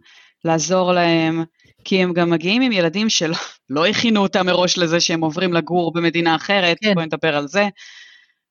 לעזור 0.46 0.94
להם, 0.94 1.44
כי 1.84 2.04
הם 2.04 2.14
גם 2.14 2.30
מגיעים 2.30 2.62
עם 2.62 2.72
ילדים 2.72 3.10
שלא 3.10 3.36
לא 3.70 3.86
הכינו 3.86 4.22
אותם 4.22 4.46
מראש 4.46 4.78
לזה 4.78 5.00
שהם 5.00 5.22
עוברים 5.22 5.54
לגור 5.54 5.94
במדינה 5.94 6.36
אחרת, 6.36 6.78
כן. 6.82 6.94
בואי 6.94 7.06
נדבר 7.06 7.36
על 7.36 7.48
זה, 7.48 7.68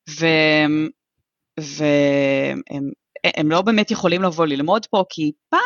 והם, 0.09 0.89
והם 1.61 2.91
הם 3.25 3.51
לא 3.51 3.63
באמת 3.63 3.91
יכולים 3.91 4.23
לבוא 4.23 4.47
ללמוד 4.47 4.87
פה, 4.87 5.05
כי 5.11 5.33
פעם 5.49 5.61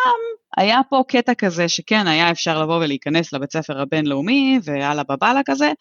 היה 0.56 0.80
פה 0.90 1.02
קטע 1.08 1.34
כזה 1.34 1.68
שכן, 1.68 2.06
היה 2.06 2.30
אפשר 2.30 2.62
לבוא 2.62 2.76
ולהיכנס 2.76 3.32
לבית 3.32 3.52
ספר 3.52 3.80
הבינלאומי 3.80 4.58
ויאללה 4.64 5.02
בבאללה 5.02 5.40
כזה, 5.46 5.72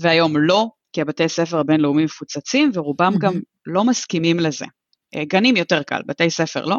והיום 0.00 0.36
לא, 0.36 0.66
כי 0.92 1.00
הבתי 1.00 1.28
ספר 1.28 1.58
הבינלאומיים 1.58 2.04
מפוצצים 2.04 2.70
ורובם 2.74 3.12
mm-hmm. 3.14 3.18
גם 3.18 3.40
לא 3.66 3.84
מסכימים 3.84 4.40
לזה. 4.40 4.66
אה, 5.14 5.24
גנים 5.24 5.56
יותר 5.56 5.82
קל, 5.82 6.00
בתי 6.06 6.30
ספר 6.30 6.64
לא. 6.64 6.76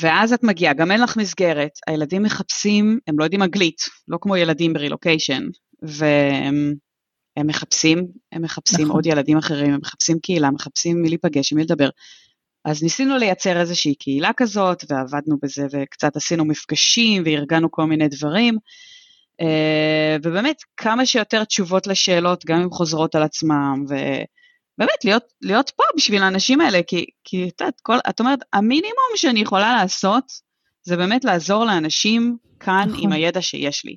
ואז 0.00 0.32
את 0.32 0.42
מגיעה, 0.42 0.74
גם 0.74 0.90
אין 0.90 1.00
לך 1.00 1.16
מסגרת, 1.16 1.70
הילדים 1.86 2.22
מחפשים, 2.22 2.98
הם 3.06 3.18
לא 3.18 3.24
יודעים 3.24 3.42
אנגלית, 3.42 3.80
לא 4.08 4.18
כמו 4.20 4.36
ילדים 4.36 4.72
ברילוקיישן, 4.72 5.42
והם 5.82 6.74
מחפשים, 7.46 8.06
הם 8.32 8.42
מחפשים 8.42 8.84
נכון. 8.84 8.96
עוד 8.96 9.06
ילדים 9.06 9.38
אחרים, 9.38 9.74
הם 9.74 9.80
מחפשים 9.82 10.18
קהילה, 10.18 10.50
מחפשים 10.50 11.02
מי 11.02 11.08
להיפגש, 11.08 11.52
עם 11.52 11.58
מי 11.58 11.64
לדבר. 11.64 11.88
אז 12.64 12.82
ניסינו 12.82 13.16
לייצר 13.16 13.60
איזושהי 13.60 13.94
קהילה 13.94 14.30
כזאת, 14.36 14.84
ועבדנו 14.88 15.36
בזה, 15.42 15.66
וקצת 15.72 16.16
עשינו 16.16 16.44
מפגשים, 16.44 17.22
וארגנו 17.26 17.70
כל 17.70 17.84
מיני 17.84 18.08
דברים. 18.08 18.58
אה, 19.40 20.16
ובאמת, 20.22 20.56
כמה 20.76 21.06
שיותר 21.06 21.44
תשובות 21.44 21.86
לשאלות, 21.86 22.44
גם 22.44 22.60
אם 22.60 22.70
חוזרות 22.70 23.14
על 23.14 23.22
עצמם, 23.22 23.84
ובאמת, 23.84 25.04
להיות, 25.04 25.24
להיות 25.42 25.70
פה 25.76 25.82
בשביל 25.96 26.22
האנשים 26.22 26.60
האלה, 26.60 26.80
כי, 26.86 27.06
כי 27.24 27.48
את 27.48 27.60
יודעת, 27.60 28.02
את 28.08 28.20
אומרת, 28.20 28.38
המינימום 28.52 29.12
שאני 29.16 29.40
יכולה 29.40 29.76
לעשות, 29.76 30.24
זה 30.82 30.96
באמת 30.96 31.24
לעזור 31.24 31.64
לאנשים 31.64 32.36
כאן 32.60 32.88
נכון. 32.88 33.04
עם 33.04 33.12
הידע 33.12 33.42
שיש 33.42 33.84
לי. 33.84 33.96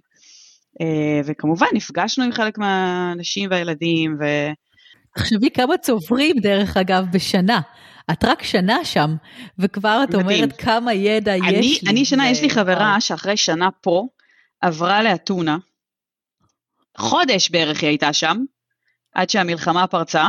אה, 0.82 1.22
וכמובן, 1.26 1.68
נפגשנו 1.74 2.24
עם 2.24 2.32
חלק 2.32 2.58
מהאנשים 2.58 3.50
והילדים, 3.52 4.18
ו... 4.20 4.26
תחשבי 5.16 5.50
כמה 5.50 5.78
צוברים, 5.78 6.36
דרך 6.40 6.78
אגב, 6.78 7.06
בשנה. 7.12 7.62
את 8.12 8.24
רק 8.24 8.44
שנה 8.44 8.86
שם, 8.86 9.16
וכבר 9.60 10.02
את 10.04 10.10
מדהים. 10.10 10.44
אומרת 10.44 10.62
כמה 10.62 10.94
ידע 10.94 11.36
אני, 11.36 11.58
יש 11.58 11.84
לי. 11.84 11.90
אני 11.90 12.06
שנה, 12.06 12.24
ו... 12.24 12.26
יש 12.26 12.42
לי 12.42 12.50
חברה 12.50 13.02
שאחרי 13.02 13.38
שנה 13.38 13.70
פה, 13.82 14.08
עברה 14.62 15.04
לאתונה, 15.04 15.58
חודש 16.98 17.50
בערך 17.50 17.82
היא 17.82 17.88
הייתה 17.88 18.14
שם, 18.14 18.38
עד 19.14 19.30
שהמלחמה 19.30 19.88
פרצה. 19.88 20.28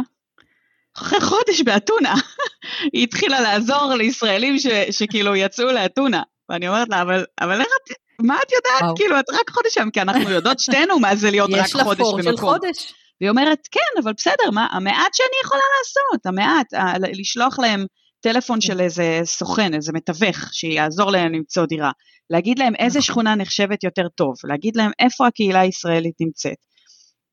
אחרי 0.97 1.21
חודש 1.21 1.61
באתונה, 1.61 2.15
היא 2.93 3.03
התחילה 3.03 3.41
לעזור 3.41 3.95
לישראלים 3.95 4.59
ש, 4.59 4.67
שכאילו 4.91 5.37
יצאו 5.37 5.67
לאתונה. 5.67 6.23
ואני 6.49 6.69
אומרת 6.69 6.89
לה, 6.89 7.03
אבל, 7.03 7.25
אבל 7.41 7.61
איך 7.61 7.67
את, 7.67 7.97
מה 8.19 8.39
את 8.47 8.53
יודעת? 8.53 8.83
וואו. 8.83 8.97
כאילו, 8.97 9.21
את 9.21 9.31
רק 9.31 9.51
חודש 9.51 9.75
שם, 9.75 9.91
כי 9.91 10.01
אנחנו 10.01 10.31
יודעות 10.31 10.59
שתינו 10.59 10.99
מה 10.99 11.17
זה 11.17 11.31
להיות 11.31 11.51
רק 11.53 11.67
חודש 11.83 11.99
במקום. 12.01 12.21
יש 12.21 12.27
לה 12.27 12.33
פור 12.33 12.33
של 12.33 12.37
חודש. 12.37 12.95
והיא 13.21 13.31
אומרת, 13.31 13.69
כן, 13.71 14.03
אבל 14.03 14.13
בסדר, 14.17 14.51
מה, 14.53 14.67
המעט 14.71 15.15
שאני 15.15 15.37
יכולה 15.45 15.63
לעשות, 15.79 16.27
המעט, 16.27 16.75
ה, 16.75 16.99
לשלוח 16.99 17.59
להם 17.59 17.87
טלפון 18.21 18.61
של 18.61 18.81
איזה 18.81 19.21
סוכן, 19.25 19.75
איזה 19.75 19.93
מתווך, 19.93 20.39
שיעזור 20.53 21.11
להם 21.11 21.33
למצוא 21.33 21.67
דירה, 21.67 21.91
להגיד 22.31 22.59
להם 22.59 22.75
איזה 22.75 22.99
נכון. 22.99 23.13
שכונה 23.15 23.35
נחשבת 23.35 23.85
יותר 23.85 24.09
טוב, 24.15 24.35
להגיד 24.45 24.77
להם 24.77 24.91
איפה 24.99 25.27
הקהילה 25.27 25.61
הישראלית 25.61 26.15
נמצאת, 26.21 26.57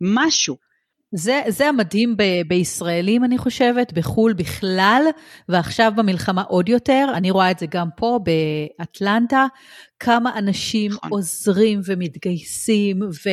משהו. 0.02 0.69
זה, 1.12 1.42
זה 1.48 1.68
המדהים 1.68 2.18
ב, 2.18 2.24
בישראלים, 2.48 3.24
אני 3.24 3.38
חושבת, 3.38 3.94
בחו"ל 3.94 4.34
בכלל, 4.34 5.04
ועכשיו 5.50 5.92
במלחמה 5.96 6.42
עוד 6.42 6.70
יותר. 6.70 7.06
אני 7.14 7.32
רואה 7.32 7.52
את 7.52 7.60
זה 7.60 7.66
גם 7.70 7.88
פה 7.98 8.20
באטלנטה, 8.24 9.46
כמה 10.00 10.38
אנשים 10.38 10.92
נכון. 10.92 11.10
עוזרים 11.12 11.82
ומתגייסים, 11.86 13.00
ו, 13.02 13.30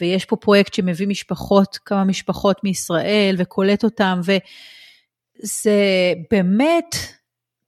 ויש 0.00 0.24
פה 0.24 0.36
פרויקט 0.36 0.74
שמביא 0.74 1.06
משפחות, 1.08 1.78
כמה 1.84 2.04
משפחות 2.04 2.64
מישראל, 2.64 3.34
וקולט 3.38 3.84
אותם, 3.84 4.20
וזה 4.24 6.12
באמת 6.30 6.96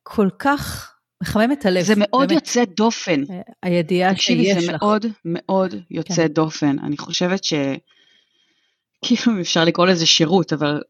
כל 0.03 0.28
כך 0.38 0.93
מחמם 1.22 1.53
את 1.53 1.66
הלב. 1.66 1.84
זה 1.84 1.95
מאוד 1.97 2.28
באמת. 2.28 2.43
יוצא 2.43 2.64
דופן. 2.76 3.22
הידיעה 3.62 4.16
שיש 4.16 4.57
לך. 4.57 4.64
זה 4.64 4.72
מאוד 4.72 5.07
מאוד 5.24 5.74
יוצא 5.90 6.14
כן. 6.14 6.26
דופן. 6.26 6.76
אני 6.78 6.97
חושבת 6.97 7.45
ש... 7.45 7.55
כאילו 9.03 9.41
אפשר 9.41 9.65
לקרוא 9.65 9.87
לזה 9.87 10.07
שירות, 10.07 10.53
אבל 10.53 10.83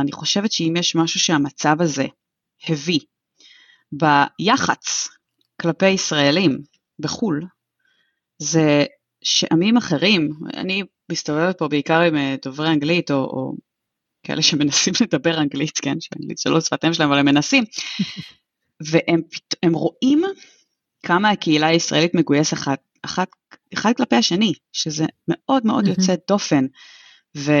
אני 0.00 0.12
חושבת 0.12 0.52
שאם 0.52 0.74
יש 0.78 0.94
משהו 0.94 1.20
שהמצב 1.20 1.76
הזה 1.80 2.06
הביא 2.68 3.00
ביח"צ 3.92 5.08
כלפי 5.62 5.88
ישראלים 5.88 6.58
בחו"ל, 6.98 7.46
זה 8.38 8.84
שעמים 9.24 9.76
אחרים, 9.76 10.30
אני 10.54 10.82
מסתובבת 11.12 11.58
פה 11.58 11.68
בעיקר 11.68 12.00
עם 12.00 12.16
אה, 12.16 12.36
דוברי 12.44 12.68
אנגלית, 12.68 13.10
או, 13.10 13.16
או 13.16 13.52
כאלה 14.22 14.42
שמנסים 14.42 14.94
לדבר 15.02 15.38
אנגלית, 15.38 15.78
כן, 15.78 16.00
שאנגלית 16.00 16.38
זה 16.38 16.50
לא 16.50 16.60
שפת 16.60 16.84
אם 16.84 16.94
שלהם, 16.94 17.08
אבל 17.08 17.18
הם 17.18 17.26
מנסים, 17.26 17.64
והם 18.90 19.72
רואים 19.74 20.22
כמה 21.02 21.30
הקהילה 21.30 21.66
הישראלית 21.66 22.14
מגויס 22.14 22.52
אחת, 22.52 22.78
אחת, 23.02 23.28
אחד 23.74 23.92
כלפי 23.96 24.16
השני, 24.16 24.52
שזה 24.72 25.04
מאוד 25.28 25.66
מאוד 25.66 25.86
יוצא 25.86 26.14
דופן. 26.28 26.66
ו, 27.36 27.52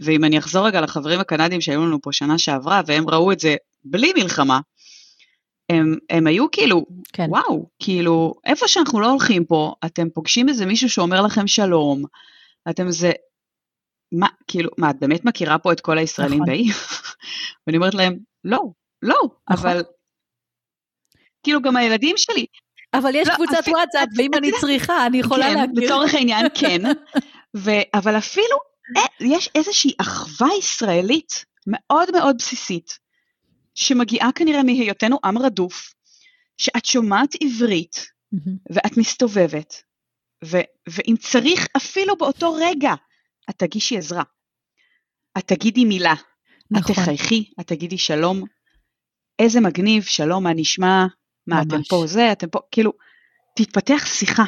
ואם 0.00 0.24
אני 0.24 0.38
אחזור 0.38 0.66
רגע 0.66 0.80
לחברים 0.80 1.20
הקנדים 1.20 1.60
שהיו 1.60 1.86
לנו 1.86 2.00
פה 2.02 2.12
שנה 2.12 2.38
שעברה, 2.38 2.80
והם 2.86 3.10
ראו 3.10 3.32
את 3.32 3.40
זה 3.40 3.56
בלי 3.84 4.12
מלחמה, 4.16 4.60
הם, 5.70 5.96
הם 6.10 6.26
היו 6.26 6.50
כאילו, 6.50 6.86
כן. 7.12 7.26
וואו, 7.28 7.68
כאילו, 7.78 8.34
איפה 8.44 8.68
שאנחנו 8.68 9.00
לא 9.00 9.10
הולכים 9.10 9.44
פה, 9.44 9.74
אתם 9.84 10.10
פוגשים 10.10 10.48
איזה 10.48 10.66
מישהו 10.66 10.90
שאומר 10.90 11.22
לכם 11.22 11.46
שלום, 11.46 12.04
אתם 12.70 12.90
זה, 12.90 13.12
מה, 14.12 14.26
כאילו, 14.48 14.70
מה, 14.78 14.90
את 14.90 14.96
באמת 15.00 15.24
מכירה 15.24 15.58
פה 15.58 15.72
את 15.72 15.80
כל 15.80 15.98
הישראלים 15.98 16.42
נכון. 16.42 16.46
באי? 16.46 16.64
ואני 17.66 17.76
אומרת 17.76 17.94
להם, 17.94 18.16
לא, 18.44 18.60
לא, 19.02 19.20
נכון. 19.50 19.70
אבל, 19.70 19.82
כאילו, 21.42 21.62
גם 21.62 21.76
הילדים 21.76 22.16
שלי. 22.16 22.46
אבל 22.94 23.14
יש 23.14 23.28
לא, 23.28 23.34
קבוצת 23.34 23.58
אפילו, 23.58 23.76
וואטסאפ, 23.76 24.08
ואם 24.16 24.30
אני 24.34 24.50
צריכה, 24.60 25.06
אני 25.06 25.18
יכולה 25.18 25.46
כן, 25.46 25.54
להכיר. 25.54 25.84
לצורך 25.84 26.14
העניין, 26.14 26.46
כן. 26.54 26.82
ו, 27.56 27.70
אבל 27.94 28.18
אפילו, 28.18 28.56
יש 29.20 29.50
איזושהי 29.54 29.92
אחווה 30.00 30.48
ישראלית 30.58 31.44
מאוד 31.66 32.10
מאוד 32.10 32.36
בסיסית, 32.38 32.98
שמגיעה 33.74 34.32
כנראה 34.32 34.62
מהיותנו 34.62 35.18
עם 35.24 35.38
רדוף, 35.38 35.94
שאת 36.58 36.84
שומעת 36.84 37.34
עברית 37.42 37.96
mm-hmm. 37.96 38.50
ואת 38.70 38.96
מסתובבת, 38.96 39.82
ו- 40.44 40.66
ואם 40.88 41.14
צריך 41.20 41.66
אפילו 41.76 42.16
באותו 42.16 42.54
רגע, 42.60 42.94
את 43.50 43.58
תגישי 43.58 43.98
עזרה. 43.98 44.22
את 45.38 45.44
תגידי 45.46 45.84
מילה, 45.84 46.14
נכון. 46.70 46.94
את 46.94 47.00
תחייכי, 47.00 47.52
את 47.60 47.66
תגידי 47.66 47.98
שלום, 47.98 48.44
איזה 49.38 49.60
מגניב, 49.60 50.02
שלום, 50.02 50.44
מה 50.44 50.50
נשמע, 50.54 51.06
מה 51.46 51.56
ממש. 51.56 51.66
אתם 51.66 51.82
פה 51.88 52.06
זה, 52.06 52.32
אתם 52.32 52.48
פה, 52.48 52.58
כאילו, 52.70 52.92
תתפתח 53.56 54.06
שיחה. 54.06 54.44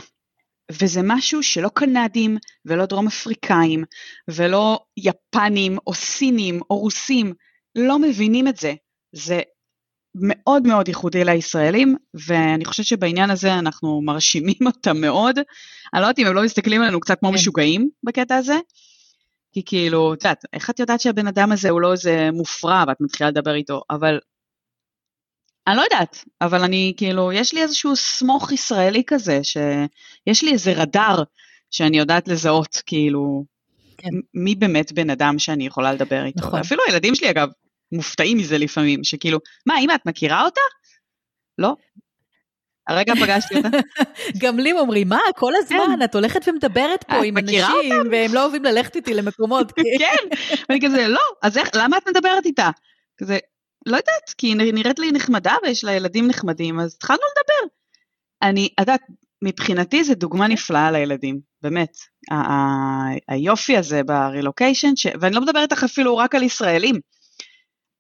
וזה 0.72 1.00
משהו 1.04 1.42
שלא 1.42 1.68
קנדים 1.68 2.36
ולא 2.64 2.86
דרום 2.86 3.06
אפריקאים 3.06 3.84
ולא 4.28 4.80
יפנים 4.96 5.78
או 5.86 5.94
סינים 5.94 6.60
או 6.70 6.78
רוסים 6.78 7.32
לא 7.74 7.98
מבינים 7.98 8.48
את 8.48 8.56
זה. 8.56 8.74
זה 9.12 9.40
מאוד 10.14 10.66
מאוד 10.66 10.88
ייחודי 10.88 11.24
לישראלים, 11.24 11.96
ואני 12.14 12.64
חושבת 12.64 12.86
שבעניין 12.86 13.30
הזה 13.30 13.54
אנחנו 13.54 14.00
מרשימים 14.02 14.66
אותם 14.66 15.00
מאוד. 15.00 15.38
אני 15.94 16.02
לא 16.02 16.06
יודעת 16.06 16.18
אם 16.18 16.26
הם 16.26 16.34
לא 16.34 16.42
מסתכלים 16.42 16.82
עלינו 16.82 17.00
קצת 17.00 17.18
כמו 17.20 17.28
כן. 17.28 17.34
משוגעים 17.34 17.88
בקטע 18.04 18.36
הזה, 18.36 18.58
כי 19.52 19.62
כאילו, 19.66 20.14
את 20.14 20.24
יודעת, 20.24 20.44
איך 20.52 20.70
את 20.70 20.80
יודעת 20.80 21.00
שהבן 21.00 21.26
אדם 21.26 21.52
הזה 21.52 21.70
הוא 21.70 21.80
לא 21.80 21.92
איזה 21.92 22.30
מופרע 22.32 22.84
ואת 22.88 22.96
מתחילה 23.00 23.30
לדבר 23.30 23.54
איתו, 23.54 23.82
אבל 23.90 24.18
אני 25.68 25.76
לא 25.76 25.82
יודעת, 25.82 26.24
אבל 26.40 26.62
אני 26.62 26.92
כאילו, 26.96 27.32
יש 27.32 27.54
לי 27.54 27.62
איזשהו 27.62 27.96
סמוך 27.96 28.52
ישראלי 28.52 29.02
כזה, 29.06 29.40
שיש 29.42 30.42
לי 30.42 30.52
איזה 30.52 30.72
רדאר 30.72 31.22
שאני 31.70 31.98
יודעת 31.98 32.28
לזהות, 32.28 32.82
כאילו, 32.86 33.44
כן. 33.98 34.10
מי 34.34 34.54
באמת 34.54 34.92
בן 34.92 35.10
אדם 35.10 35.38
שאני 35.38 35.66
יכולה 35.66 35.92
לדבר 35.92 36.24
איתו. 36.24 36.40
נכון. 36.40 36.60
אפילו 36.60 36.82
הילדים 36.86 37.14
שלי, 37.14 37.30
אגב, 37.30 37.48
מופתעים 37.92 38.38
מזה 38.38 38.58
לפעמים, 38.58 39.04
שכאילו, 39.04 39.38
מה, 39.66 39.78
אמא, 39.78 39.94
את 39.94 40.06
מכירה 40.06 40.44
אותה? 40.44 40.60
לא. 41.58 41.74
הרגע 42.88 43.14
פגשתי 43.14 43.56
אותה. 43.56 43.68
גם 44.42 44.58
לי 44.58 44.72
אומרים, 44.72 45.08
מה, 45.08 45.20
כל 45.36 45.52
הזמן, 45.56 45.96
כן. 45.98 46.02
את 46.04 46.14
הולכת 46.14 46.48
ומדברת 46.48 47.04
פה 47.04 47.16
עם 47.24 47.38
אנשים, 47.38 48.10
והם 48.10 48.34
לא 48.34 48.42
אוהבים 48.42 48.64
ללכת 48.64 48.96
איתי 48.96 49.14
למקומות. 49.14 49.72
כן, 50.00 50.36
ואני 50.68 50.80
כזה, 50.86 51.08
לא, 51.08 51.22
אז 51.42 51.58
איך, 51.58 51.68
למה 51.74 51.98
את 51.98 52.08
מדברת 52.08 52.46
איתה? 52.46 52.70
כזה, 53.20 53.38
לא 53.88 53.96
יודעת, 53.96 54.34
כי 54.38 54.46
היא 54.46 54.56
נראית 54.74 54.98
לי 54.98 55.12
נחמדה 55.12 55.54
ויש 55.62 55.84
לה 55.84 55.92
ילדים 55.92 56.28
נחמדים, 56.28 56.80
אז 56.80 56.94
התחלנו 56.94 57.20
לדבר. 57.20 57.74
אני, 58.42 58.68
את 58.74 58.80
יודעת, 58.80 59.00
מבחינתי 59.44 60.04
זו 60.04 60.14
דוגמה 60.14 60.48
נפלאה 60.48 60.90
לילדים, 60.90 61.40
באמת. 61.62 61.96
היופי 63.28 63.76
הזה 63.76 64.02
ברילוקיישן, 64.02 64.92
ואני 65.20 65.34
לא 65.34 65.40
מדברת 65.40 65.72
איתך 65.72 65.84
אפילו 65.84 66.16
רק 66.16 66.34
על 66.34 66.42
ישראלים, 66.42 67.00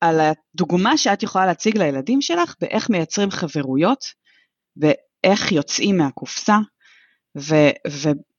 על 0.00 0.20
הדוגמה 0.20 0.96
שאת 0.96 1.22
יכולה 1.22 1.46
להציג 1.46 1.78
לילדים 1.78 2.20
שלך 2.20 2.54
באיך 2.60 2.90
מייצרים 2.90 3.30
חברויות, 3.30 4.04
ואיך 4.76 5.52
יוצאים 5.52 5.96
מהקופסה, 5.96 6.56
ו, 7.38 7.54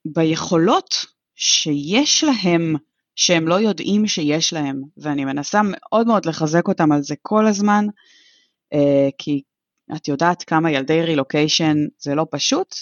וביכולות 0.06 1.06
שיש 1.36 2.24
להם, 2.24 2.76
שהם 3.20 3.48
לא 3.48 3.56
יודעים 3.56 4.08
שיש 4.08 4.54
להם, 4.54 4.82
ואני 4.98 5.26
מנסה 5.26 5.62
מאוד 5.64 6.08
מאוד 6.08 6.26
לחזק 6.26 6.68
אותם 6.68 6.92
על 6.92 7.02
זה 7.02 7.16
כל 7.22 7.48
הזמן, 7.48 7.86
אה, 8.74 9.10
כי 9.18 9.42
את 9.96 10.08
יודעת 10.08 10.44
כמה 10.44 10.72
ילדי 10.72 11.02
רילוקיישן 11.02 11.78
זה 12.00 12.16
לא 12.16 12.26
פשוט. 12.32 12.76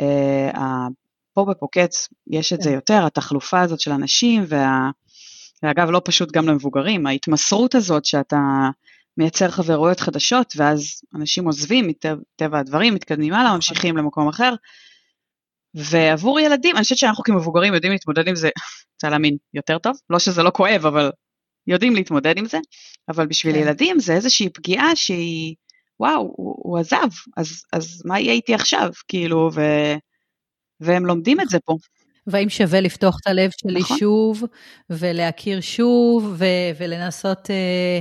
אה, 0.00 0.86
פה 1.34 1.44
בפוקץ 1.44 2.08
יש 2.26 2.52
את 2.52 2.62
זה 2.62 2.68
כן. 2.68 2.74
יותר, 2.74 3.06
התחלופה 3.06 3.60
הזאת 3.60 3.80
של 3.80 3.92
אנשים, 3.92 4.44
וה... 4.48 4.90
ואגב, 5.62 5.90
לא 5.90 6.00
פשוט 6.04 6.32
גם 6.32 6.48
למבוגרים, 6.48 7.06
ההתמסרות 7.06 7.74
הזאת 7.74 8.04
שאתה 8.04 8.70
מייצר 9.16 9.48
חברויות 9.48 10.00
חדשות, 10.00 10.54
ואז 10.56 11.02
אנשים 11.14 11.44
עוזבים 11.44 11.86
מטבע 11.86 12.58
הדברים, 12.58 12.94
מתקדמים 12.94 13.32
הלאה, 13.32 13.44
נכון. 13.44 13.56
ממשיכים 13.56 13.96
למקום 13.96 14.28
אחר. 14.28 14.54
ועבור 15.74 16.40
ילדים, 16.40 16.76
אני 16.76 16.82
חושבת 16.82 16.98
שאנחנו 16.98 17.24
כמבוגרים 17.24 17.74
יודעים 17.74 17.92
להתמודד 17.92 18.28
עם 18.28 18.36
זה, 18.36 18.48
רוצה 18.94 19.10
להאמין, 19.10 19.36
יותר 19.54 19.78
טוב, 19.78 19.96
לא 20.10 20.18
שזה 20.18 20.42
לא 20.42 20.50
כואב, 20.50 20.86
אבל 20.86 21.10
יודעים 21.66 21.94
להתמודד 21.94 22.38
עם 22.38 22.44
זה, 22.44 22.58
אבל 23.08 23.26
בשביל 23.26 23.54
כן. 23.54 23.60
ילדים 23.60 24.00
זה 24.00 24.12
איזושהי 24.12 24.48
פגיעה 24.48 24.96
שהיא, 24.96 25.54
וואו, 26.00 26.20
הוא, 26.36 26.54
הוא 26.58 26.78
עזב, 26.78 27.08
אז, 27.36 27.62
אז 27.72 28.02
מה 28.04 28.20
יהיה 28.20 28.32
איתי 28.32 28.54
עכשיו, 28.54 28.90
כאילו, 29.08 29.50
ו, 29.54 29.62
והם 30.80 31.06
לומדים 31.06 31.40
את 31.40 31.48
זה 31.48 31.58
פה. 31.64 31.76
והאם 32.26 32.48
שווה 32.48 32.80
לפתוח 32.80 33.18
את 33.22 33.26
הלב 33.26 33.50
שלי 33.60 33.80
נכון. 33.80 33.98
שוב, 33.98 34.42
ולהכיר 34.90 35.60
שוב, 35.60 36.34
ו- 36.38 36.44
ולנסות 36.78 37.50
אה, 37.50 38.00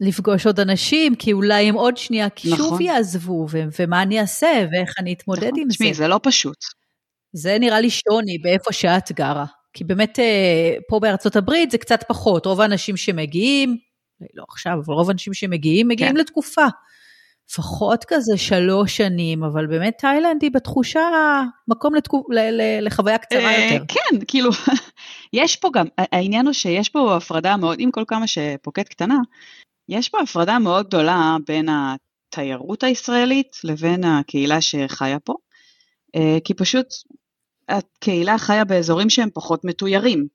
לפגוש 0.00 0.46
עוד 0.46 0.60
אנשים, 0.60 1.14
כי 1.14 1.32
אולי 1.32 1.68
הם 1.68 1.74
עוד 1.74 1.96
שנייה 1.96 2.26
נכון. 2.26 2.56
שוב 2.56 2.80
יעזבו, 2.80 3.46
ו- 3.50 3.62
ומה 3.78 4.02
אני 4.02 4.20
אעשה, 4.20 4.66
ואיך 4.72 4.94
אני 4.98 5.12
אתמודד 5.12 5.46
נכון. 5.46 5.60
עם 5.60 5.68
תשמעי, 5.68 5.88
זה. 5.88 5.92
תשמעי, 5.92 5.94
זה 5.94 6.08
לא 6.08 6.20
פשוט. 6.22 6.56
זה 7.32 7.56
נראה 7.60 7.80
לי 7.80 7.90
שוני 7.90 8.38
באיפה 8.38 8.72
שאת 8.72 9.12
גרה. 9.12 9.44
כי 9.72 9.84
באמת 9.84 10.18
אה, 10.18 10.74
פה 10.88 11.00
בארצות 11.00 11.36
הברית 11.36 11.70
זה 11.70 11.78
קצת 11.78 12.04
פחות, 12.08 12.46
רוב 12.46 12.60
האנשים 12.60 12.96
שמגיעים, 12.96 13.76
לא 14.34 14.44
עכשיו, 14.48 14.72
אבל 14.84 14.94
רוב 14.94 15.10
האנשים 15.10 15.34
שמגיעים, 15.34 15.88
מגיעים 15.88 16.14
כן. 16.14 16.20
לתקופה. 16.20 16.66
לפחות 17.50 18.04
כזה 18.08 18.36
שלוש 18.36 18.96
שנים, 18.96 19.44
אבל 19.44 19.66
באמת 19.66 19.94
תאילנד 19.98 20.42
היא 20.42 20.50
בתחושה 20.50 21.42
מקום 21.68 21.94
לתקופ... 21.94 22.26
ל... 22.30 22.38
ל... 22.38 22.86
לחוויה 22.86 23.18
קצרה 23.18 23.50
אה, 23.50 23.68
יותר. 23.72 23.84
כן, 23.88 24.18
כאילו, 24.28 24.50
יש 25.32 25.56
פה 25.56 25.70
גם, 25.74 25.86
העניין 25.98 26.46
הוא 26.46 26.52
שיש 26.52 26.88
פה 26.88 27.16
הפרדה 27.16 27.56
מאוד, 27.56 27.76
עם 27.80 27.90
כל 27.90 28.04
כמה 28.06 28.26
שפוקט 28.26 28.88
קטנה, 28.88 29.18
יש 29.88 30.08
פה 30.08 30.20
הפרדה 30.22 30.58
מאוד 30.58 30.86
גדולה 30.86 31.36
בין 31.46 31.68
התיירות 31.68 32.82
הישראלית 32.82 33.56
לבין 33.64 34.04
הקהילה 34.04 34.60
שחיה 34.60 35.18
פה, 35.18 35.34
אה, 36.16 36.38
כי 36.44 36.54
פשוט 36.54 36.86
הקהילה 37.68 38.38
חיה 38.38 38.64
באזורים 38.64 39.10
שהם 39.10 39.28
פחות 39.34 39.64
מתוירים. 39.64 40.26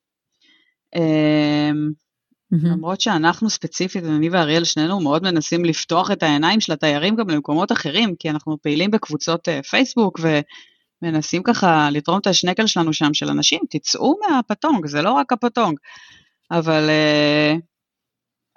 אה, 0.96 1.72
Mm-hmm. 2.54 2.68
למרות 2.68 3.02
שאנחנו 3.02 3.50
ספציפית, 3.50 4.04
אני 4.04 4.30
ואריאל 4.30 4.64
שנינו 4.64 5.00
מאוד 5.00 5.24
מנסים 5.24 5.66
לפתוח 5.66 6.12
את 6.12 6.24
העיניים 6.24 6.60
של 6.60 6.74
התיירים 6.74 7.16
גם 7.16 7.30
למקומות 7.30 7.72
אחרים, 7.72 8.16
כי 8.20 8.30
אנחנו 8.30 8.58
פעילים 8.62 8.92
בקבוצות 8.92 9.48
uh, 9.48 9.64
פייסבוק 9.64 10.20
ומנסים 11.02 11.44
ככה 11.44 11.90
לתרום 11.92 12.20
את 12.20 12.28
השנקל 12.28 12.68
שלנו 12.68 12.94
שם 12.94 13.14
של 13.14 13.30
אנשים, 13.30 13.60
תצאו 13.70 14.16
מהפטונג, 14.20 14.88
זה 14.88 15.02
לא 15.02 15.12
רק 15.12 15.34
הפטונג. 15.34 15.78
אבל, 16.52 16.90
uh, 16.90 17.60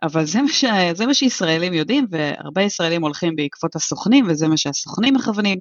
אבל 0.03 0.27
זה, 0.27 0.43
מה 0.43 0.49
ש, 0.49 0.65
זה 0.95 1.07
מה 1.07 1.15
שישראלים 1.15 1.73
יודעים, 1.73 2.07
והרבה 2.11 2.63
ישראלים 2.63 3.03
הולכים 3.03 3.37
בעקבות 3.37 3.77
הסוכנים, 3.77 4.27
וזה 4.29 4.49
מה 4.49 4.57
שהסוכנים 4.57 5.15
מכוונים. 5.15 5.59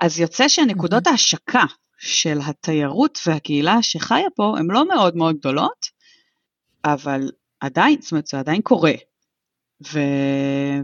אז 0.00 0.20
יוצא 0.20 0.48
שנקודות 0.48 1.06
mm-hmm. 1.06 1.10
ההשקה 1.10 1.64
של 1.98 2.38
התיירות 2.46 3.18
והקהילה 3.26 3.82
שחיה 3.82 4.30
פה 4.36 4.54
הן 4.58 4.66
לא 4.70 4.88
מאוד 4.88 5.16
מאוד 5.16 5.36
גדולות, 5.36 5.86
אבל 6.84 7.30
עדיין, 7.60 8.00
זאת 8.00 8.12
אומרת, 8.12 8.26
זה 8.26 8.38
עדיין 8.38 8.60
קורה. 8.62 8.92
ו... 9.92 9.98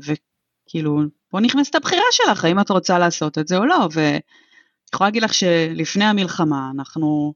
וכאילו, 0.05 1.01
פה 1.29 1.41
נכנסת 1.41 1.75
הבחירה 1.75 2.03
שלך, 2.11 2.45
האם 2.45 2.61
את 2.61 2.71
רוצה 2.71 2.99
לעשות 2.99 3.39
את 3.39 3.49
זה 3.49 3.57
או 3.57 3.65
לא, 3.65 3.89
ואני 3.93 4.21
יכולה 4.95 5.09
להגיד 5.09 5.23
לך 5.23 5.35
שלפני 5.35 6.05
המלחמה 6.05 6.71
אנחנו 6.75 7.35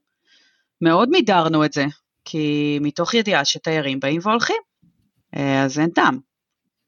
מאוד 0.81 1.09
מידרנו 1.09 1.65
את 1.65 1.73
זה, 1.73 1.87
כי 2.25 2.79
מתוך 2.81 3.15
ידיעה 3.15 3.45
שתיירים 3.45 4.01
באים 4.01 4.21
והולכים, 4.25 4.57
אז 5.37 5.79
אין 5.79 5.91
טעם. 5.91 6.19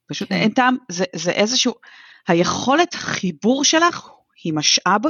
פשוט 0.07 0.29
כן. 0.29 0.35
אין 0.35 0.51
טעם, 0.51 0.77
זה, 0.89 1.05
זה 1.15 1.31
איזשהו, 1.31 1.75
היכולת 2.29 2.95
חיבור 2.95 3.65
שלך 3.65 4.09
היא 4.45 4.53
משאב 4.53 5.01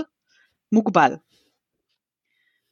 מוגבל. 0.73 1.13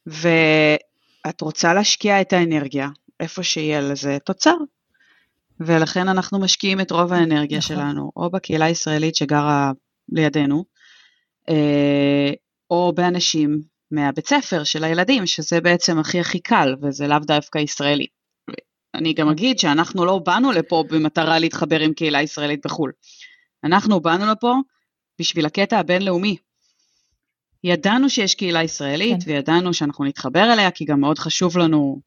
ואת 0.05 1.41
רוצה 1.41 1.73
להשקיע 1.73 2.21
את 2.21 2.33
האנרגיה 2.33 2.89
איפה 3.19 3.43
שיהיה 3.43 3.81
לזה 3.81 4.17
תוצר. 4.25 4.55
ולכן 5.59 6.07
אנחנו 6.07 6.39
משקיעים 6.39 6.81
את 6.81 6.91
רוב 6.91 7.13
האנרגיה 7.13 7.57
נכון. 7.57 7.75
שלנו, 7.75 8.11
או 8.15 8.29
בקהילה 8.29 8.65
הישראלית 8.65 9.15
שגרה 9.15 9.71
לידינו, 10.09 10.65
אה, 11.49 12.31
או 12.69 12.93
באנשים 12.95 13.61
מהבית 13.91 14.27
ספר 14.27 14.63
של 14.63 14.83
הילדים, 14.83 15.25
שזה 15.25 15.61
בעצם 15.61 15.99
הכי 15.99 16.19
הכי 16.19 16.39
קל, 16.39 16.75
וזה 16.81 17.07
לאו 17.07 17.19
דווקא 17.19 17.57
ישראלי. 17.57 18.07
אני 18.97 19.13
גם 19.13 19.29
אגיד 19.29 19.59
שאנחנו 19.59 20.05
לא 20.05 20.19
באנו 20.19 20.51
לפה 20.51 20.83
במטרה 20.89 21.39
להתחבר 21.39 21.79
עם 21.79 21.93
קהילה 21.93 22.21
ישראלית 22.21 22.65
בחו"ל. 22.65 22.91
אנחנו 23.63 23.99
באנו 23.99 24.25
לפה 24.25 24.55
בשביל 25.19 25.45
הקטע 25.45 25.79
הבינלאומי. 25.79 26.37
ידענו 27.63 28.09
שיש 28.09 28.35
קהילה 28.35 28.63
ישראלית, 28.63 29.23
כן. 29.23 29.31
וידענו 29.31 29.73
שאנחנו 29.73 30.05
נתחבר 30.05 30.53
אליה, 30.53 30.71
כי 30.71 30.85
גם 30.85 30.99
מאוד 30.99 31.19
חשוב 31.19 31.57
לנו 31.57 32.01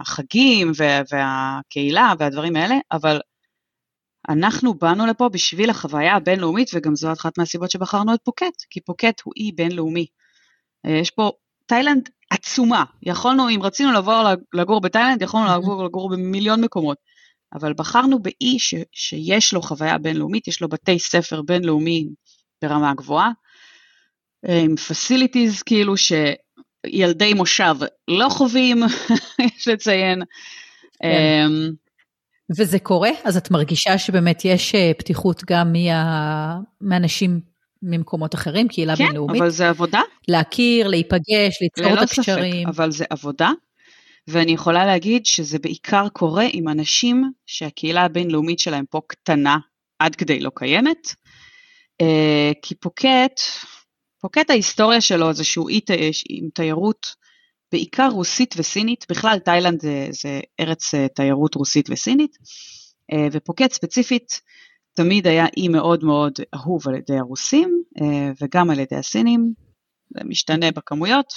החגים 0.00 0.72
והקהילה 1.10 2.12
והדברים 2.18 2.56
האלה, 2.56 2.74
אבל 2.92 3.20
אנחנו 4.28 4.74
באנו 4.74 5.06
לפה 5.06 5.28
בשביל 5.28 5.70
החוויה 5.70 6.14
הבינלאומית, 6.14 6.70
וגם 6.74 6.96
זו 6.96 7.12
אחת 7.12 7.38
מהסיבות 7.38 7.70
שבחרנו 7.70 8.14
את 8.14 8.20
פוקט, 8.24 8.54
כי 8.70 8.80
פוקט 8.80 9.20
הוא 9.24 9.32
אי 9.36 9.52
בינלאומי. 9.52 10.06
אה, 10.86 10.90
יש 10.90 11.10
פה 11.10 11.30
תאילנד 11.66 12.08
עצומה, 12.34 12.84
יכולנו, 13.02 13.48
אם 13.48 13.60
רצינו 13.62 13.92
לבוא 13.92 14.34
לגור 14.52 14.80
בתאילנד, 14.80 15.22
יכולנו 15.22 15.58
לגור, 15.58 15.84
לגור 15.84 16.10
במיליון 16.10 16.60
מקומות, 16.60 16.96
אבל 17.54 17.72
בחרנו 17.72 18.18
באי 18.18 18.58
ש, 18.58 18.74
שיש 18.92 19.52
לו 19.52 19.62
חוויה 19.62 19.98
בינלאומית, 19.98 20.48
יש 20.48 20.62
לו 20.62 20.68
בתי 20.68 20.98
ספר 20.98 21.42
בינלאומי 21.42 22.06
ברמה 22.62 22.94
גבוהה, 22.94 23.30
עם 24.48 24.76
פסיליטיז 24.76 25.62
כאילו 25.62 25.96
ש... 25.96 26.12
ילדי 26.86 27.34
מושב 27.34 27.74
לא 28.08 28.28
חווים, 28.28 28.82
יש 29.56 29.68
לציין. 29.68 30.22
כן. 31.02 31.08
אמ, 31.08 31.70
וזה 32.58 32.78
קורה? 32.78 33.10
אז 33.24 33.36
את 33.36 33.50
מרגישה 33.50 33.98
שבאמת 33.98 34.44
יש 34.44 34.74
אה, 34.74 34.92
פתיחות 34.98 35.42
גם 35.46 35.72
מה... 35.72 36.58
מאנשים 36.80 37.40
ממקומות 37.84 38.34
אחרים, 38.34 38.68
קהילה 38.68 38.96
כן, 38.96 39.06
בינלאומית? 39.06 39.36
כן, 39.36 39.42
אבל 39.42 39.50
זה 39.50 39.68
עבודה. 39.68 40.00
להכיר, 40.28 40.88
להיפגש, 40.88 41.62
ליצור 41.62 41.94
את 41.94 42.02
הקשרים. 42.02 42.68
אבל 42.68 42.90
זה 42.90 43.04
עבודה, 43.10 43.50
ואני 44.28 44.52
יכולה 44.52 44.86
להגיד 44.86 45.26
שזה 45.26 45.58
בעיקר 45.58 46.08
קורה 46.08 46.44
עם 46.52 46.68
אנשים 46.68 47.30
שהקהילה 47.46 48.04
הבינלאומית 48.04 48.58
שלהם 48.58 48.84
פה 48.90 49.00
קטנה 49.06 49.58
עד 49.98 50.16
כדי 50.16 50.40
לא 50.40 50.50
קיימת, 50.54 51.14
אה, 52.00 52.52
כי 52.62 52.74
פוקט, 52.74 53.40
פוקט 54.20 54.50
ההיסטוריה 54.50 55.00
שלו 55.00 55.32
זה 55.32 55.44
שהוא 55.44 55.68
אי 55.68 55.80
עם 56.28 56.48
תיירות 56.54 57.06
בעיקר 57.72 58.08
רוסית 58.08 58.54
וסינית, 58.58 59.06
בכלל 59.08 59.38
תאילנד 59.38 59.80
זה, 59.80 60.06
זה 60.10 60.40
ארץ 60.60 60.94
אה, 60.94 61.08
תיירות 61.08 61.54
רוסית 61.54 61.90
וסינית, 61.90 62.36
אה, 63.12 63.28
ופוקט 63.32 63.72
ספציפית 63.72 64.40
תמיד 64.94 65.26
היה 65.26 65.46
אי 65.56 65.68
מאוד 65.68 66.04
מאוד 66.04 66.32
אהוב 66.54 66.88
על 66.88 66.94
ידי 66.94 67.18
הרוסים 67.18 67.82
אה, 68.00 68.30
וגם 68.42 68.70
על 68.70 68.78
ידי 68.78 68.96
הסינים, 68.96 69.52
זה 70.10 70.20
משתנה 70.24 70.70
בכמויות. 70.70 71.32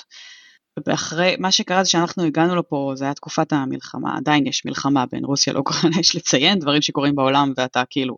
ואחרי, 0.88 1.36
מה 1.40 1.52
שקרה 1.52 1.84
זה 1.84 1.90
שאנחנו 1.90 2.24
הגענו 2.24 2.56
לפה, 2.56 2.94
זה 2.96 3.06
היה 3.06 3.14
תקופת 3.14 3.54
המלחמה, 3.54 4.18
עדיין 4.18 4.48
יש 4.48 4.66
מלחמה 4.66 5.06
בין 5.12 5.26
רוסיה 5.26 5.54
לאוקראינה, 5.54 6.00
יש 6.02 6.16
לציין 6.16 6.60
דברים 6.60 6.82
שקורים 6.82 7.16
בעולם 7.16 7.54
ואתה 7.58 7.84
כאילו 7.90 8.18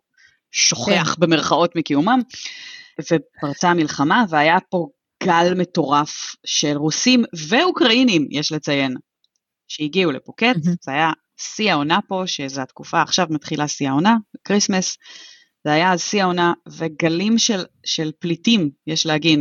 שוכח 0.52 1.14
כן. 1.14 1.20
במרכאות 1.20 1.76
מקיומם. 1.76 2.20
ופרצה 3.00 3.70
המלחמה, 3.70 4.24
והיה 4.28 4.58
פה 4.70 4.88
גל 5.22 5.54
מטורף 5.56 6.36
של 6.46 6.76
רוסים 6.76 7.24
ואוקראינים, 7.48 8.28
יש 8.30 8.52
לציין, 8.52 8.94
שהגיעו 9.68 10.12
לפוקט, 10.12 10.56
mm-hmm. 10.56 10.76
זה 10.80 10.90
היה 10.92 11.12
שיא 11.40 11.72
העונה 11.72 11.98
פה, 12.08 12.22
שזו 12.26 12.60
התקופה, 12.60 13.02
עכשיו 13.02 13.26
מתחילה 13.30 13.68
שיא 13.68 13.88
העונה, 13.88 14.16
כריסמס, 14.44 14.96
זה 15.64 15.72
היה 15.72 15.92
אז 15.92 16.02
שיא 16.02 16.22
העונה, 16.22 16.52
וגלים 16.68 17.38
של, 17.38 17.62
של 17.84 18.10
פליטים, 18.18 18.70
יש 18.86 19.06
להגיד, 19.06 19.40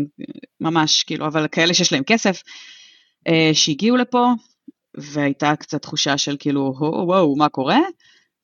ממש, 0.62 1.04
כאילו, 1.04 1.28
אבל 1.28 1.48
כאלה 1.52 1.74
שיש 1.74 1.94
להם 1.94 2.04
כסף, 2.04 2.42
אה, 3.28 3.50
שהגיעו 3.54 3.98
לפה, 3.98 4.32
והייתה 4.98 5.56
קצת 5.56 5.82
תחושה 5.82 6.18
של 6.18 6.36
כאילו, 6.40 6.74
וואו, 7.08 7.36
מה 7.36 7.50
קורה? 7.50 7.80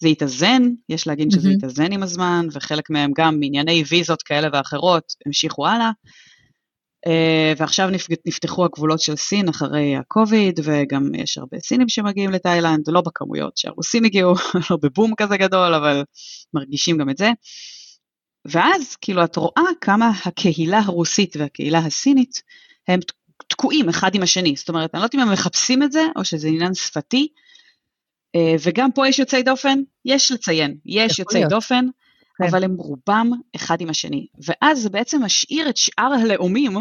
זה 0.02 0.08
התאזן, 0.08 0.64
יש 0.90 1.08
להגיד 1.08 1.32
שזה 1.32 1.50
mm-hmm. 1.50 1.54
התאזן 1.58 1.92
עם 1.92 2.04
הזמן, 2.04 2.48
וחלק 2.52 2.90
מהם 2.90 3.12
גם 3.18 3.40
מענייני 3.40 3.84
ויזות 3.90 4.22
כאלה 4.22 4.48
ואחרות 4.54 5.04
המשיכו 5.26 5.68
הלאה. 5.68 5.92
Uh, 7.08 7.58
ועכשיו 7.58 7.90
נפתחו 8.26 8.66
הגבולות 8.66 9.00
של 9.00 9.16
סין 9.16 9.50
אחרי 9.50 9.96
הקוביד, 9.96 10.60
וגם 10.64 11.16
יש 11.16 11.38
הרבה 11.38 11.60
סינים 11.60 11.90
שמגיעים 11.90 12.32
לתאילנד, 12.32 12.84
לא 12.88 13.02
בכמויות 13.02 13.58
שהרוסים 13.58 14.04
הגיעו, 14.04 14.34
לא 14.70 14.78
בבום 14.82 15.14
כזה 15.18 15.38
גדול, 15.38 15.74
אבל 15.74 16.04
מרגישים 16.54 16.98
גם 16.98 17.10
את 17.10 17.18
זה. 17.18 17.32
ואז 18.46 18.96
כאילו 18.96 19.24
את 19.24 19.36
רואה 19.36 19.64
כמה 19.82 20.12
הקהילה 20.26 20.80
הרוסית 20.80 21.36
והקהילה 21.36 21.80
הסינית 21.80 22.42
הם 22.88 23.00
תקועים 23.48 23.90
אחד 23.90 24.16
עם 24.16 24.22
השני, 24.22 24.56
זאת 24.56 24.70
אומרת, 24.70 24.96
אני 24.96 25.00
לא 25.00 25.06
יודעת 25.06 25.16
אם 25.16 25.20
הם 25.20 25.32
מחפשים 25.32 25.84
את 25.84 25.92
זה, 25.92 26.02
או 26.16 26.26
שזה 26.26 26.48
עניין 26.48 26.74
שפתי, 26.74 27.28
uh, 28.38 28.40
וגם 28.64 28.92
פה 28.92 29.08
יש 29.08 29.20
יוצאי 29.20 29.44
דופן, 29.44 29.80
יש 30.06 30.32
לציין, 30.32 30.78
יש 30.86 31.20
יוצאי 31.20 31.40
להיות. 31.40 31.52
דופן, 31.52 31.86
כן. 32.38 32.44
אבל 32.44 32.64
הם 32.64 32.76
רובם 32.78 33.30
אחד 33.56 33.82
עם 33.82 33.90
השני. 33.90 34.28
ואז 34.46 34.82
זה 34.82 34.90
בעצם 34.90 35.24
משאיר 35.24 35.70
את 35.70 35.78
שאר 35.78 36.14
הלאומים 36.22 36.78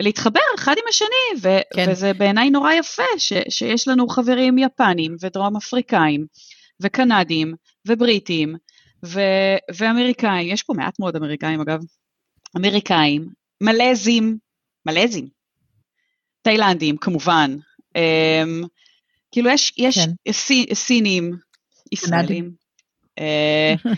להתחבר 0.00 0.40
אחד 0.54 0.74
עם 0.78 0.84
השני, 0.88 1.40
ו- 1.42 1.74
כן. 1.74 1.86
וזה 1.90 2.12
בעיניי 2.12 2.50
נורא 2.50 2.72
יפה 2.72 3.02
ש- 3.18 3.32
שיש 3.48 3.88
לנו 3.88 4.08
חברים 4.08 4.58
יפנים 4.58 5.16
ודרום 5.20 5.56
אפריקאים 5.56 6.26
וקנדים 6.80 7.54
ובריטים 7.88 8.56
ו- 9.04 9.56
ואמריקאים, 9.74 10.48
יש 10.48 10.62
פה 10.62 10.72
מעט 10.76 10.98
מאוד 10.98 11.16
אמריקאים 11.16 11.60
אגב, 11.60 11.80
אמריקאים, 12.56 13.28
מלזים, 13.60 14.38
מלזים, 14.86 15.28
תאילנדים 16.42 16.96
כמובן, 16.96 17.56
um, 17.98 18.66
כאילו 19.32 19.50
יש, 19.50 19.72
יש 19.76 19.98
כן. 19.98 20.32
סי, 20.32 20.66
סינים, 20.74 21.36
ישראלים, 21.92 22.50
uh, 23.20 23.88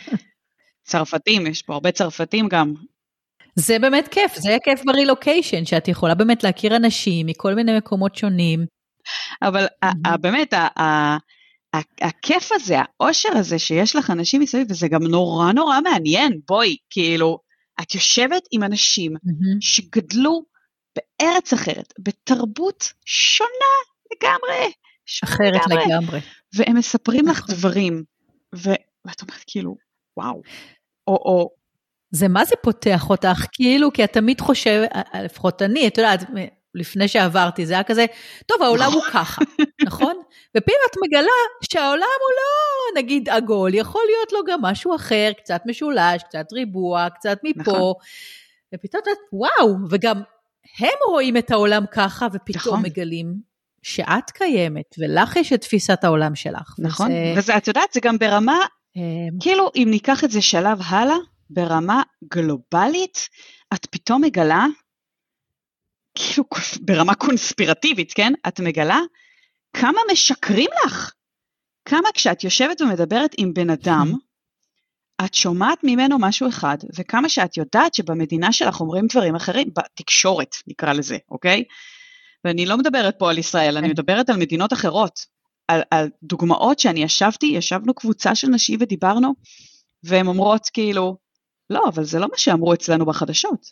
צרפתים, 0.85 1.47
יש 1.47 1.63
פה 1.63 1.75
הרבה 1.75 1.93
צרפתים 1.93 2.49
גם, 2.49 2.75
זה 3.55 3.79
באמת 3.79 4.09
כיף, 4.09 4.35
זה 4.37 4.57
כיף 4.65 4.81
ברילוקיישן, 4.85 5.65
שאת 5.65 5.89
יכולה 5.89 6.15
באמת 6.15 6.45
להכיר 6.45 6.77
אנשים 6.77 7.27
מכל 7.27 7.55
מיני 7.55 7.77
מקומות 7.79 8.17
שונים. 8.17 8.67
אבל 9.43 9.67
באמת, 10.21 10.55
הכיף 12.03 12.53
הזה, 12.53 12.77
האושר 12.79 13.29
הזה 13.37 13.59
שיש 13.59 13.97
לך 13.97 14.11
אנשים 14.11 14.41
מסביב, 14.41 14.67
וזה 14.71 14.89
גם 14.89 15.03
נורא 15.03 15.53
נורא 15.53 15.81
מעניין, 15.81 16.41
בואי, 16.49 16.77
כאילו, 16.91 17.39
את 17.81 17.95
יושבת 17.95 18.43
עם 18.53 18.63
אנשים 18.63 19.13
שגדלו 19.61 20.43
בארץ 20.97 21.53
אחרת, 21.53 21.93
בתרבות 21.99 22.93
שונה 23.07 23.73
לגמרי. 24.13 24.73
אחרת 25.25 25.67
לגמרי. 25.67 25.85
לגמרי. 25.87 26.21
והם 26.57 26.77
מספרים 26.77 27.27
לך 27.29 27.39
נכון. 27.39 27.55
דברים, 27.55 28.05
ואת 28.53 29.23
אומרת 29.23 29.45
כאילו, 29.47 29.77
וואו. 30.17 30.43
או, 31.07 31.15
או 31.15 31.51
זה 32.13 32.29
מה 32.29 32.45
זה 32.45 32.55
פותח 32.63 33.11
אותך? 33.11 33.47
כאילו, 33.53 33.93
כי 33.93 34.05
את 34.05 34.13
תמיד 34.13 34.41
חושב, 34.41 34.83
לפחות 35.25 35.63
אני, 35.63 35.89
את 35.89 35.99
יודעת, 35.99 36.21
לפני 36.75 37.09
שעברתי, 37.09 37.67
זה 37.67 37.75
היה 37.75 37.83
כזה, 37.83 38.07
טוב, 38.47 38.63
העולם 38.63 38.93
הוא 38.93 39.03
ככה, 39.13 39.43
נכון? 39.87 40.15
ופתאום 40.57 40.79
את 40.91 40.97
מגלה 41.05 41.31
שהעולם 41.73 41.97
הוא 41.97 42.33
לא, 42.37 43.01
נגיד, 43.01 43.29
עגול, 43.29 43.75
יכול 43.75 44.03
להיות 44.07 44.33
לו 44.33 44.39
גם 44.47 44.63
משהו 44.63 44.95
אחר, 44.97 45.31
קצת 45.39 45.63
משולש, 45.67 46.23
קצת 46.23 46.53
ריבוע, 46.53 47.09
קצת 47.11 47.39
מפה, 47.45 47.61
נכון. 47.61 47.93
ופתאום 48.75 49.03
את, 49.13 49.19
וואו, 49.33 49.77
וגם 49.91 50.17
הם 50.79 50.99
רואים 51.09 51.37
את 51.37 51.51
העולם 51.51 51.85
ככה, 51.93 52.27
ופתאום 52.33 52.75
נכון. 52.75 52.83
מגלים 52.83 53.35
שאת 53.83 54.31
קיימת, 54.31 54.95
ולך 54.99 55.37
יש 55.37 55.53
את 55.53 55.61
תפיסת 55.61 56.05
העולם 56.05 56.35
שלך. 56.35 56.75
נכון, 56.79 57.07
וזה, 57.07 57.33
וזה 57.37 57.57
את 57.57 57.69
יודעת, 57.69 57.93
זה 57.93 58.01
גם 58.01 58.19
ברמה, 58.19 58.59
כאילו, 59.41 59.71
אם 59.77 59.89
ניקח 59.91 60.25
את 60.25 60.31
זה 60.31 60.43
שלב 60.43 60.79
הלאה, 60.87 61.17
ברמה 61.53 62.03
גלובלית, 62.25 63.29
את 63.75 63.87
פתאום 63.87 64.23
מגלה, 64.25 64.67
כאילו 66.15 66.45
ברמה 66.81 67.15
קונספירטיבית, 67.15 68.13
כן? 68.13 68.33
את 68.49 68.61
מגלה 68.61 69.01
כמה 69.77 69.99
משקרים 70.13 70.71
לך. 70.87 71.13
כמה 71.85 72.09
כשאת 72.15 72.45
יושבת 72.45 72.81
ומדברת 72.81 73.31
עם 73.39 73.55
בן 73.55 73.71
אדם, 73.71 74.13
את 75.25 75.35
שומעת 75.35 75.79
ממנו 75.85 76.19
משהו 76.19 76.49
אחד, 76.49 76.77
וכמה 76.99 77.29
שאת 77.29 77.57
יודעת 77.57 77.95
שבמדינה 77.95 78.53
שלך 78.53 78.81
אומרים 78.81 79.07
דברים 79.07 79.35
אחרים, 79.35 79.69
בתקשורת 79.77 80.57
נקרא 80.67 80.93
לזה, 80.93 81.17
אוקיי? 81.31 81.65
ואני 82.45 82.67
לא 82.67 82.79
מדברת 82.79 83.19
פה 83.19 83.31
על 83.31 83.39
ישראל, 83.39 83.77
אני 83.77 83.87
כן. 83.87 83.93
מדברת 83.93 84.31
על 84.31 84.37
מדינות 84.37 84.73
אחרות, 84.73 85.27
על, 85.69 85.83
על 85.91 86.11
דוגמאות 86.23 86.79
שאני 86.79 87.03
ישבתי, 87.03 87.47
ישבנו 87.47 87.95
קבוצה 87.95 88.35
של 88.35 88.49
נשים 88.49 88.79
ודיברנו, 88.83 89.35
והן 90.05 90.27
אומרות 90.27 90.69
כאילו, 90.73 91.17
לא, 91.73 91.85
אבל 91.89 92.05
זה 92.05 92.19
לא 92.19 92.27
מה 92.31 92.39
שאמרו 92.39 92.75
אצלנו 92.75 93.07
בחדשות. 93.07 93.67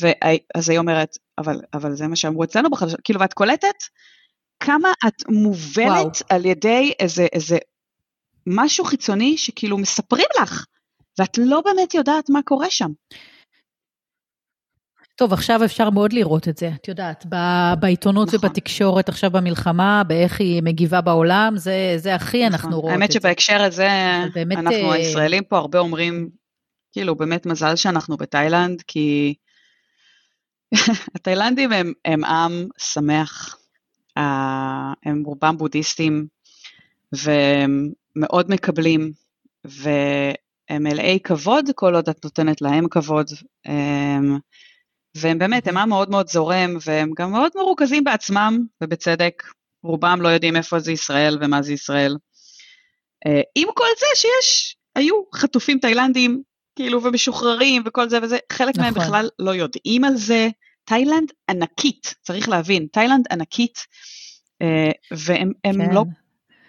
ואז 0.00 0.68
היא 0.70 0.78
אומרת, 0.78 1.16
אבל, 1.38 1.60
אבל 1.74 1.94
זה 1.94 2.06
מה 2.06 2.16
שאמרו 2.16 2.44
אצלנו 2.44 2.70
בחדשות, 2.70 3.00
כאילו, 3.04 3.20
ואת 3.20 3.32
קולטת 3.32 3.76
כמה 4.60 4.92
את 5.06 5.28
מובלת 5.28 5.86
וואו. 5.86 6.10
על 6.28 6.44
ידי 6.44 6.92
איזה, 7.00 7.26
איזה 7.32 7.58
משהו 8.46 8.84
חיצוני 8.84 9.36
שכאילו 9.36 9.78
מספרים 9.78 10.26
לך, 10.42 10.66
ואת 11.18 11.38
לא 11.38 11.60
באמת 11.60 11.94
יודעת 11.94 12.30
מה 12.30 12.42
קורה 12.42 12.70
שם. 12.70 12.90
טוב, 15.16 15.32
עכשיו 15.32 15.64
אפשר 15.64 15.90
מאוד 15.90 16.12
לראות 16.12 16.48
את 16.48 16.56
זה, 16.56 16.70
את 16.74 16.88
יודעת, 16.88 17.26
בעיתונות 17.80 18.28
נכון. 18.28 18.38
ובתקשורת 18.42 19.08
עכשיו 19.08 19.30
במלחמה, 19.30 20.02
באיך 20.06 20.40
היא 20.40 20.62
מגיבה 20.62 21.00
בעולם, 21.00 21.54
זה, 21.56 21.94
זה 21.96 22.14
הכי 22.14 22.38
נכון. 22.38 22.52
אנחנו 22.52 22.80
רואות 22.80 22.84
את 22.84 22.98
זה. 22.98 23.02
האמת 23.02 23.12
שבהקשר 23.12 23.62
הזה, 23.62 23.88
באמת, 24.34 24.58
אנחנו 24.58 24.90
אה, 24.90 24.92
הישראלים 24.92 25.44
פה 25.44 25.58
הרבה 25.58 25.78
אומרים, 25.78 26.28
כאילו, 26.94 27.14
באמת 27.14 27.46
מזל 27.46 27.76
שאנחנו 27.76 28.16
בתאילנד, 28.16 28.82
כי 28.86 29.34
התאילנדים 31.14 31.72
הם, 31.72 31.92
הם 32.04 32.24
עם 32.24 32.68
שמח, 32.78 33.58
הם 34.16 35.22
רובם 35.24 35.58
בודהיסטים, 35.58 36.26
והם 37.12 37.92
מאוד 38.16 38.50
מקבלים, 38.50 39.12
והם 39.64 40.82
מלאי 40.82 41.18
כבוד 41.24 41.70
כל 41.74 41.94
עוד 41.94 42.08
את 42.08 42.24
נותנת 42.24 42.62
להם 42.62 42.88
כבוד. 42.88 43.26
הם, 43.64 44.38
והם 45.14 45.38
באמת, 45.38 45.66
הם 45.66 45.76
עם 45.76 45.88
מאוד 45.88 46.10
מאוד 46.10 46.28
זורם, 46.28 46.76
והם 46.86 47.10
גם 47.18 47.32
מאוד 47.32 47.52
מרוכזים 47.56 48.04
בעצמם, 48.04 48.58
ובצדק, 48.80 49.42
רובם 49.82 50.18
לא 50.22 50.28
יודעים 50.28 50.56
איפה 50.56 50.78
זה 50.78 50.92
ישראל 50.92 51.38
ומה 51.40 51.62
זה 51.62 51.72
ישראל. 51.72 52.16
אה, 53.26 53.40
עם 53.54 53.68
כל 53.74 53.88
זה 53.98 54.06
שיש, 54.14 54.76
היו 54.94 55.14
חטופים 55.34 55.78
תאילנדים 55.78 56.42
כאילו, 56.76 57.02
ומשוחררים 57.02 57.82
וכל 57.86 58.08
זה 58.08 58.18
וזה, 58.22 58.38
חלק 58.52 58.74
נכון. 58.74 58.84
מהם 58.84 58.94
בכלל 58.94 59.28
לא 59.38 59.50
יודעים 59.50 60.04
על 60.04 60.16
זה. 60.16 60.48
תאילנד 60.84 61.32
ענקית, 61.50 62.14
צריך 62.22 62.48
להבין, 62.48 62.86
תאילנד 62.92 63.26
ענקית, 63.30 63.78
אה, 64.62 64.90
והם 65.10 65.52
כן. 65.62 65.94
לא... 65.94 66.04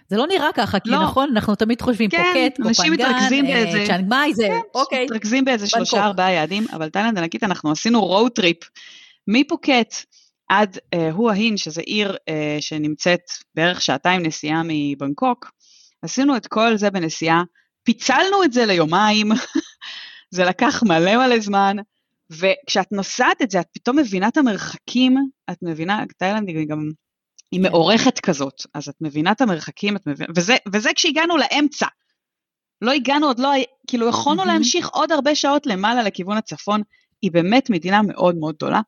זה 0.09 0.17
לא 0.17 0.27
נראה 0.27 0.49
ככה, 0.53 0.79
כי 0.79 0.89
לא. 0.89 1.03
נכון, 1.03 1.29
אנחנו 1.31 1.55
תמיד 1.55 1.81
חושבים 1.81 2.09
כן, 2.09 2.49
פוקט, 2.57 2.61
קופנגן, 2.61 3.05
אה, 3.45 3.87
צ'יאנג 3.87 4.05
מאי, 4.09 4.33
זה, 4.33 4.47
כן, 4.47 4.59
אוקיי. 4.75 5.05
מתרכזים 5.05 5.45
באיזה 5.45 5.67
שלושה 5.67 6.05
ארבעה 6.05 6.31
יעדים, 6.31 6.65
אבל 6.73 6.89
תאילנד 6.89 7.17
ענקית, 7.17 7.43
אנחנו 7.43 7.71
עשינו 7.71 8.05
road 8.05 8.29
trip 8.29 8.57
מפוקט 9.27 9.93
עד 10.49 10.77
אה, 10.93 11.11
הואה 11.11 11.35
שזה 11.55 11.81
עיר 11.81 12.15
אה, 12.29 12.57
שנמצאת 12.59 13.21
בערך 13.55 13.81
שעתיים 13.81 14.21
נסיעה 14.25 14.61
מבנקוק, 14.65 15.51
עשינו 16.01 16.37
את 16.37 16.47
כל 16.47 16.77
זה 16.77 16.89
בנסיעה, 16.89 17.43
פיצלנו 17.85 18.43
את 18.43 18.53
זה 18.53 18.65
ליומיים, 18.65 19.31
זה 20.35 20.45
לקח 20.45 20.83
מלא 20.83 21.17
מלא 21.17 21.39
זמן, 21.39 21.77
וכשאת 22.29 22.91
נוסעת 22.91 23.41
את 23.41 23.51
זה, 23.51 23.59
את 23.59 23.67
פתאום 23.73 23.99
מבינה 23.99 24.27
את 24.27 24.37
המרחקים, 24.37 25.17
את 25.51 25.57
מבינה, 25.61 26.03
תאילנד 26.17 26.47
היא 26.47 26.67
גם, 26.67 26.89
היא. 27.51 27.61
מאורכת 27.61 28.19
כזאת, 28.19 28.61
אז 28.73 28.89
את 28.89 28.95
מבינה 29.01 29.31
את 29.31 29.41
המרחקים, 29.41 29.95
את 29.95 30.07
מבינה, 30.07 30.33
וזה, 30.35 30.55
וזה 30.73 30.89
כשהגענו 30.95 31.37
לאמצע. 31.37 31.87
לא 32.81 32.91
הגענו 32.91 33.27
עוד 33.27 33.39
לא, 33.39 33.49
כאילו 33.87 34.09
יכולנו 34.09 34.45
להמשיך 34.45 34.89
עוד 34.89 35.11
הרבה 35.11 35.35
שעות 35.35 35.65
למעלה 35.65 36.03
לכיוון 36.03 36.37
הצפון, 36.37 36.81
היא 37.21 37.31
באמת 37.31 37.69
מדינה 37.69 38.01
מאוד 38.01 38.35
מאוד 38.35 38.55
גדולה, 38.55 38.81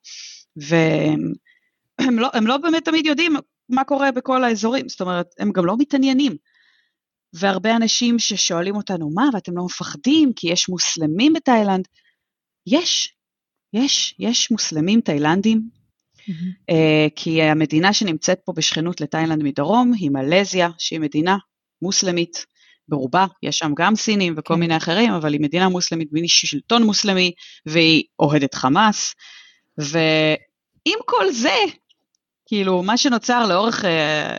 והם 0.55 2.19
לא, 2.19 2.29
לא 2.41 2.57
באמת 2.57 2.85
תמיד 2.85 3.05
יודעים 3.05 3.35
מה 3.69 3.83
קורה 3.83 4.11
בכל 4.11 4.43
האזורים, 4.43 4.89
זאת 4.89 5.01
אומרת, 5.01 5.27
הם 5.39 5.51
גם 5.51 5.65
לא 5.65 5.75
מתעניינים. 5.77 6.35
והרבה 7.33 7.75
אנשים 7.75 8.19
ששואלים 8.19 8.75
אותנו, 8.75 9.09
מה, 9.13 9.29
ואתם 9.33 9.57
לא 9.57 9.65
מפחדים 9.65 10.33
כי 10.35 10.49
יש 10.51 10.69
מוסלמים 10.69 11.33
בתאילנד? 11.33 11.87
יש, 12.67 13.13
יש, 13.73 14.15
יש 14.19 14.51
מוסלמים 14.51 15.01
תאילנדים, 15.01 15.61
mm-hmm. 16.17 16.71
uh, 16.71 17.09
כי 17.15 17.41
המדינה 17.41 17.93
שנמצאת 17.93 18.39
פה 18.45 18.53
בשכנות 18.55 19.01
לתאילנד 19.01 19.43
מדרום 19.43 19.93
היא 19.93 20.11
מלזיה, 20.11 20.69
שהיא 20.77 20.99
מדינה 20.99 21.37
מוסלמית 21.81 22.45
ברובה, 22.89 23.25
יש 23.43 23.57
שם 23.57 23.71
גם 23.77 23.95
סינים 23.95 24.33
וכל 24.37 24.53
כן. 24.53 24.59
מיני 24.59 24.77
אחרים, 24.77 25.13
אבל 25.13 25.33
היא 25.33 25.41
מדינה 25.41 25.69
מוסלמית, 25.69 26.09
מין 26.11 26.23
שלטון 26.27 26.83
מוסלמי, 26.83 27.31
והיא 27.65 28.03
אוהדת 28.19 28.53
חמאס, 28.55 29.15
ועם 29.77 30.99
כל 31.05 31.31
זה, 31.31 31.55
כאילו, 32.47 32.83
מה 32.83 32.97
שנוצר 32.97 33.47
לאורך 33.47 33.83
uh, 33.83 33.87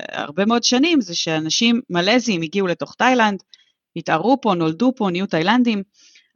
הרבה 0.09 0.45
מאוד 0.45 0.65
שנים 0.65 1.01
זה 1.01 1.15
שאנשים 1.15 1.81
מלזים 1.91 2.43
הגיעו 2.43 2.67
לתוך 2.67 2.95
תאילנד, 2.95 3.43
התערו 3.97 4.41
פה, 4.41 4.55
נולדו 4.55 4.93
פה, 4.97 5.09
נהיו 5.11 5.27
תאילנדים, 5.27 5.83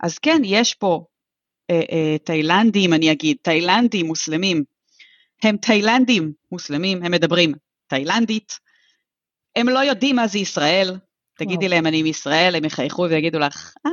אז 0.03 0.18
כן, 0.18 0.43
יש 0.45 0.75
פה 0.75 1.05
uh, 1.73 1.75
uh, 1.75 2.25
תאילנדים, 2.25 2.93
אני 2.93 3.12
אגיד, 3.12 3.37
תאילנדים 3.43 4.07
מוסלמים, 4.07 4.64
הם 5.43 5.57
תאילנדים 5.57 6.33
מוסלמים, 6.53 7.03
הם 7.05 7.12
מדברים 7.12 7.53
תאילנדית, 7.87 8.59
הם 9.57 9.68
לא 9.68 9.79
יודעים 9.79 10.16
מה 10.16 10.27
זה 10.27 10.39
ישראל, 10.39 10.97
תגידי 11.39 11.68
להם 11.68 11.87
אני 11.87 12.03
מישראל, 12.03 12.57
הם 12.57 12.64
יחייכו 12.64 13.07
ויגידו 13.11 13.39
לך, 13.39 13.75
אה, 13.87 13.93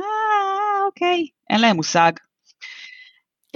אוקיי, 0.86 1.26
אין 1.50 1.60
להם 1.60 1.76
מושג. 1.76 2.12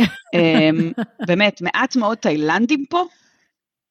um, 0.00 1.02
באמת, 1.28 1.62
מעט 1.62 1.96
מאוד 1.96 2.18
תאילנדים 2.18 2.84
פה 2.90 3.04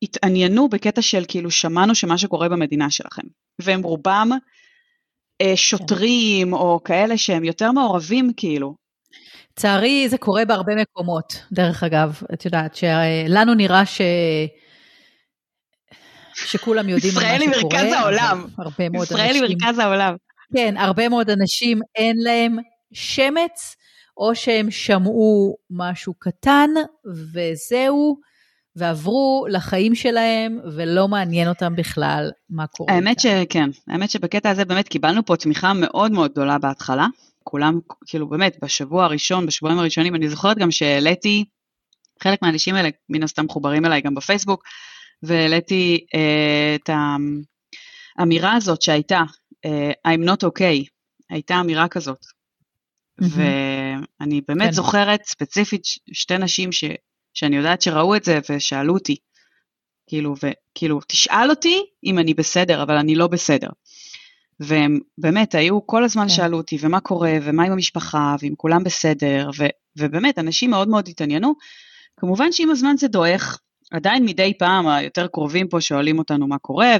התעניינו 0.03 0.69
בקטע 0.69 1.01
של 1.01 1.23
כאילו 1.27 1.51
שמענו 1.51 1.95
שמה 1.95 2.17
שקורה 2.17 2.49
במדינה 2.49 2.89
שלכם, 2.89 3.21
והם 3.61 3.83
רובם 3.83 4.29
אה, 5.41 5.53
שוטרים 5.55 6.47
כן. 6.47 6.53
או 6.53 6.79
כאלה 6.83 7.17
שהם 7.17 7.43
יותר 7.43 7.71
מעורבים 7.71 8.31
כאילו. 8.37 8.75
לצערי 9.51 10.09
זה 10.09 10.17
קורה 10.17 10.45
בהרבה 10.45 10.73
מקומות, 10.75 11.45
דרך 11.51 11.83
אגב, 11.83 12.21
את 12.33 12.45
יודעת, 12.45 12.75
שלנו 12.75 13.53
נראה 13.53 13.85
ש... 13.85 14.01
שכולם 16.35 16.89
יודעים 16.89 17.13
מה 17.13 17.21
שקורה. 17.21 17.35
ישראל 17.35 17.41
היא 17.41 17.63
מרכז 17.63 17.91
העולם. 17.91 18.45
הרבה 18.57 18.89
מאוד 18.89 19.03
ישראל 19.03 19.21
אנשים... 19.21 19.35
ישראל 19.35 19.49
היא 19.49 19.57
מרכז 19.61 19.79
העולם. 19.79 20.15
כן, 20.55 20.77
הרבה 20.77 21.09
מאוד 21.09 21.29
אנשים 21.29 21.79
אין 21.95 22.15
להם 22.23 22.57
שמץ, 22.93 23.75
או 24.17 24.35
שהם 24.35 24.71
שמעו 24.71 25.55
משהו 25.69 26.13
קטן, 26.19 26.69
וזהו. 27.33 28.17
ועברו 28.75 29.45
לחיים 29.49 29.95
שלהם, 29.95 30.59
ולא 30.75 31.07
מעניין 31.07 31.49
אותם 31.49 31.75
בכלל 31.75 32.31
מה 32.49 32.67
קורה. 32.67 32.93
האמת 32.93 33.19
שכן, 33.19 33.69
האמת 33.87 34.09
שבקטע 34.09 34.49
הזה 34.49 34.65
באמת 34.65 34.87
קיבלנו 34.87 35.25
פה 35.25 35.35
תמיכה 35.35 35.73
מאוד 35.73 36.11
מאוד 36.11 36.31
גדולה 36.31 36.57
בהתחלה. 36.57 37.07
כולם, 37.43 37.79
כאילו 38.05 38.29
באמת, 38.29 38.57
בשבוע 38.61 39.05
הראשון, 39.05 39.45
בשבועיים 39.45 39.79
הראשונים, 39.79 40.15
אני 40.15 40.29
זוכרת 40.29 40.57
גם 40.57 40.71
שהעליתי, 40.71 41.45
חלק 42.23 42.41
מהאנשים 42.41 42.75
האלה 42.75 42.89
מן 43.09 43.23
הסתם 43.23 43.45
מחוברים 43.45 43.85
אליי 43.85 44.01
גם 44.01 44.15
בפייסבוק, 44.15 44.63
והעליתי 45.23 46.05
אה, 46.15 46.75
את 46.75 46.89
האמירה 48.17 48.53
הזאת 48.53 48.81
שהייתה, 48.81 49.21
אה, 49.65 49.91
I'm 50.07 50.29
not 50.29 50.43
okay, 50.43 50.87
הייתה 51.29 51.59
אמירה 51.59 51.87
כזאת. 51.87 52.25
Mm-hmm. 53.21 53.25
ואני 54.19 54.41
באמת 54.47 54.67
כן. 54.67 54.71
זוכרת 54.71 55.23
ספציפית 55.25 55.81
שתי 56.13 56.37
נשים 56.37 56.71
ש... 56.71 56.83
שאני 57.33 57.55
יודעת 57.55 57.81
שראו 57.81 58.15
את 58.15 58.23
זה 58.23 58.39
ושאלו 58.49 58.93
אותי, 58.93 59.15
כאילו, 60.07 60.35
וכאילו, 60.37 60.99
תשאל 61.07 61.49
אותי 61.49 61.83
אם 62.03 62.19
אני 62.19 62.33
בסדר, 62.33 62.83
אבל 62.83 62.97
אני 62.97 63.15
לא 63.15 63.27
בסדר. 63.27 63.69
והם 64.59 64.99
באמת 65.17 65.55
היו, 65.55 65.87
כל 65.87 66.03
הזמן 66.03 66.23
כן. 66.23 66.29
שאלו 66.29 66.57
אותי, 66.57 66.77
ומה 66.81 66.99
קורה, 66.99 67.33
ומה 67.41 67.63
עם 67.63 67.71
המשפחה, 67.71 68.35
ואם 68.39 68.53
כולם 68.57 68.83
בסדר, 68.83 69.49
ו, 69.57 69.65
ובאמת, 69.97 70.39
אנשים 70.39 70.69
מאוד 70.69 70.87
מאוד 70.87 71.07
התעניינו. 71.07 71.53
כמובן 72.19 72.51
שעם 72.51 72.69
הזמן 72.69 72.95
זה 72.97 73.07
דועך, 73.07 73.59
עדיין 73.91 74.25
מדי 74.25 74.53
פעם 74.59 74.87
היותר 74.87 75.27
קרובים 75.27 75.67
פה 75.67 75.81
שואלים 75.81 76.19
אותנו 76.19 76.47
מה 76.47 76.57
קורה, 76.57 76.95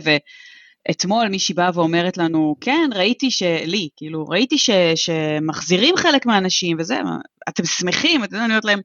ואתמול 0.87 1.27
מישהי 1.27 1.55
באה 1.55 1.69
ואומרת 1.73 2.17
לנו, 2.17 2.55
כן, 2.61 2.89
ראיתי 2.93 3.31
שלי, 3.31 3.89
כאילו, 3.97 4.25
ראיתי 4.27 4.57
ש, 4.57 4.69
שמחזירים 4.95 5.97
חלק 5.97 6.25
מהאנשים 6.25 6.77
וזה, 6.79 6.99
אתם 7.49 7.65
שמחים? 7.65 8.23
אני 8.23 8.45
אומרת 8.45 8.65
להם, 8.65 8.79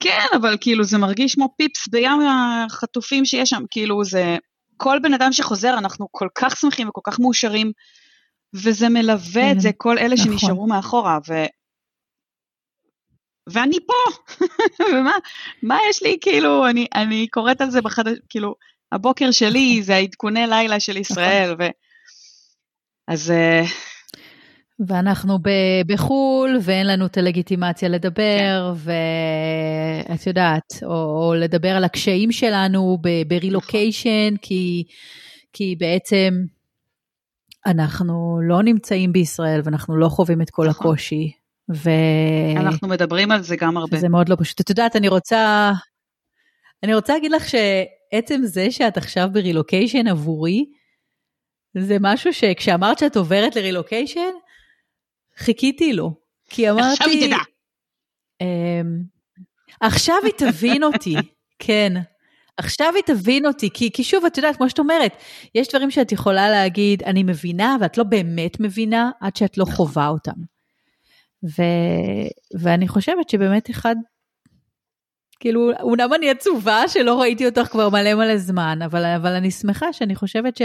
כן, 0.00 0.26
אבל 0.36 0.56
כאילו 0.60 0.84
זה 0.84 0.98
מרגיש 0.98 1.34
כמו 1.34 1.54
פיפס 1.56 1.88
בים 1.88 2.20
החטופים 2.28 3.24
שיש 3.24 3.48
שם, 3.48 3.62
כאילו 3.70 4.04
זה, 4.04 4.36
כל 4.76 4.98
בן 5.02 5.14
אדם 5.14 5.32
שחוזר, 5.32 5.78
אנחנו 5.78 6.08
כל 6.10 6.28
כך 6.34 6.56
שמחים 6.56 6.88
וכל 6.88 7.00
כך 7.04 7.20
מאושרים, 7.20 7.72
וזה 8.54 8.88
מלווה 8.88 9.52
את 9.52 9.60
זה, 9.60 9.70
כל 9.76 9.98
אלה 9.98 10.14
נכון. 10.14 10.38
שנשארו 10.38 10.66
מאחורה, 10.66 11.18
ו... 11.28 11.32
ואני 13.46 13.78
פה, 13.86 14.34
ומה 14.92 15.12
מה 15.62 15.78
יש 15.90 16.02
לי, 16.02 16.18
כאילו, 16.20 16.68
אני, 16.68 16.86
אני 16.94 17.26
קוראת 17.28 17.60
על 17.60 17.70
זה 17.70 17.82
בחדש, 17.82 18.18
כאילו, 18.28 18.54
הבוקר 18.92 19.30
שלי 19.30 19.82
זה 19.82 19.94
העדכוני 19.94 20.46
לילה 20.46 20.80
של 20.80 20.96
ישראל, 20.96 21.54
ו... 21.58 21.62
אז 23.08 23.32
uh, 23.32 23.68
ואנחנו 24.88 25.38
בחו"ל, 25.86 26.58
ואין 26.62 26.86
לנו 26.86 27.06
את 27.06 27.16
הלגיטימציה 27.16 27.88
לדבר, 27.88 28.74
כן. 28.84 28.90
ואת 30.10 30.26
יודעת, 30.26 30.72
או, 30.82 30.92
או 30.92 31.34
לדבר 31.34 31.68
על 31.68 31.84
הקשיים 31.84 32.32
שלנו 32.32 32.98
ברילוקיישן, 33.28 34.26
נכון. 34.26 34.36
כי, 34.42 34.84
כי 35.52 35.76
בעצם 35.78 36.34
אנחנו 37.66 38.40
לא 38.42 38.62
נמצאים 38.62 39.12
בישראל 39.12 39.60
ואנחנו 39.64 39.96
לא 39.96 40.08
חווים 40.08 40.42
את 40.42 40.50
כל 40.50 40.68
נכון. 40.68 40.86
הקושי. 40.86 41.32
ו... 41.74 41.90
אנחנו 42.56 42.88
מדברים 42.88 43.30
על 43.30 43.42
זה 43.42 43.56
גם 43.56 43.76
הרבה. 43.76 43.96
זה 43.96 44.08
מאוד 44.08 44.28
לא 44.28 44.36
פשוט. 44.38 44.60
את 44.60 44.70
יודעת, 44.70 44.96
אני 44.96 45.08
רוצה, 45.08 45.72
אני 46.82 46.94
רוצה 46.94 47.12
להגיד 47.14 47.32
לך 47.32 47.44
שעצם 47.48 48.40
זה 48.44 48.70
שאת 48.70 48.96
עכשיו 48.96 49.28
ברילוקיישן 49.32 50.08
עבורי, 50.08 50.64
זה 51.78 51.96
משהו 52.00 52.32
שכשאמרת 52.32 52.98
שאת 52.98 53.16
עוברת 53.16 53.56
לרילוקיישן, 53.56 54.30
חיכיתי 55.38 55.92
לו, 55.92 56.14
כי 56.50 56.70
אמרתי... 56.70 56.92
עכשיו 56.92 57.08
היא 57.08 57.26
תדע. 57.26 57.36
אמ, 58.40 59.02
עכשיו 59.80 60.16
היא 60.24 60.32
תבין 60.32 60.82
אותי, 60.82 61.16
כן. 61.64 61.92
עכשיו 62.56 62.92
היא 62.94 63.02
תבין 63.06 63.46
אותי, 63.46 63.70
כי, 63.74 63.90
כי 63.92 64.04
שוב, 64.04 64.24
את 64.24 64.36
יודעת, 64.36 64.56
כמו 64.56 64.68
שאת 64.68 64.78
אומרת, 64.78 65.12
יש 65.54 65.68
דברים 65.68 65.90
שאת 65.90 66.12
יכולה 66.12 66.50
להגיד, 66.50 67.02
אני 67.02 67.22
מבינה, 67.22 67.76
ואת 67.80 67.98
לא 67.98 68.04
באמת 68.04 68.60
מבינה 68.60 69.10
עד 69.20 69.36
שאת 69.36 69.58
לא 69.58 69.64
נכון. 69.68 69.86
חווה 69.86 70.08
אותם. 70.08 70.40
ו, 71.44 71.62
ואני 72.60 72.88
חושבת 72.88 73.28
שבאמת 73.28 73.70
אחד, 73.70 73.96
כאילו, 75.40 75.70
אומנם 75.80 76.14
אני 76.14 76.30
עצובה 76.30 76.88
שלא 76.88 77.20
ראיתי 77.20 77.46
אותך 77.46 77.68
כבר 77.70 77.88
מלא 77.88 78.14
מלא 78.14 78.36
זמן, 78.36 78.78
אבל, 78.84 79.04
אבל 79.04 79.32
אני 79.32 79.50
שמחה 79.50 79.92
שאני 79.92 80.14
חושבת 80.14 80.56
ש... 80.56 80.62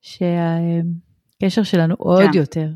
שהקשר 0.00 1.62
שלנו 1.62 1.94
עוד 1.98 2.30
כן. 2.32 2.38
יותר 2.38 2.68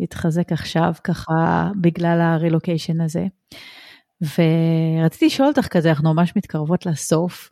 התחזק 0.00 0.52
עכשיו 0.52 0.92
ככה 1.04 1.70
בגלל 1.80 2.20
הרילוקיישן 2.20 3.00
הזה. 3.00 3.24
ורציתי 4.22 5.26
לשאול 5.26 5.48
אותך 5.48 5.66
כזה, 5.66 5.88
אנחנו 5.88 6.14
ממש 6.14 6.32
מתקרבות 6.36 6.86
לסוף. 6.86 7.50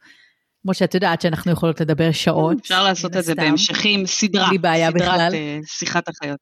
כמו 0.63 0.75
שאת 0.75 0.95
יודעת 0.95 1.21
שאנחנו 1.21 1.53
יכולות 1.53 1.81
לדבר 1.81 2.13
שעות. 2.13 2.61
אפשר 2.61 2.85
לעשות 2.85 3.17
את 3.17 3.25
זה 3.25 3.35
בהמשכים, 3.35 4.07
סדרה, 4.07 4.49
בלי 4.49 4.59
בעיה 4.59 4.91
סדרת 4.91 5.03
בכלל. 5.03 5.35
אה, 5.35 5.59
שיחת 5.67 6.09
החיות. 6.09 6.39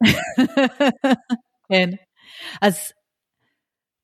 כן. 1.73 1.91
אז 2.63 2.79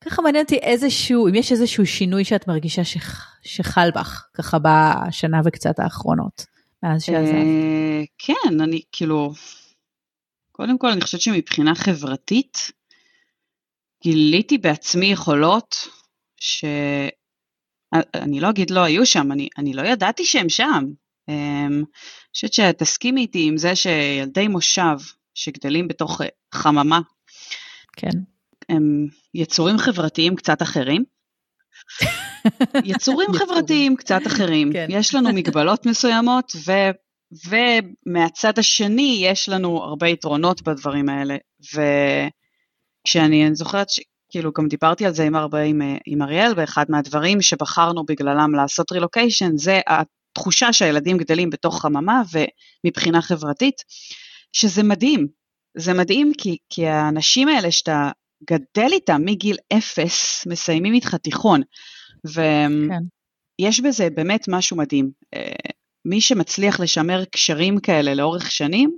ככה 0.05 0.23
מעניין 0.23 0.45
אותי 0.45 0.57
איזשהו, 0.57 1.29
אם 1.29 1.35
יש 1.35 1.53
איזשהו 1.53 1.87
שינוי 1.87 2.25
שאת 2.25 2.49
מרגישה 2.49 2.85
שח, 2.85 3.37
שחל 3.43 3.91
בך, 3.95 4.27
ככה 4.35 4.59
בשנה 4.59 5.41
וקצת 5.45 5.79
האחרונות, 5.79 6.47
מאז 6.83 7.03
שעזבת. 7.03 7.35
אה, 7.35 8.03
כן, 8.19 8.61
אני 8.61 8.81
כאילו, 8.93 9.33
קודם 10.61 10.79
כל, 10.79 10.91
אני 10.91 11.01
חושבת 11.01 11.21
שמבחינה 11.21 11.75
חברתית, 11.75 12.73
גיליתי 14.03 14.59
בעצמי 14.59 15.07
יכולות 15.07 15.77
שאני 16.41 17.11
לא 18.41 18.51
אגיד 18.51 18.71
לא 18.71 18.81
היו 18.81 19.07
שם, 19.07 19.33
אני, 19.33 19.49
אני 19.59 19.75
לא 19.75 19.83
ידעתי 19.83 20.25
שהם 20.25 20.49
שם. 20.49 20.85
אמ, 21.29 21.35
אני 21.35 21.85
חושבת 22.35 22.53
שתסכימי 22.53 23.21
איתי 23.21 23.49
עם 23.49 23.57
זה 23.57 23.77
שילדי 23.77 24.49
מושב 24.49 24.97
שגדלים 25.35 25.89
בתוך 25.89 26.21
חממה, 26.55 27.01
כן. 27.97 28.19
הם 28.69 29.07
יצורים 29.35 29.79
חברתיים 29.79 30.37
קצת 30.37 30.63
אחרים. 30.63 31.05
יצורים 32.85 33.33
חברתיים 33.33 33.97
קצת 33.97 34.21
אחרים. 34.27 34.73
כן. 34.73 34.87
יש 34.91 35.15
לנו 35.15 35.33
מגבלות 35.33 35.87
מסוימות, 35.87 36.53
ו... 36.67 36.73
ומהצד 37.33 38.59
השני 38.59 39.21
יש 39.23 39.49
לנו 39.49 39.83
הרבה 39.83 40.09
יתרונות 40.09 40.63
בדברים 40.63 41.09
האלה. 41.09 41.37
וכשאני 43.05 43.55
זוכרת 43.55 43.87
שכאילו 43.91 44.53
גם 44.59 44.69
דיברתי 44.69 45.07
על 45.07 45.15
זה 45.15 45.25
עם 45.25 45.37
הרבה 45.37 45.61
עם, 45.61 45.81
עם 46.07 46.23
אריאל, 46.23 46.53
ואחד 46.57 46.85
מהדברים 46.89 47.43
שבחרנו 47.43 48.05
בגללם 48.05 48.55
לעשות 48.55 48.93
רילוקיישן 48.93 49.57
זה 49.57 49.81
התחושה 49.87 50.73
שהילדים 50.73 51.19
גדלים 51.19 51.51
בתוך 51.51 51.83
חממה 51.83 52.23
ומבחינה 52.33 53.23
חברתית, 53.23 53.83
שזה 54.53 54.83
מדהים. 54.83 55.27
זה 55.77 55.95
מדהים 55.95 56.33
כי, 56.39 56.57
כי 56.71 56.87
האנשים 56.87 57.49
האלה 57.49 57.71
שאתה 57.71 58.11
גדל 58.51 58.93
איתם 58.93 59.23
מגיל 59.25 59.57
אפס, 59.73 60.47
מסיימים 60.47 60.95
איתך 60.95 61.15
תיכון. 61.15 61.61
ויש 62.25 63.81
כן. 63.81 63.89
בזה 63.89 64.09
באמת 64.15 64.45
משהו 64.49 64.77
מדהים. 64.77 65.11
מי 66.05 66.21
שמצליח 66.21 66.81
לשמר 66.81 67.25
קשרים 67.25 67.81
כאלה 67.81 68.15
לאורך 68.15 68.51
שנים, 68.51 68.97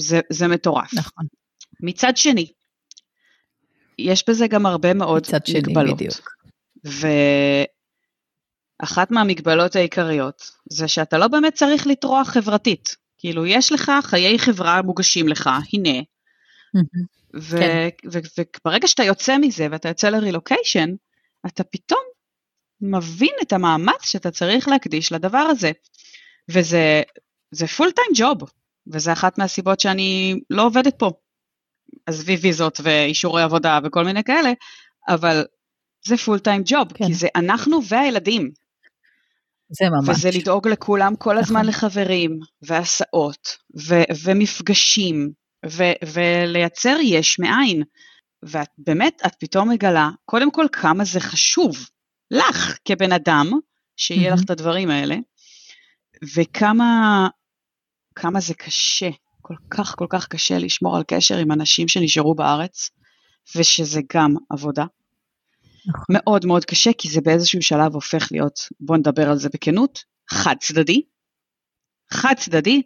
זה, 0.00 0.20
זה 0.30 0.48
מטורף. 0.48 0.94
נכון. 0.94 1.24
מצד 1.82 2.16
שני, 2.16 2.52
יש 3.98 4.24
בזה 4.28 4.46
גם 4.46 4.66
הרבה 4.66 4.94
מאוד 4.94 5.22
מצד 5.22 5.46
שני, 5.46 5.58
מגבלות. 5.58 5.96
בדיוק. 5.96 6.30
ואחת 8.82 9.10
מהמגבלות 9.10 9.76
העיקריות 9.76 10.50
זה 10.70 10.88
שאתה 10.88 11.18
לא 11.18 11.28
באמת 11.28 11.54
צריך 11.54 11.86
לטרוח 11.86 12.28
חברתית. 12.28 12.96
כאילו, 13.18 13.46
יש 13.46 13.72
לך 13.72 13.92
חיי 14.02 14.38
חברה 14.38 14.82
מוגשים 14.82 15.28
לך, 15.28 15.50
הנה. 15.72 16.02
וברגע 17.34 18.80
כן. 18.80 18.86
שאתה 18.86 19.04
יוצא 19.04 19.38
מזה 19.38 19.66
ואתה 19.70 19.88
יוצא 19.88 20.08
לרילוקיישן, 20.08 20.90
אתה 21.46 21.64
פתאום 21.64 22.00
מבין 22.80 23.34
את 23.42 23.52
המאמץ 23.52 24.02
שאתה 24.04 24.30
צריך 24.30 24.68
להקדיש 24.68 25.12
לדבר 25.12 25.38
הזה. 25.38 25.70
וזה 26.52 27.66
full 27.76 27.90
time 27.90 28.10
job, 28.14 28.50
וזה 28.92 29.12
אחת 29.12 29.38
מהסיבות 29.38 29.80
שאני 29.80 30.40
לא 30.50 30.66
עובדת 30.66 30.98
פה. 30.98 31.10
עזבי 32.06 32.36
ויזות 32.36 32.80
ואישורי 32.82 33.42
עבודה 33.42 33.78
וכל 33.84 34.04
מיני 34.04 34.24
כאלה, 34.24 34.52
אבל 35.08 35.44
זה 36.06 36.16
full 36.16 36.38
time 36.38 36.62
job, 36.64 36.92
כי 36.92 37.14
זה 37.14 37.28
אנחנו 37.36 37.78
והילדים. 37.88 38.50
זה 39.70 39.84
ממש. 39.90 40.16
וזה 40.16 40.30
לדאוג 40.38 40.68
לכולם 40.68 41.16
כל 41.16 41.38
הזמן 41.38 41.60
נכון. 41.60 41.68
לחברים, 41.68 42.38
והסעות, 42.62 43.56
ו- 43.88 44.12
ומפגשים, 44.24 45.30
ו- 45.66 46.06
ולייצר 46.14 46.96
יש 47.02 47.38
מאין. 47.38 47.82
ואת 48.42 48.68
באמת, 48.78 49.22
את 49.26 49.34
פתאום 49.40 49.70
מגלה, 49.70 50.10
קודם 50.24 50.50
כל 50.50 50.66
כמה 50.72 51.04
זה 51.04 51.20
חשוב 51.20 51.76
לך 52.30 52.78
כבן 52.84 53.12
אדם, 53.12 53.50
שיהיה 53.96 54.32
mm-hmm. 54.32 54.34
לך 54.34 54.44
את 54.44 54.50
הדברים 54.50 54.90
האלה, 54.90 55.16
וכמה 56.36 57.28
כמה 58.14 58.40
זה 58.40 58.54
קשה, 58.54 59.08
כל 59.42 59.54
כך 59.70 59.94
כל 59.96 60.06
כך 60.10 60.28
קשה 60.28 60.58
לשמור 60.58 60.96
על 60.96 61.02
קשר 61.08 61.36
עם 61.36 61.52
אנשים 61.52 61.88
שנשארו 61.88 62.34
בארץ, 62.34 62.90
ושזה 63.56 64.00
גם 64.12 64.34
עבודה. 64.50 64.84
נכון. 65.86 66.04
מאוד 66.10 66.46
מאוד 66.46 66.64
קשה, 66.64 66.90
כי 66.98 67.08
זה 67.08 67.20
באיזשהו 67.20 67.62
שלב 67.62 67.94
הופך 67.94 68.28
להיות, 68.30 68.60
בוא 68.80 68.96
נדבר 68.96 69.30
על 69.30 69.36
זה 69.36 69.48
בכנות, 69.54 70.04
חד 70.30 70.54
צדדי. 70.60 71.02
חד 72.12 72.34
צדדי. 72.36 72.82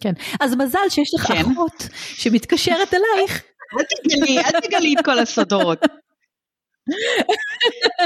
כן, 0.00 0.12
אז 0.40 0.54
מזל 0.54 0.78
שיש 0.88 1.14
לך 1.14 1.26
כן. 1.26 1.40
אחות 1.40 1.88
שמתקשרת 2.14 2.94
אלייך. 2.94 3.42
אל 3.78 3.84
תגלי, 3.84 4.38
אל 4.38 4.60
תגלי 4.60 4.94
את 4.98 5.04
כל 5.04 5.18
הסודות. 5.18 5.78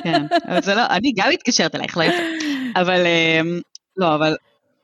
כן, 0.05 0.23
אבל 0.49 0.62
זה 0.62 0.75
לא, 0.75 0.87
אני 0.91 1.12
גם 1.16 1.29
מתקשרת 1.33 1.75
אלייך, 1.75 1.97
לא 1.97 2.03
יפה. 2.03 2.23
אבל, 2.81 3.07
אמ, 3.07 3.61
לא, 3.97 4.14
אבל, 4.14 4.37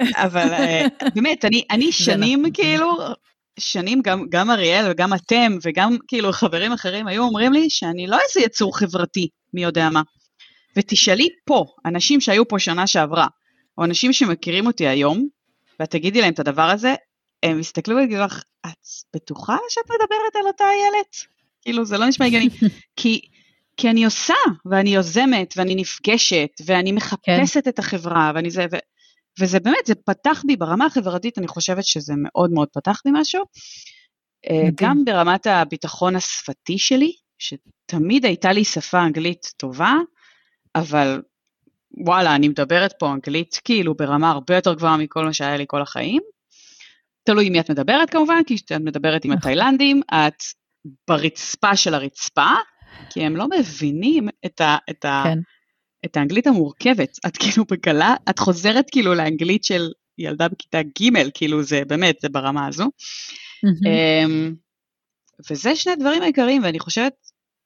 אבל 0.03 0.53
אה, 0.53 0.86
באמת, 1.14 1.44
אני, 1.44 1.62
אני 1.70 1.92
שנים 1.92 2.40
נכון. 2.40 2.53
כאילו, 2.53 2.97
שנים 3.59 4.03
גם, 4.03 4.24
גם 4.28 4.51
אריאל 4.51 4.90
וגם 4.90 5.14
אתם 5.14 5.59
וגם 5.62 5.97
כאילו 6.09 6.32
חברים 6.32 6.72
אחרים 6.72 7.07
היו 7.07 7.22
אומרים 7.22 7.53
לי 7.53 7.70
שאני 7.70 8.07
לא 8.07 8.18
איזה 8.28 8.47
יצור 8.47 8.78
חברתי, 8.78 9.28
מי 9.55 9.62
יודע 9.62 9.88
מה. 9.90 10.03
ותשאלי 10.76 11.28
פה, 11.44 11.64
אנשים 11.86 12.20
שהיו 12.20 12.49
פה 12.49 12.59
שנה 12.59 12.86
שעברה, 12.86 13.26
או 13.78 13.84
אנשים 13.84 14.12
שמכירים 14.12 14.66
אותי 14.66 14.86
היום, 14.86 15.28
ואת 15.80 15.90
תגידי 15.90 16.20
להם 16.20 16.32
את 16.32 16.38
הדבר 16.38 16.70
הזה, 16.70 16.94
הם 17.42 17.61
יסתכלו 17.61 17.97
ויגידו 17.97 18.22
לך, 18.22 18.42
את 18.66 18.86
בטוחה 19.14 19.57
שאת 19.68 19.84
מדברת 19.84 20.36
על 20.36 20.47
אותה 20.47 20.64
איילת? 20.64 21.16
כאילו, 21.62 21.84
זה 21.84 21.99
לא 21.99 22.07
נשמע 22.07 22.26
הגיוני. 22.26 22.49
כי, 22.97 23.20
כי 23.76 23.90
אני 23.90 24.05
עושה, 24.05 24.34
ואני 24.70 24.94
יוזמת, 24.94 25.55
ואני 25.57 25.74
נפגשת, 25.74 26.51
ואני 26.66 26.92
מחפשת 26.92 27.64
כן. 27.64 27.70
את 27.70 27.78
החברה, 27.78 28.32
ואני 28.34 28.51
זה, 28.51 28.66
ו... 28.72 28.76
וזה 29.41 29.61
באמת, 29.61 29.87
זה 29.87 29.95
פתח 29.95 30.43
בי, 30.47 30.57
ברמה 30.57 30.87
החברתית 30.87 31.39
אני 31.39 31.49
חושבת 31.49 31.84
שזה 31.84 32.14
מאוד 32.16 32.51
מאוד 32.51 32.68
פתח 32.72 33.01
בי 33.05 33.11
משהו. 33.14 33.43
אה, 34.51 34.68
גם 34.74 35.05
ברמת 35.05 35.47
הביטחון 35.47 36.16
השפתי 36.16 36.78
שלי, 36.78 37.12
שתמיד 37.39 38.24
הייתה 38.24 38.53
לי 38.53 38.64
שפה 38.64 39.03
אנגלית 39.03 39.53
טובה, 39.57 39.95
אבל 40.74 41.22
וואלה, 41.97 42.34
אני 42.34 42.49
מדברת 42.49 42.93
פה 42.99 43.12
אנגלית 43.12 43.61
כאילו 43.64 43.95
ברמה 43.95 44.30
הרבה 44.30 44.57
יותר 44.57 44.74
גבוהה 44.74 44.97
מכל 44.97 45.24
מה 45.24 45.32
שהיה 45.32 45.57
לי 45.57 45.64
כל 45.68 45.82
החיים. 45.82 46.22
תלוי 47.24 47.47
עם 47.47 47.53
מי 47.53 47.61
את 47.61 47.70
מדברת 47.70 48.11
כמובן, 48.11 48.43
כי 48.47 48.57
כשאת 48.57 48.72
מדברת 48.72 49.24
עם 49.24 49.32
נכון. 49.32 49.39
התאילנדים, 49.39 50.01
את 50.14 50.43
ברצפה 51.09 51.76
של 51.76 51.95
הרצפה, 51.95 52.51
כי 53.11 53.24
הם 53.24 53.37
לא 53.37 53.47
מבינים 53.59 54.28
את, 54.47 54.61
ה, 54.61 54.76
את, 54.91 55.05
ה, 55.05 55.22
כן. 55.24 55.39
את 56.07 56.16
האנגלית 56.16 56.46
המורכבת. 56.46 57.18
את 57.26 57.36
כאילו 57.36 57.64
בגלה, 57.64 58.14
את 58.30 58.38
חוזרת 58.38 58.86
כאילו 58.90 59.14
לאנגלית 59.14 59.64
של 59.64 59.90
ילדה 60.18 60.48
בכיתה 60.48 60.82
ג', 60.82 61.30
כאילו 61.34 61.62
זה 61.62 61.82
באמת, 61.86 62.16
זה 62.20 62.28
ברמה 62.28 62.66
הזו. 62.66 62.84
Mm-hmm. 62.84 63.88
וזה 65.50 65.76
שני 65.76 65.92
הדברים 65.92 66.22
העיקריים, 66.22 66.62
ואני 66.64 66.78
חושבת, 66.78 67.12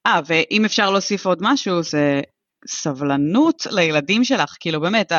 אה, 0.07 0.21
ואם 0.27 0.65
אפשר 0.65 0.91
להוסיף 0.91 1.27
עוד 1.27 1.39
משהו, 1.41 1.83
זה 1.83 2.21
סבלנות 2.69 3.67
לילדים 3.71 4.25
שלך, 4.25 4.57
כאילו 4.61 4.81
באמת, 4.81 5.13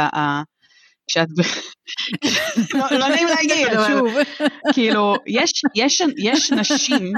כשאת, 1.07 1.27
לא, 2.73 2.97
לא 2.97 3.07
נעים 3.07 3.27
להגיד, 3.27 3.67
אבל 3.73 4.23
כאילו, 4.73 5.15
יש, 5.27 5.51
יש, 5.75 6.01
יש 6.17 6.51
נשים... 6.51 7.13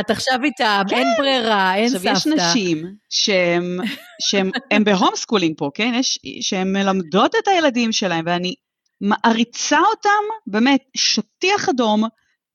את 0.00 0.10
עכשיו 0.10 0.38
איתם, 0.44 0.82
כן. 0.88 0.96
אין 0.96 1.06
ברירה, 1.18 1.74
אין 1.74 1.88
סבתא. 1.88 2.08
עכשיו, 2.08 2.32
יש 2.32 2.40
נשים 2.40 2.84
שהם 3.10 4.84
ב 4.84 4.90
home 4.90 5.16
schooling 5.16 5.54
פה, 5.58 5.70
כן? 5.74 6.00
שהן 6.40 6.72
מלמדות 6.72 7.34
את 7.42 7.48
הילדים 7.48 7.92
שלהם, 7.92 8.24
ואני 8.26 8.54
מעריצה 9.00 9.78
אותם, 9.80 10.24
באמת, 10.46 10.80
שטיח 10.96 11.68
אדום, 11.68 12.04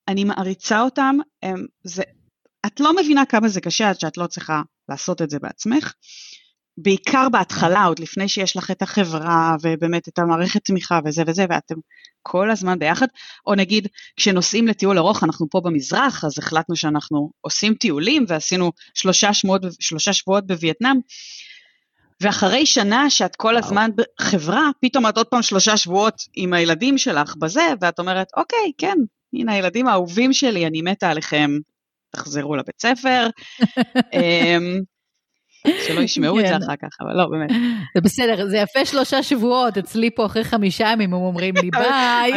אני 0.08 0.24
מעריצה 0.24 0.80
אותם, 0.80 1.16
הם, 1.42 1.66
זה, 1.84 2.02
את 2.66 2.80
לא 2.80 2.96
מבינה 2.96 3.26
כמה 3.26 3.48
זה 3.48 3.60
קשה 3.60 3.90
עד 3.90 4.00
שאת 4.00 4.16
לא 4.16 4.26
צריכה 4.26 4.62
לעשות 4.88 5.22
את 5.22 5.30
זה 5.30 5.38
בעצמך. 5.38 5.92
בעיקר 6.82 7.28
בהתחלה, 7.32 7.84
עוד 7.84 7.98
לפני 7.98 8.28
שיש 8.28 8.56
לך 8.56 8.70
את 8.70 8.82
החברה 8.82 9.56
ובאמת 9.62 10.08
את 10.08 10.18
המערכת 10.18 10.64
תמיכה 10.64 11.00
וזה 11.04 11.22
וזה, 11.26 11.44
ואתם 11.50 11.74
כל 12.22 12.50
הזמן 12.50 12.78
ביחד, 12.78 13.06
או 13.46 13.54
נגיד 13.54 13.88
כשנוסעים 14.16 14.68
לטיול 14.68 14.98
ארוך, 14.98 15.24
אנחנו 15.24 15.46
פה 15.50 15.60
במזרח, 15.64 16.24
אז 16.24 16.38
החלטנו 16.38 16.76
שאנחנו 16.76 17.30
עושים 17.40 17.74
טיולים 17.74 18.24
ועשינו 18.28 18.72
שלושה 18.94 19.34
שבועות, 19.34 19.62
שלושה 19.80 20.12
שבועות 20.12 20.46
בווייטנאם, 20.46 20.96
ואחרי 22.20 22.66
שנה 22.66 23.10
שאת 23.10 23.36
כל 23.36 23.56
הזמן 23.56 23.90
בחברה, 23.96 24.70
פתאום 24.82 25.06
את 25.06 25.16
עוד 25.16 25.26
פעם 25.26 25.42
שלושה 25.42 25.76
שבועות 25.76 26.22
עם 26.34 26.52
הילדים 26.52 26.98
שלך 26.98 27.36
בזה, 27.36 27.72
ואת 27.80 27.98
אומרת, 27.98 28.28
אוקיי, 28.36 28.72
כן, 28.78 28.96
הנה 29.32 29.52
הילדים 29.52 29.86
האהובים 29.86 30.32
שלי, 30.32 30.66
אני 30.66 30.82
מתה 30.82 31.10
עליכם, 31.10 31.50
תחזרו 32.10 32.56
לבית 32.56 32.80
ספר. 32.80 33.28
שלא 35.86 36.00
ישמעו 36.00 36.40
את 36.40 36.46
זה 36.46 36.52
כן. 36.52 36.62
אחר 36.62 36.76
כך, 36.76 36.88
אבל 37.00 37.16
לא, 37.16 37.26
באמת. 37.26 37.50
זה 37.94 38.00
בסדר, 38.00 38.48
זה 38.48 38.56
יפה 38.56 38.84
שלושה 38.84 39.22
שבועות, 39.22 39.78
אצלי 39.78 40.10
פה 40.10 40.26
אחרי 40.26 40.44
חמישה 40.44 40.88
ימים 40.92 41.14
הם 41.14 41.20
אומרים 41.20 41.54
לי 41.56 41.70
ביי. 41.70 42.32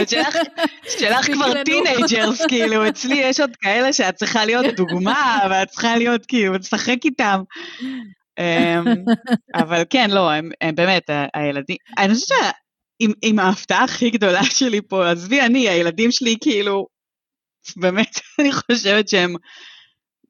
שלך 0.89 1.25
כבר 1.33 1.63
teenagers, 1.63 2.41
כאילו, 2.47 2.87
אצלי 2.89 3.15
יש 3.15 3.39
עוד 3.39 3.55
כאלה 3.55 3.93
שאת 3.93 4.15
צריכה 4.15 4.45
להיות 4.45 4.65
דוגמה, 4.75 5.39
ואת 5.49 5.67
צריכה 5.67 5.97
להיות 5.97 6.25
כאילו, 6.25 6.53
לשחק 6.53 6.97
איתם. 7.05 7.41
אמ, 8.39 8.85
אבל 9.55 9.83
כן, 9.89 10.09
לא, 10.09 10.31
הם 10.31 10.49
באמת, 10.75 11.09
הילדים, 11.33 11.77
אני 11.97 12.13
חושבת 12.13 12.27
שעם 12.27 13.39
ההפתעה 13.39 13.83
הכי 13.83 14.09
גדולה 14.09 14.43
שלי 14.43 14.81
פה, 14.81 15.11
עזבי 15.11 15.41
אני, 15.41 15.69
הילדים 15.69 16.11
שלי 16.11 16.35
כאילו, 16.41 16.87
באמת, 17.77 18.19
אני 18.39 18.51
חושבת 18.51 19.09
שהם... 19.09 19.35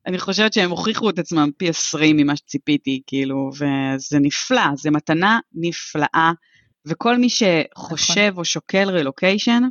אני 0.08 0.20
חושבת 0.20 0.54
שהם 0.54 0.70
הוכיחו 0.70 1.10
את 1.10 1.20
עצמם 1.20 1.50
פי 1.58 1.70
עשרים 1.70 2.18
ממה 2.18 2.36
שציפיתי, 2.36 3.02
כאילו, 3.08 3.50
וזה 3.54 4.20
נפלא, 4.20 4.76
זה 4.76 4.92
מתנה 4.92 5.40
נפלאה, 5.54 6.32
וכל 6.86 7.18
מי 7.18 7.28
שחושב 7.30 8.30
נכון. 8.30 8.40
או 8.40 8.46
שוקל 8.46 8.90
רילוקיישן, 8.90 9.64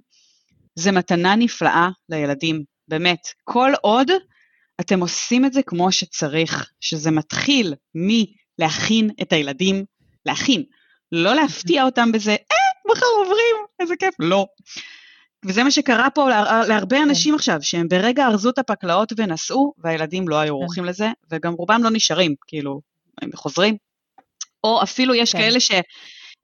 זה 0.74 0.92
מתנה 0.92 1.36
נפלאה 1.36 1.88
לילדים, 2.08 2.62
באמת. 2.88 3.28
כל 3.44 3.72
עוד 3.80 4.10
אתם 4.80 5.00
עושים 5.00 5.44
את 5.44 5.52
זה 5.52 5.62
כמו 5.62 5.92
שצריך, 5.92 6.70
שזה 6.80 7.10
מתחיל 7.10 7.74
מלהכין 7.94 9.10
את 9.22 9.32
הילדים, 9.32 9.84
להכין, 10.26 10.64
לא 11.12 11.34
להפתיע 11.34 11.84
אותם 11.84 12.12
בזה, 12.12 12.30
אה, 12.30 12.92
מחר 12.92 13.06
עוברים, 13.18 13.56
איזה 13.80 13.94
כיף, 13.98 14.14
לא. 14.18 14.46
וזה 15.46 15.64
מה 15.64 15.70
שקרה 15.70 16.10
פה 16.10 16.28
לה, 16.28 16.66
להרבה 16.68 16.96
כן. 16.96 17.02
אנשים. 17.02 17.34
עכשיו, 17.34 17.58
שהם 17.62 17.88
ברגע 17.88 18.26
ארזו 18.26 18.50
את 18.50 18.58
הפקלאות 18.58 19.12
ונסעו, 19.16 19.72
והילדים 19.78 20.28
לא 20.28 20.36
היו 20.36 20.54
כן. 20.54 20.62
עורכים. 20.62 20.84
לזה, 20.84 21.08
וגם 21.30 21.52
רובם 21.52 21.80
לא 21.82 21.90
נשארים, 21.90 22.34
כאילו, 22.46 22.80
הם 23.22 23.30
חוזרים. 23.34 23.76
או 24.64 24.82
אפילו 24.82 25.14
יש 25.14 25.32
כן. 25.32 25.38
כאלה 25.38 25.60
ש... 25.60 25.70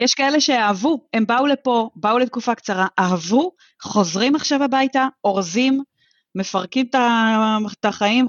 יש 0.01 0.15
כאלה 0.15 0.41
שאהבו, 0.41 1.07
הם 1.15 1.27
באו 1.27 1.47
לפה, 1.47 1.91
באו 1.97 2.19
לתקופה 2.19 2.55
קצרה, 2.55 2.87
אהבו, 2.99 3.53
חוזרים 3.83 4.37
עכשיו 4.37 4.63
הביתה, 4.63 5.07
אורזים, 5.25 5.83
מפרקים 6.35 6.87
את 7.73 7.85
החיים, 7.85 8.27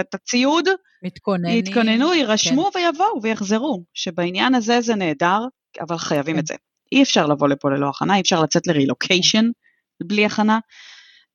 את 0.00 0.14
הציוד, 0.14 0.68
מתכוננים. 1.02 1.58
יתכוננו, 1.58 2.14
יירשמו 2.14 2.70
כן. 2.72 2.78
ויבואו 2.78 3.22
ויחזרו, 3.22 3.84
שבעניין 3.94 4.54
הזה 4.54 4.80
זה 4.80 4.94
נהדר, 4.94 5.40
אבל 5.80 5.98
חייבים 5.98 6.34
כן. 6.34 6.40
את 6.40 6.46
זה. 6.46 6.54
אי 6.92 7.02
אפשר 7.02 7.26
לבוא 7.26 7.48
לפה 7.48 7.70
ללא 7.70 7.88
הכנה, 7.88 8.16
אי 8.16 8.20
אפשר 8.20 8.42
לצאת 8.42 8.66
לרילוקיישן 8.66 9.44
בלי 10.02 10.26
הכנה. 10.26 10.58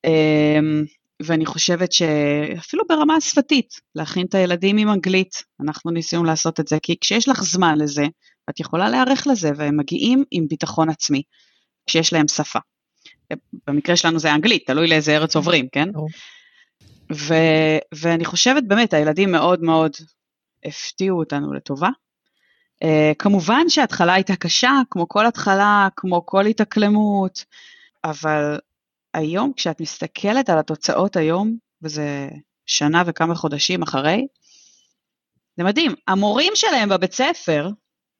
אמ, 0.05 0.83
ואני 1.21 1.45
חושבת 1.45 1.91
שאפילו 1.91 2.83
ברמה 2.89 3.15
השפתית, 3.15 3.73
להכין 3.95 4.25
את 4.25 4.35
הילדים 4.35 4.77
עם 4.77 4.89
אנגלית, 4.89 5.43
אנחנו 5.61 5.91
ניסינו 5.91 6.23
לעשות 6.23 6.59
את 6.59 6.67
זה, 6.67 6.77
כי 6.83 6.95
כשיש 7.01 7.29
לך 7.29 7.43
זמן 7.43 7.77
לזה, 7.77 8.05
את 8.49 8.59
יכולה 8.59 8.89
להיערך 8.89 9.27
לזה, 9.27 9.51
והם 9.55 9.77
מגיעים 9.77 10.23
עם 10.31 10.47
ביטחון 10.47 10.89
עצמי, 10.89 11.21
כשיש 11.87 12.13
להם 12.13 12.27
שפה. 12.27 12.59
במקרה 13.67 13.95
שלנו 13.95 14.19
זה 14.19 14.33
אנגלית, 14.33 14.63
תלוי 14.67 14.87
לאיזה 14.87 15.15
ארץ. 15.15 15.35
עוברים, 15.35 15.67
כן? 15.71 15.89
ו, 17.13 17.33
ואני 17.95 18.25
חושבת 18.25 18.63
באמת, 18.63 18.93
הילדים 18.93 19.31
מאוד 19.31 19.61
מאוד 19.61 19.91
הפתיעו 20.65 21.19
אותנו 21.19 21.53
לטובה. 21.53 21.89
Uh, 22.83 23.15
כמובן 23.19 23.69
שההתחלה 23.69 24.13
הייתה 24.13 24.35
קשה, 24.35 24.71
כמו 24.89 25.07
כל 25.07 25.25
התחלה, 25.25 25.87
כמו 25.95 26.25
כל 26.25 26.45
התאקלמות, 26.45 27.45
אבל 28.09 28.59
היום, 29.13 29.53
כשאת 29.55 29.81
מסתכלת 29.81 30.49
על 30.49 30.59
התוצאות 30.59 31.15
היום, 31.15 31.57
וזה 31.81 32.29
שנה 32.65 33.03
וכמה 33.05 33.35
חודשים 33.35 33.83
אחרי, 33.83 34.27
זה 35.57 35.63
מדהים. 35.63 35.91
המורים 36.07 36.53
שלהם 36.55 36.89
בבית 36.89 37.13
ספר, 37.13 37.69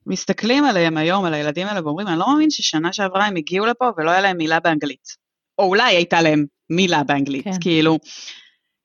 מסתכלים 0.06 0.66
עליהם 0.66 0.98
היום, 0.98 1.26
על 1.26 1.34
הילדים 1.34 1.68
האלה, 1.68 1.84
ואומרים, 1.84 2.08
אני 2.08 2.20
לא 2.20 2.28
מאמין 2.28 2.50
ששנה 2.50 2.94
שעברה 2.94 3.26
הם 3.26 3.36
הגיעו 3.36 3.66
לפה 3.66 3.90
ולא 3.98 4.12
היה 4.12 4.22
להם 4.22 4.38
מילה 4.38 4.60
באנגלית. 4.60 5.26
או 5.58 5.64
אולי 5.64 5.96
הייתה 5.96 6.22
להם 6.22 6.46
מילה 6.70 7.04
באנגלית, 7.04 7.44
כן. 7.44 7.52
כאילו, 7.62 8.00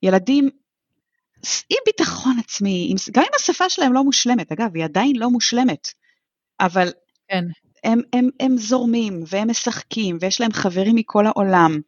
ילדים 0.03 0.49
עם 1.69 1.77
ביטחון 1.85 2.39
עצמי, 2.39 2.87
עם, 2.89 2.97
גם 3.11 3.23
אם 3.23 3.31
השפה 3.35 3.69
שלהם 3.69 3.93
לא 3.93 4.03
מושלמת, 4.03 4.51
אגב, 4.51 4.75
היא 4.75 4.83
עדיין 4.83 5.15
לא 5.15 5.29
מושלמת, 5.29 5.87
אבל 6.59 6.91
כן. 7.27 7.43
הם, 7.83 8.01
הם, 8.13 8.29
הם 8.39 8.57
זורמים, 8.57 9.23
והם 9.27 9.49
משחקים, 9.49 10.17
ויש 10.21 10.41
להם 10.41 10.53
חברים 10.53 10.95
מכל 10.95 11.27
העולם, 11.27 11.79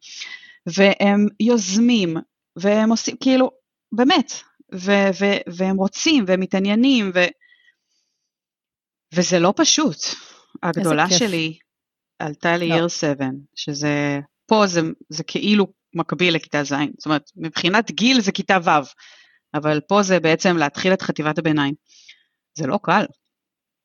והם 0.66 1.26
יוזמים, 1.40 2.16
והם 2.56 2.90
עושים, 2.90 3.16
כאילו, 3.20 3.50
באמת, 3.92 4.32
ו, 4.74 4.92
ו, 5.20 5.24
והם 5.46 5.76
רוצים, 5.76 6.24
והם 6.26 6.40
מתעניינים, 6.40 7.10
ו, 7.14 7.24
וזה 9.14 9.38
לא 9.38 9.54
פשוט. 9.56 9.96
הגדולה 10.62 11.10
שלי 11.10 11.58
עלתה 12.18 12.56
לי 12.56 12.68
לא. 12.68 12.88
7, 12.88 13.26
שזה, 13.54 14.20
פה 14.46 14.66
זה, 14.66 14.80
זה 15.08 15.24
כאילו 15.24 15.66
מקביל 15.94 16.34
לכיתה 16.34 16.64
ז', 16.64 16.74
זאת 16.98 17.06
אומרת, 17.06 17.30
מבחינת 17.36 17.90
גיל 17.90 18.20
זה 18.20 18.32
כיתה 18.32 18.58
ו', 18.64 18.70
אבל 19.54 19.80
פה 19.80 20.02
זה 20.02 20.20
בעצם 20.20 20.56
להתחיל 20.56 20.92
את 20.92 21.02
חטיבת 21.02 21.38
הביניים. 21.38 21.74
זה 22.58 22.66
לא 22.66 22.78
קל. 22.82 23.04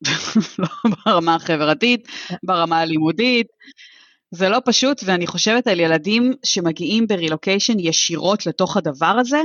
לא 0.58 0.68
ברמה 1.06 1.34
החברתית, 1.34 2.08
ברמה 2.42 2.78
הלימודית, 2.78 3.46
זה 4.30 4.48
לא 4.48 4.58
פשוט, 4.64 5.00
ואני 5.06 5.26
חושבת 5.26 5.66
על 5.66 5.80
ילדים 5.80 6.32
שמגיעים 6.44 7.06
ברילוקיישן 7.06 7.78
ישירות 7.78 8.46
לתוך 8.46 8.76
הדבר 8.76 9.16
הזה, 9.20 9.40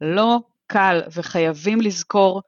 לא 0.00 0.38
קל, 0.66 1.00
וחייבים 1.16 1.80
לזכור 1.80 2.42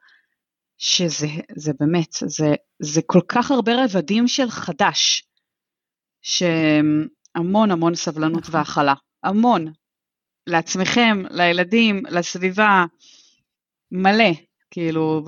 שזה 0.79 1.27
זה 1.57 1.73
באמת, 1.81 2.13
זה, 2.27 2.55
זה 2.79 3.01
כל 3.07 3.21
כך 3.29 3.51
הרבה 3.51 3.85
רבדים 3.85 4.29
של 4.29 4.51
חדש, 4.51 5.25
שהמון 6.23 7.71
המון 7.71 7.95
סבלנות 7.95 8.43
נכון. 8.43 8.55
והכלה, 8.55 8.95
המון, 9.23 9.73
לעצמכם, 10.47 11.23
לילדים, 11.31 12.03
לסביבה, 12.11 12.85
מלא, 13.93 14.31
כאילו, 14.71 15.23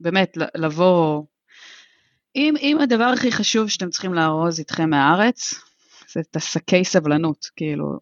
ובאמת, 0.00 0.36
לבוא... 0.54 1.22
אם, 2.36 2.54
אם 2.60 2.78
הדבר 2.80 3.04
הכי 3.04 3.32
חשוב 3.32 3.68
שאתם 3.68 3.90
צריכים 3.90 4.14
לארוז 4.14 4.58
איתכם 4.58 4.90
מהארץ, 4.90 5.54
זה 6.12 6.20
את 6.20 6.36
השקי 6.36 6.84
סבלנות, 6.84 7.46
כאילו, 7.56 7.98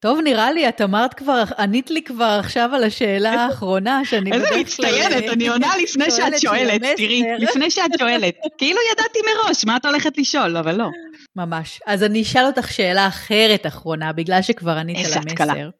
טוב, 0.00 0.18
נראה 0.24 0.52
לי, 0.52 0.68
את 0.68 0.80
אמרת 0.80 1.14
כבר, 1.14 1.42
ענית 1.58 1.90
לי 1.90 2.02
כבר 2.02 2.38
עכשיו 2.40 2.70
על 2.74 2.84
השאלה 2.84 3.30
האחרונה, 3.30 4.04
שאני. 4.04 4.32
איזה 4.32 4.46
מצטיינת, 4.60 5.24
אני 5.32 5.48
עונה 5.48 5.76
לפני 5.82 6.10
שאת 6.10 6.40
שואלת, 6.40 6.82
תראי, 6.96 7.22
לפני 7.38 7.70
שאת 7.70 7.90
שואלת. 7.98 8.34
כאילו 8.58 8.78
ידעתי 8.92 9.18
מראש 9.26 9.64
מה 9.64 9.76
את 9.76 9.84
הולכת 9.84 10.18
לשאול, 10.18 10.56
אבל 10.56 10.74
לא. 10.74 10.88
ממש. 11.36 11.80
אז 11.86 12.02
אני 12.02 12.22
אשאל 12.22 12.44
אותך 12.46 12.72
שאלה 12.72 13.06
אחרת 13.06 13.66
אחרונה, 13.66 14.12
בגלל 14.12 14.42
שכבר 14.42 14.72
ענית 14.78 15.06
על 15.06 15.12
המסר. 15.12 15.70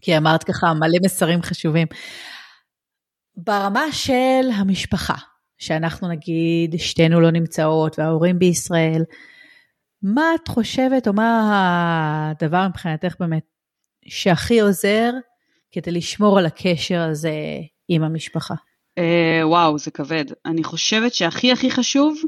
כי 0.00 0.16
אמרת 0.16 0.44
ככה 0.44 0.74
מלא 0.74 0.98
מסרים 1.04 1.42
חשובים. 1.42 1.86
ברמה 3.36 3.92
של 3.92 4.50
המשפחה, 4.54 5.14
שאנחנו 5.58 6.08
נגיד 6.08 6.74
שתינו 6.78 7.20
לא 7.20 7.30
נמצאות 7.30 7.98
וההורים 7.98 8.38
בישראל, 8.38 9.02
מה 10.02 10.22
את 10.34 10.48
חושבת, 10.48 11.08
או 11.08 11.12
מה 11.12 12.30
הדבר 12.30 12.68
מבחינתך 12.68 13.14
באמת 13.20 13.44
שהכי 14.06 14.60
עוזר 14.60 15.10
כדי 15.72 15.90
לשמור 15.90 16.38
על 16.38 16.46
הקשר 16.46 17.00
הזה 17.00 17.32
עם 17.88 18.02
המשפחה? 18.02 18.54
Uh, 19.00 19.02
וואו, 19.46 19.78
זה 19.78 19.90
כבד. 19.90 20.24
אני 20.46 20.64
חושבת 20.64 21.14
שהכי 21.14 21.52
הכי 21.52 21.70
חשוב 21.70 22.18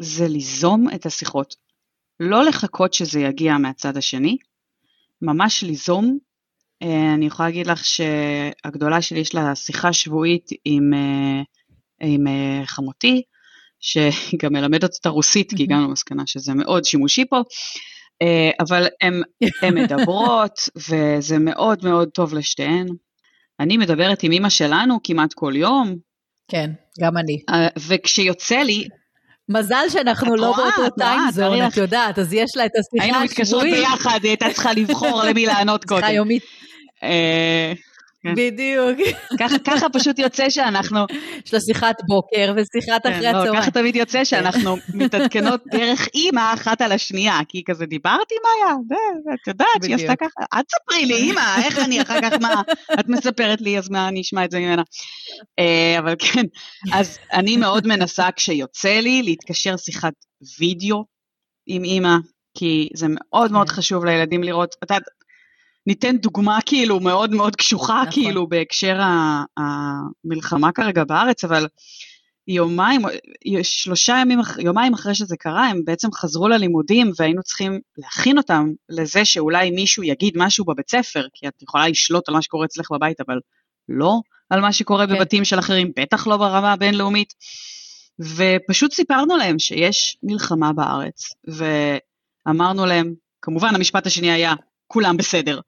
זה 0.00 0.28
ליזום 0.28 0.86
את 0.94 1.06
השיחות. 1.06 1.54
לא 2.20 2.44
לחכות 2.44 2.94
שזה 2.94 3.20
יגיע 3.20 3.58
מהצד 3.58 3.96
השני, 3.96 4.36
ממש 5.22 5.62
ליזום. 5.62 6.18
Uh, 6.84 6.86
אני 7.14 7.26
יכולה 7.26 7.48
להגיד 7.48 7.66
לך 7.66 7.84
שהגדולה 7.84 9.02
שלי 9.02 9.20
יש 9.20 9.34
לה 9.34 9.54
שיחה 9.54 9.92
שבועית 9.92 10.50
עם, 10.64 10.92
uh, 10.92 11.46
עם 12.00 12.26
uh, 12.26 12.66
חמותי, 12.66 13.22
שגם 13.80 14.52
מלמדת 14.52 14.90
את 15.00 15.06
הרוסית, 15.06 15.52
כי 15.56 15.62
הגענו 15.62 15.88
למסקנה 15.88 16.22
שזה 16.26 16.54
מאוד 16.54 16.84
שימושי 16.84 17.24
פה, 17.30 17.42
אה, 18.22 18.50
אבל 18.60 18.86
הן 19.00 19.22
מדברות, 19.74 20.60
וזה 20.88 21.38
מאוד 21.38 21.84
מאוד 21.84 22.08
טוב 22.08 22.34
לשתיהן. 22.34 22.86
אני 23.60 23.76
מדברת 23.76 24.22
עם 24.22 24.32
אימא 24.32 24.48
שלנו 24.48 24.98
כמעט 25.04 25.32
כל 25.32 25.52
יום. 25.56 25.96
כן, 26.48 26.70
גם 27.00 27.16
אני. 27.16 27.38
אה, 27.50 27.68
וכשיוצא 27.88 28.58
לי... 28.58 28.88
מזל 29.48 29.84
שאנחנו 29.88 30.36
לא 30.36 30.54
באותו 30.56 30.94
טיימזון, 30.98 31.66
את 31.66 31.76
יודעת, 31.76 32.18
אז 32.18 32.32
יש 32.32 32.50
לה 32.56 32.66
את 32.66 32.70
השיחה 32.70 33.04
השבועית. 33.04 33.14
היינו 33.14 33.24
מתקשרות 33.24 33.62
ביחד, 33.62 34.18
היא 34.22 34.30
הייתה 34.30 34.46
צריכה 34.54 34.72
לבחור 34.72 35.22
למי 35.28 35.46
לענות 35.46 35.84
קודם. 35.84 36.00
שיחה 36.00 36.12
יומית. 36.12 36.42
אה, 37.02 37.72
כן. 38.22 38.34
בדיוק. 38.34 38.98
ככה, 39.38 39.58
ככה 39.58 39.86
פשוט 39.88 40.18
יוצא 40.18 40.50
שאנחנו... 40.50 41.06
יש 41.46 41.54
לה 41.54 41.60
שיחת 41.60 41.96
בוקר 42.08 42.54
ושיחת 42.56 43.02
כן, 43.02 43.12
אחרי 43.12 43.22
לא, 43.22 43.28
הצהריים. 43.28 43.62
ככה 43.62 43.70
תמיד 43.70 43.96
יוצא 43.96 44.24
שאנחנו 44.24 44.76
מתעדכנות 44.94 45.60
דרך 45.70 46.08
אימא 46.14 46.54
אחת 46.54 46.80
על 46.80 46.92
השנייה, 46.92 47.38
כי 47.48 47.62
כזה 47.66 47.86
דיברתי 47.86 48.34
עם 48.34 48.42
מאיה, 48.44 48.74
את 49.34 49.48
יודעת 49.48 49.66
שהיא 49.82 49.94
עשתה 49.94 50.16
ככה, 50.16 50.60
את 50.60 50.64
ספרי 50.70 51.06
לי 51.06 51.14
אימא, 51.14 51.62
איך 51.64 51.78
אני 51.78 52.02
אחר 52.02 52.20
כך, 52.22 52.32
מה, 52.40 52.62
את 53.00 53.08
מספרת 53.08 53.60
לי, 53.60 53.78
אז 53.78 53.90
מה 53.90 54.08
אני 54.08 54.20
אשמע 54.20 54.44
את 54.44 54.50
זה 54.50 54.58
ממנה. 54.58 54.82
אה, 55.58 55.96
אבל 55.98 56.14
כן, 56.18 56.44
אז 56.92 57.18
אני 57.32 57.56
מאוד 57.56 57.86
מנסה 57.86 58.28
כשיוצא 58.36 59.00
לי 59.00 59.22
להתקשר 59.22 59.76
שיחת 59.76 60.12
וידאו 60.58 61.04
עם 61.66 61.84
אימא, 61.84 62.16
כי 62.58 62.88
זה 62.94 63.06
מאוד 63.08 63.52
מאוד 63.52 63.68
כן. 63.68 63.74
חשוב 63.74 64.04
לילדים 64.04 64.42
לראות, 64.42 64.74
את 64.84 64.90
יודעת, 64.90 65.02
ניתן 65.86 66.16
דוגמה 66.16 66.58
כאילו 66.66 67.00
מאוד 67.00 67.30
מאוד 67.30 67.56
קשוחה 67.56 68.02
נכון. 68.02 68.12
כאילו 68.12 68.48
בהקשר 68.48 68.98
המלחמה 69.56 70.72
כרגע 70.72 71.04
בארץ, 71.04 71.44
אבל 71.44 71.66
יומיים, 72.48 73.02
שלושה 73.62 74.18
ימים, 74.20 74.40
יומיים 74.58 74.94
אחרי 74.94 75.14
שזה 75.14 75.36
קרה, 75.36 75.66
הם 75.66 75.80
בעצם 75.84 76.08
חזרו 76.12 76.48
ללימודים 76.48 77.10
והיינו 77.16 77.42
צריכים 77.42 77.80
להכין 77.98 78.38
אותם 78.38 78.66
לזה 78.88 79.24
שאולי 79.24 79.70
מישהו 79.70 80.02
יגיד 80.02 80.34
משהו 80.36 80.64
בבית 80.64 80.90
ספר, 80.90 81.26
כי 81.34 81.48
את 81.48 81.62
יכולה 81.62 81.88
לשלוט 81.88 82.28
על 82.28 82.34
מה 82.34 82.42
שקורה 82.42 82.66
אצלך 82.66 82.90
בבית, 82.90 83.20
אבל 83.20 83.38
לא 83.88 84.20
על 84.50 84.60
מה 84.60 84.72
שקורה 84.72 85.06
כן. 85.06 85.14
בבתים 85.14 85.44
של 85.44 85.58
אחרים, 85.58 85.92
בטח 85.96 86.26
לא 86.26 86.36
ברמה 86.36 86.72
הבינלאומית. 86.72 87.34
ופשוט 88.20 88.92
סיפרנו 88.92 89.36
להם 89.36 89.58
שיש 89.58 90.16
מלחמה 90.22 90.72
בארץ, 90.72 91.28
ואמרנו 91.46 92.86
להם, 92.86 93.14
כמובן 93.42 93.74
המשפט 93.74 94.06
השני 94.06 94.30
היה, 94.30 94.54
כולם 94.92 95.16
בסדר. 95.16 95.60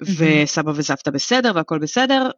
וסבא 0.00 0.72
וסבתא 0.76 1.10
בסדר 1.10 1.52
והכל 1.54 1.78
בסדר, 1.78 2.30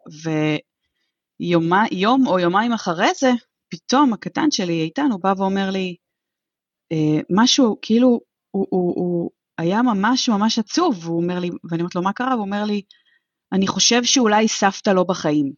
ויום 1.41 2.27
או 2.27 2.39
יומיים 2.39 2.73
אחרי 2.73 3.15
זה, 3.15 3.31
פתאום 3.69 4.13
הקטן 4.13 4.51
שלי 4.51 4.83
איתן, 4.83 5.09
הוא 5.13 5.21
בא 5.23 5.35
ואומר 5.37 5.71
לי, 5.71 5.97
אה, 6.93 7.21
משהו, 7.31 7.79
כאילו, 7.83 8.21
הוא, 8.51 8.67
הוא, 8.71 8.95
הוא 8.97 9.31
היה 9.59 9.83
ממש 9.83 10.29
ממש 10.29 10.59
עצוב, 10.59 11.07
והוא 11.07 11.23
אומר 11.23 11.39
לי, 11.39 11.51
ואני 11.71 11.83
אומרת 11.83 11.95
לו, 11.95 12.03
מה 12.03 12.13
קרה? 12.13 12.33
הוא 12.33 12.43
אומר 12.43 12.65
לי, 12.65 12.83
אני 13.53 13.67
חושב 13.67 14.05
שאולי 14.05 14.49
סבתא 14.49 14.91
לא 14.91 15.05
בחיים. 15.05 15.53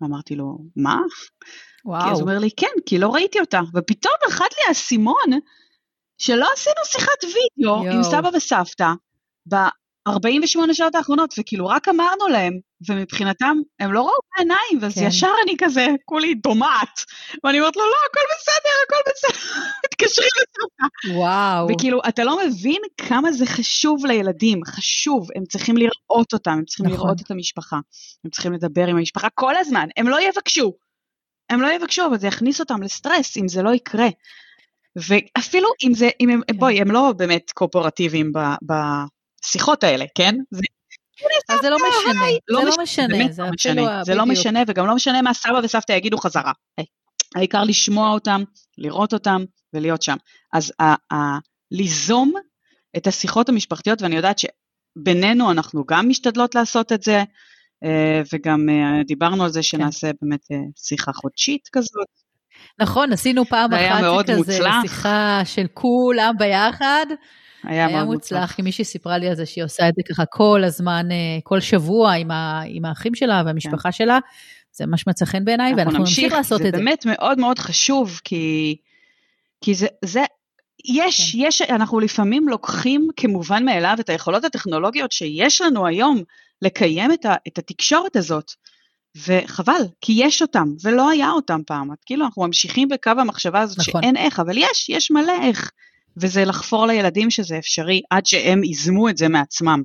ואמרתי 0.00 0.36
לו, 0.36 0.58
מה? 0.76 0.98
וואו. 1.84 2.04
כי 2.04 2.10
אז 2.10 2.20
הוא 2.20 2.28
אומר 2.28 2.38
לי, 2.38 2.50
כן, 2.56 2.80
כי 2.86 2.98
לא 2.98 3.08
ראיתי 3.08 3.40
אותה. 3.40 3.60
ופתאום 3.74 4.14
נחת 4.28 4.52
לי 4.52 4.68
האסימון 4.68 5.30
שלא 6.18 6.46
עשינו 6.52 6.84
שיחת 6.84 7.24
וידאו 7.24 7.84
יו. 7.84 7.92
עם 7.92 8.02
סבא 8.02 8.30
וסבתא, 8.36 8.92
ב-48 9.48 10.72
שעות 10.72 10.94
האחרונות, 10.94 11.34
וכאילו 11.38 11.66
רק 11.66 11.88
אמרנו 11.88 12.28
להם 12.28 12.58
ומבחינתם, 12.88 13.56
הם 13.80 13.92
לא 13.92 14.00
ראו 14.00 14.18
בעיניים, 14.36 14.78
ואז 14.80 14.94
כן. 14.94 15.06
ישר 15.06 15.30
אני 15.44 15.56
כזה, 15.58 15.86
כולי 16.04 16.34
דומעת. 16.34 17.04
ואני 17.44 17.60
אומרת 17.60 17.76
לו, 17.76 17.82
לא, 17.82 17.96
הכל 18.10 18.20
בסדר, 18.38 18.70
הכל 18.86 19.10
בסדר, 19.10 19.50
מתקשרים 19.86 20.28
לסרטה. 20.36 21.18
וואו. 21.18 21.68
וכאילו, 21.70 22.00
אתה 22.08 22.24
לא 22.24 22.38
מבין 22.46 22.82
כמה 22.96 23.32
זה 23.32 23.46
חשוב 23.46 24.06
לילדים, 24.06 24.60
חשוב, 24.66 25.28
הם 25.36 25.44
צריכים 25.44 25.76
לראות 25.76 26.32
אותם, 26.32 26.50
הם 26.50 26.64
צריכים 26.64 26.86
נכון. 26.86 26.98
לראות 26.98 27.20
את 27.20 27.30
המשפחה, 27.30 27.76
הם 28.24 28.30
צריכים 28.30 28.52
לדבר 28.52 28.86
עם 28.86 28.96
המשפחה 28.96 29.28
כל 29.34 29.56
הזמן, 29.56 29.88
הם 29.96 30.08
לא 30.08 30.20
יבקשו. 30.20 30.72
הם 31.50 31.60
לא 31.60 31.72
יבקשו, 31.72 32.06
אבל 32.06 32.18
זה 32.18 32.26
יכניס 32.26 32.60
אותם 32.60 32.82
לסטרס 32.82 33.36
אם 33.36 33.48
זה 33.48 33.62
לא 33.62 33.74
יקרה. 33.74 34.08
ואפילו 34.96 35.68
אם 35.86 35.94
זה, 35.94 36.08
אם 36.20 36.28
הם, 36.30 36.40
כן. 36.50 36.58
בואי, 36.58 36.80
הם 36.80 36.90
לא 36.90 37.12
באמת 37.16 37.50
קואופרטיביים 37.54 38.32
בשיחות 39.46 39.84
האלה, 39.84 40.04
כן? 40.14 40.34
זה 40.50 40.60
אז 41.48 41.60
זה 41.62 41.70
לא 41.70 41.76
משנה, 41.76 42.26
לא 42.48 42.60
זה 42.60 42.66
לא 42.66 42.82
משנה, 42.82 43.32
זה 43.32 43.42
לא 43.42 43.50
משנה, 43.50 44.04
זה 44.04 44.14
לא 44.14 44.26
משנה, 44.26 44.60
וגם 44.66 44.86
לא 44.86 44.94
משנה 44.94 45.22
מה 45.22 45.34
סבא 45.34 45.60
וסבתא 45.64 45.92
יגידו 45.92 46.18
חזרה. 46.18 46.52
העיקר 47.36 47.64
לשמוע 47.64 48.10
אותם, 48.10 48.42
לראות 48.78 49.12
אותם 49.12 49.44
ולהיות 49.72 50.02
שם. 50.02 50.16
אז 50.52 50.72
ליזום 51.70 52.32
את 52.96 53.06
השיחות 53.06 53.48
המשפחתיות, 53.48 54.02
ואני 54.02 54.16
יודעת 54.16 54.38
שבינינו 54.38 55.50
אנחנו 55.50 55.84
גם 55.84 56.08
משתדלות 56.08 56.54
לעשות 56.54 56.92
את 56.92 57.02
זה, 57.02 57.24
אה, 57.84 58.22
וגם 58.32 58.68
אה, 58.68 59.02
דיברנו 59.06 59.44
על 59.44 59.50
זה 59.50 59.58
כן. 59.58 59.62
שנעשה 59.62 60.10
באמת 60.22 60.40
אה, 60.52 60.56
שיחה 60.76 61.12
חודשית 61.12 61.68
כזאת. 61.72 62.06
נכון, 62.78 63.12
עשינו 63.12 63.44
פעם 63.44 63.72
אחת 63.72 64.26
כזה, 64.26 64.58
שיחה 64.82 65.40
של 65.44 65.66
כולם 65.74 66.34
ביחד. 66.38 67.06
היה, 67.66 67.86
היה 67.86 67.96
מאוד 67.96 68.14
מוצלח, 68.14 68.52
כי 68.52 68.62
מישהי 68.62 68.84
סיפרה 68.84 69.18
לי 69.18 69.28
על 69.28 69.34
זה 69.34 69.46
שהיא 69.46 69.64
עושה 69.64 69.88
את 69.88 69.94
זה 69.96 70.02
ככה 70.08 70.26
כל 70.26 70.64
הזמן, 70.64 71.08
אה, 71.10 71.38
כל 71.42 71.60
שבוע 71.60 72.12
עם, 72.12 72.30
ה, 72.30 72.62
עם 72.66 72.84
האחים 72.84 73.14
שלה 73.14 73.42
והמשפחה 73.46 73.88
כן. 73.88 73.92
שלה. 73.92 74.18
זה 74.72 74.86
ממש 74.86 75.06
מצא 75.06 75.24
חן 75.24 75.44
בעיניי, 75.44 75.72
ואנחנו 75.76 75.98
נמשיך, 75.98 76.18
נמשיך 76.18 76.32
לעשות 76.32 76.60
את 76.60 76.64
זה. 76.66 76.70
זה 76.70 76.76
באמת 76.76 77.06
מאוד 77.06 77.38
מאוד 77.38 77.58
חשוב, 77.58 78.20
כי, 78.24 78.76
כי 79.60 79.74
זה, 79.74 79.86
זה, 80.04 80.24
יש, 80.84 81.32
כן. 81.32 81.38
יש, 81.40 81.62
אנחנו 81.62 82.00
לפעמים 82.00 82.48
לוקחים 82.48 83.08
כמובן 83.16 83.64
מאליו 83.64 83.96
את 84.00 84.08
היכולות 84.08 84.44
הטכנולוגיות 84.44 85.12
שיש 85.12 85.60
לנו 85.60 85.86
היום 85.86 86.22
לקיים 86.62 87.12
את, 87.12 87.24
ה, 87.24 87.34
את 87.48 87.58
התקשורת 87.58 88.16
הזאת. 88.16 88.52
וחבל, 89.26 89.82
כי 90.00 90.12
יש 90.16 90.42
אותם, 90.42 90.68
ולא 90.82 91.10
היה 91.10 91.30
אותם 91.30 91.60
פעם. 91.66 91.90
כאילו, 92.06 92.24
אנחנו 92.24 92.42
ממשיכים 92.42 92.88
בקו 92.88 93.10
המחשבה 93.10 93.60
הזאת 93.60 93.78
נכון. 93.78 94.02
שאין 94.02 94.16
איך, 94.16 94.40
אבל 94.40 94.58
יש, 94.58 94.88
יש 94.88 95.10
מלא 95.10 95.42
איך. 95.42 95.70
וזה 96.20 96.44
לחפור 96.44 96.86
לילדים 96.86 97.30
שזה 97.30 97.58
אפשרי 97.58 98.02
עד 98.10 98.26
שהם 98.26 98.64
ייזמו 98.64 99.08
את 99.08 99.16
זה 99.16 99.28
מעצמם. 99.28 99.82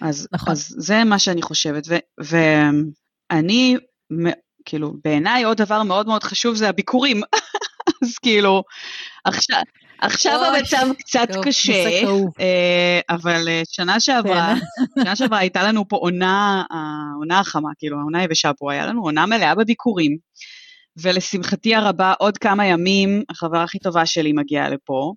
אז, 0.00 0.28
נכון. 0.32 0.52
אז 0.52 0.74
זה 0.78 1.04
מה 1.04 1.18
שאני 1.18 1.42
חושבת, 1.42 1.84
ו, 1.88 1.96
ואני, 2.20 3.76
כאילו, 4.64 4.92
בעיניי 5.04 5.44
עוד 5.44 5.56
דבר 5.56 5.82
מאוד 5.82 6.06
מאוד 6.06 6.24
חשוב 6.24 6.54
זה 6.54 6.68
הביקורים. 6.68 7.20
אז 8.02 8.18
כאילו, 8.18 8.62
עכשיו, 9.24 9.62
עכשיו 10.00 10.44
המצב 10.44 10.86
קצת 10.98 11.28
טוב, 11.32 11.44
קשה, 11.44 12.02
אה, 12.40 13.00
אבל 13.10 13.48
אה, 13.48 13.62
שנה 13.68 14.00
שעברה, 14.00 14.54
כן. 14.76 14.84
שנה 15.02 15.16
שעברה 15.16 15.38
הייתה 15.38 15.62
לנו 15.62 15.88
פה 15.88 15.96
עונה, 15.96 16.62
העונה 16.70 17.40
החמה, 17.40 17.68
כאילו 17.78 17.98
העונה 18.00 18.20
היבשה 18.20 18.50
פה, 18.58 18.72
היה 18.72 18.86
לנו 18.86 19.02
עונה 19.02 19.26
מלאה 19.26 19.54
בביקורים, 19.54 20.16
ולשמחתי 20.96 21.74
הרבה 21.74 22.12
עוד 22.18 22.38
כמה 22.38 22.66
ימים 22.66 23.22
החברה 23.30 23.62
הכי 23.62 23.78
טובה 23.78 24.06
שלי 24.06 24.32
מגיעה 24.32 24.68
לפה, 24.68 25.12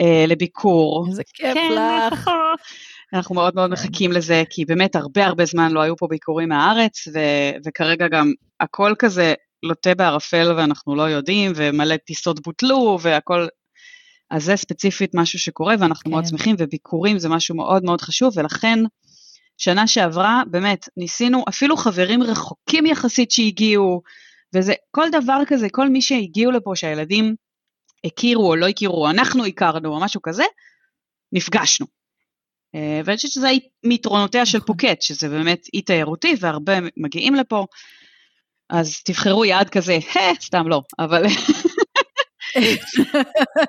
אה, 0.00 0.24
לביקור. 0.28 1.06
איזה 1.08 1.22
כיף 1.34 1.54
כן, 1.54 1.72
לך. 2.12 2.30
אנחנו 3.12 3.34
מאוד 3.34 3.54
מאוד 3.54 3.70
מחכים 3.70 4.12
לזה, 4.12 4.42
כי 4.50 4.64
באמת 4.64 4.96
הרבה 4.96 5.26
הרבה 5.26 5.44
זמן 5.44 5.72
לא 5.72 5.80
היו 5.80 5.96
פה 5.96 6.06
ביקורים 6.10 6.48
מהארץ, 6.48 7.08
ו- 7.14 7.56
וכרגע 7.66 8.08
גם 8.08 8.32
הכל 8.60 8.94
כזה 8.98 9.34
לוטה 9.62 9.94
בערפל 9.94 10.54
ואנחנו 10.56 10.96
לא 10.96 11.02
יודעים, 11.02 11.52
ומלא 11.54 11.96
טיסות 11.96 12.42
בוטלו, 12.42 12.98
והכל... 13.02 13.46
אז 14.30 14.44
זה 14.44 14.56
ספציפית 14.56 15.10
משהו 15.14 15.38
שקורה, 15.38 15.74
ואנחנו 15.78 16.04
כן. 16.04 16.10
מאוד 16.10 16.26
שמחים, 16.26 16.56
וביקורים 16.58 17.18
זה 17.18 17.28
משהו 17.28 17.56
מאוד 17.56 17.84
מאוד 17.84 18.00
חשוב, 18.00 18.38
ולכן 18.38 18.78
שנה 19.58 19.86
שעברה, 19.86 20.42
באמת, 20.50 20.88
ניסינו, 20.96 21.44
אפילו 21.48 21.76
חברים 21.76 22.22
רחוקים 22.22 22.86
יחסית 22.86 23.30
שהגיעו, 23.30 24.02
וזה, 24.56 24.74
כל 24.90 25.06
דבר 25.12 25.42
כזה, 25.46 25.66
כל 25.72 25.88
מי 25.88 26.02
שהגיעו 26.02 26.52
לפה, 26.52 26.72
שהילדים 26.74 27.34
הכירו 28.06 28.50
או 28.50 28.56
לא 28.56 28.68
הכירו, 28.68 29.10
אנחנו 29.10 29.44
הכרנו 29.44 29.94
או 29.94 30.00
משהו 30.00 30.22
כזה, 30.22 30.44
נפגשנו. 31.32 31.86
אה, 32.74 33.00
ואני 33.04 33.16
חושבת 33.16 33.32
שזה 33.32 33.48
מיתרונותיה 33.84 34.46
של 34.46 34.58
נכון. 34.58 34.66
פוקט, 34.66 35.02
שזה 35.02 35.28
באמת 35.28 35.66
אי 35.74 35.82
תיירותי 35.82 36.34
והרבה 36.40 36.72
מגיעים 36.96 37.34
לפה, 37.34 37.66
אז 38.70 39.02
תבחרו 39.02 39.44
יעד 39.44 39.70
כזה, 39.70 39.98
סתם 40.46 40.68
לא, 40.68 40.82
אבל... 40.98 41.22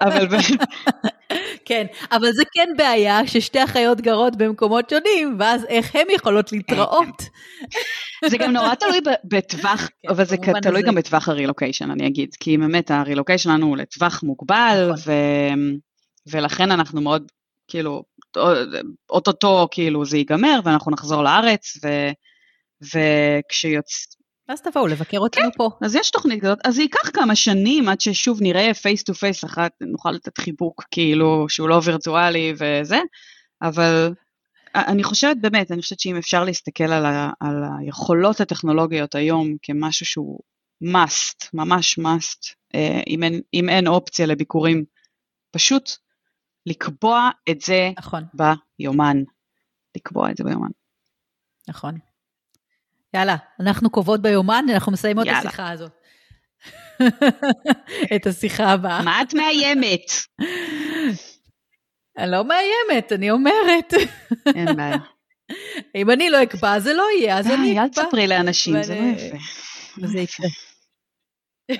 אבל 0.05 0.27
כן, 1.67 1.85
אבל 2.11 2.31
זה 2.31 2.43
כן 2.53 2.69
בעיה 2.77 3.27
ששתי 3.27 3.63
אחיות 3.63 4.01
גרות 4.01 4.35
במקומות 4.35 4.89
שונים, 4.89 5.35
ואז 5.39 5.65
איך 5.65 5.95
הן 5.95 6.05
יכולות 6.15 6.51
להתראות. 6.51 7.23
זה 8.25 8.37
גם 8.37 8.51
נורא 8.51 8.75
תלוי 8.75 8.99
בטווח, 9.23 9.89
כן, 10.03 10.09
אבל 10.09 10.25
זה 10.25 10.37
תלוי 10.61 10.81
גם 10.81 10.95
בטווח 10.95 11.29
הרילוקיישן, 11.29 11.91
אני 11.91 12.07
אגיד, 12.07 12.35
כי 12.39 12.57
באמת 12.57 12.91
הרילוקיישן 12.91 13.43
שלנו 13.43 13.65
הוא 13.65 13.77
לטווח 13.77 14.23
מוגבל, 14.23 14.89
נכון. 14.93 15.13
ולכן 16.27 16.71
אנחנו 16.71 17.01
מאוד, 17.01 17.31
כאילו, 17.67 18.03
אוטוטו 19.09 19.67
כאילו 19.71 20.05
זה 20.05 20.17
ייגמר, 20.17 20.59
ואנחנו 20.63 20.91
נחזור 20.91 21.23
לארץ, 21.23 21.77
וכשיוצא... 22.81 24.16
ואז 24.49 24.61
תבואו 24.61 24.87
לבקר 24.87 25.19
אותנו 25.19 25.43
כן, 25.43 25.57
פה. 25.57 25.69
אז 25.81 25.95
יש 25.95 26.11
תוכנית 26.11 26.41
כזאת, 26.41 26.59
אז 26.65 26.75
זה 26.75 26.81
ייקח 26.81 27.09
כמה 27.13 27.35
שנים 27.35 27.89
עד 27.89 28.01
ששוב 28.01 28.41
נראה 28.41 28.73
face 28.73 29.03
to 29.03 29.13
face 29.13 29.45
אחת, 29.45 29.71
נוכל 29.81 30.11
לתת 30.11 30.37
חיבוק 30.37 30.83
כאילו 30.91 31.45
שהוא 31.49 31.69
לא 31.69 31.81
וירטואלי 31.83 32.53
וזה, 32.57 32.99
אבל 33.61 34.13
אני 34.75 35.03
חושבת 35.03 35.37
באמת, 35.41 35.71
אני 35.71 35.81
חושבת 35.81 35.99
שאם 35.99 36.17
אפשר 36.17 36.43
להסתכל 36.43 36.83
על, 36.83 37.05
ה, 37.05 37.31
על 37.39 37.63
היכולות 37.79 38.41
הטכנולוגיות 38.41 39.15
היום 39.15 39.55
כמשהו 39.61 40.05
שהוא 40.05 40.39
must, 40.83 41.49
ממש 41.53 41.99
must, 41.99 42.55
אה, 42.75 43.01
אם 43.07 43.23
אין, 43.23 43.41
אם 43.53 43.69
אין 43.69 43.87
אופציה 43.87 44.25
לביקורים, 44.25 44.85
פשוט 45.51 45.89
לקבוע 46.65 47.29
את 47.49 47.61
זה 47.61 47.91
נכון. 47.97 48.23
ביומן. 48.33 49.17
לקבוע 49.97 50.31
את 50.31 50.37
זה 50.37 50.43
ביומן. 50.43 50.69
נכון. 51.67 52.06
יאללה, 53.13 53.35
אנחנו 53.59 53.89
קובעות 53.89 54.21
ביומן, 54.21 54.65
אנחנו 54.73 54.91
מסיימות 54.91 55.27
את 55.27 55.33
השיחה 55.37 55.71
הזאת. 55.71 55.91
את 58.15 58.27
השיחה 58.27 58.71
הבאה. 58.71 59.01
מה 59.01 59.21
את 59.21 59.33
מאיימת? 59.33 60.11
אני 62.17 62.31
לא 62.31 62.43
מאיימת, 62.43 63.11
אני 63.11 63.31
אומרת. 63.31 63.93
אין 64.55 64.75
בעיה. 64.75 64.97
אם 66.01 66.11
אני 66.11 66.29
לא 66.29 66.43
אקבע, 66.43 66.79
זה 66.79 66.93
לא 66.93 67.05
יהיה, 67.19 67.37
אז 67.37 67.47
אני 67.47 67.71
אקבע. 67.71 67.83
אל 67.83 67.87
תספרי 67.89 68.27
לאנשים, 68.27 68.83
זה 68.83 68.95
לא 68.95 69.01
יפה. 69.01 69.37
וזה 70.01 70.19
יקרה. 70.19 70.47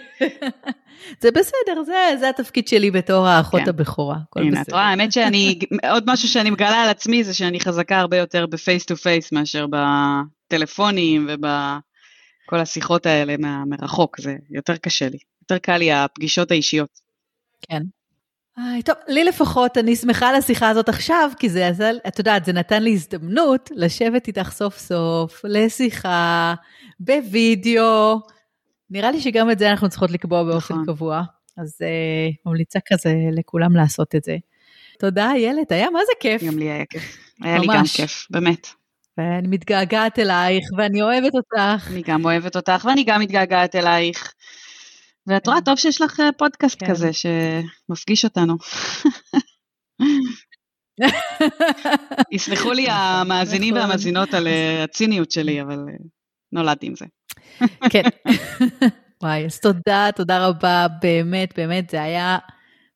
זה 1.22 1.32
בסדר, 1.32 1.84
זה, 1.86 2.16
זה 2.20 2.30
התפקיד 2.30 2.68
שלי 2.68 2.92
בתור 2.92 3.28
האחות 3.28 3.62
כן. 3.62 3.70
הבכורה, 3.70 4.18
הכל 4.30 4.40
הנה, 4.40 4.52
בסדר. 4.52 4.62
את 4.62 4.72
רואה, 4.72 4.90
האמת 4.90 5.12
שאני, 5.12 5.60
עוד 5.92 6.04
משהו 6.08 6.28
שאני 6.28 6.50
מגלה 6.50 6.84
על 6.84 6.90
עצמי 6.90 7.24
זה 7.24 7.34
שאני 7.34 7.60
חזקה 7.60 8.00
הרבה 8.00 8.18
יותר 8.18 8.46
ב 8.46 8.54
face 8.54 8.86
to 8.86 8.96
face 8.96 9.32
מאשר 9.32 9.68
בטלפונים 10.48 11.28
ובכל 11.30 12.60
השיחות 12.60 13.06
האלה 13.06 13.36
מרחוק, 13.66 14.22
זה 14.22 14.36
יותר 14.50 14.78
קשה 14.78 15.10
לי, 15.10 15.18
יותר 15.42 15.58
קל 15.58 15.78
לי 15.78 15.92
הפגישות 15.92 16.52
האישיות. 16.52 17.00
כן. 17.70 17.84
איי, 18.58 18.84
טוב, 18.84 18.96
לי 19.08 19.24
לפחות, 19.24 19.78
אני 19.78 19.96
שמחה 19.96 20.30
על 20.30 20.36
השיחה 20.36 20.70
הזאת 20.70 20.90
עכשיו, 20.90 21.32
כי 21.40 21.50
זה, 21.50 21.70
את 22.08 22.20
יודעת, 22.20 22.46
זה 22.46 22.54
נתן 22.54 22.84
לי 22.84 22.94
הזדמנות 22.94 23.70
לשבת 23.76 24.28
איתך 24.28 24.52
סוף 24.52 24.78
סוף 24.78 25.42
לשיחה, 25.44 26.54
בווידאו, 27.00 28.20
נראה 28.90 29.12
לי 29.12 29.22
שגם 29.22 29.52
את 29.52 29.60
זה 29.60 29.72
אנחנו 29.72 29.90
צריכות 29.90 30.12
לקבוע 30.12 30.44
באופן 30.44 30.74
נכון. 30.74 30.86
קבוע, 30.86 31.24
אז 31.58 31.78
uh, 31.82 32.36
ממליצה 32.46 32.80
כזה 32.88 33.16
לכולם 33.32 33.76
לעשות 33.76 34.16
את 34.16 34.24
זה. 34.24 34.38
תודה, 35.00 35.32
איילת, 35.32 35.72
היה 35.72 35.90
מה 35.90 36.00
זה 36.06 36.12
כיף. 36.20 36.44
גם 36.44 36.58
לי 36.58 36.70
היה 36.70 36.86
כיף. 36.86 37.18
היה 37.42 37.58
ממש. 37.58 37.68
לי 37.68 37.78
גם 37.78 37.84
כיף, 37.86 38.28
באמת. 38.30 38.68
ואני 39.18 39.48
מתגעגעת 39.48 40.20
אלייך, 40.20 40.66
ואני 40.78 41.02
אוהבת 41.02 41.34
אותך. 41.34 41.88
אני 41.92 42.02
גם 42.02 42.26
אוהבת 42.26 42.56
אותך, 42.56 42.86
ואני 42.86 43.04
גם 43.04 43.22
מתגעגעת 43.22 43.76
אלייך. 43.76 44.34
ואת 45.28 45.48
רואה, 45.48 45.60
כן. 45.60 45.64
טוב 45.64 45.78
שיש 45.78 46.02
לך 46.02 46.20
אה, 46.20 46.30
פודקאסט 46.38 46.80
כן. 46.80 46.90
כזה 46.90 47.10
שמפגיש 47.14 48.26
אותנו. 48.26 48.58
יסלחו 52.32 52.72
לי 52.74 52.84
נכון, 52.84 52.96
המאזינים 52.96 53.74
נכון. 53.74 53.90
והמאזינות 53.90 54.34
על 54.34 54.48
אה, 54.48 54.84
הציניות 54.84 55.32
שלי, 55.32 55.62
אבל 55.62 55.80
נולדתי 56.52 56.88
עם 56.88 56.94
זה. 56.96 57.06
כן. 57.90 58.04
וואי, 59.24 59.46
אז 59.46 59.60
תודה, 59.60 60.10
תודה 60.16 60.48
רבה, 60.48 60.88
באמת, 61.02 61.54
באמת, 61.58 61.90
זה 61.90 62.02
היה 62.02 62.38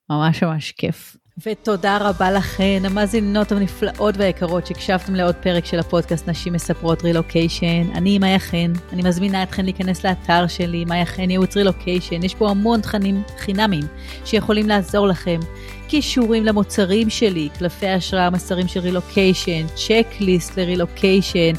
ממש 0.10 0.44
ממש 0.44 0.72
כיף. 0.72 1.16
ותודה 1.38 1.98
רבה 2.02 2.32
לכן, 2.32 2.82
המאזינות 2.86 3.52
הנפלאות 3.52 4.16
והיקרות 4.18 4.68
שהקשבתם 4.68 5.16
לעוד 5.16 5.36
פרק 5.36 5.66
של 5.66 5.80
הפודקאסט 5.80 6.30
נשים 6.30 6.54
מספרות 6.54 7.04
רילוקיישן. 7.04 7.92
אני 7.94 8.20
מאיה 8.20 8.40
חן, 8.40 8.74
אני 8.94 9.02
מזמינה 9.02 9.44
אתכן 9.44 9.66
להיכנס 9.66 10.06
לאתר 10.06 10.48
שלי, 10.48 10.86
מאיה 10.86 11.06
חן 11.06 11.30
ייעוץ 11.30 11.58
רילוקיישן, 11.58 12.24
יש 12.24 12.36
פה 12.36 12.50
המון 12.50 12.82
תכנים 12.82 13.24
חינמיים 13.38 13.84
שיכולים 14.26 14.68
לעזור 14.68 15.08
לכם. 15.08 15.40
קישורים 15.88 16.46
למוצרים 16.46 17.10
שלי, 17.10 17.50
קלפי 17.60 17.88
השראה, 17.88 18.30
מסרים 18.30 18.68
של 18.68 18.80
רילוקיישן, 18.80 19.66
צ'קליסט 19.76 20.58
לרילוקיישן, 20.60 21.54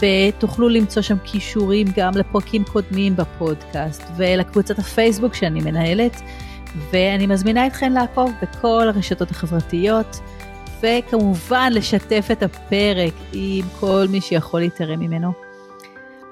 ותוכלו 0.00 0.68
למצוא 0.68 1.02
שם 1.02 1.18
קישורים 1.18 1.86
גם 1.96 2.12
לפרקים 2.16 2.64
קודמים 2.64 3.16
בפודקאסט 3.16 4.02
ולקבוצת 4.16 4.78
הפייסבוק 4.78 5.34
שאני 5.34 5.60
מנהלת. 5.60 6.20
ואני 6.90 7.26
מזמינה 7.26 7.66
אתכן 7.66 7.92
לעקוב 7.92 8.32
בכל 8.42 8.88
הרשתות 8.88 9.30
החברתיות, 9.30 10.16
וכמובן 10.82 11.70
לשתף 11.72 12.28
את 12.32 12.42
הפרק 12.42 13.14
עם 13.32 13.64
כל 13.80 14.06
מי 14.10 14.20
שיכול 14.20 14.60
להתערם 14.60 15.00
ממנו. 15.00 15.32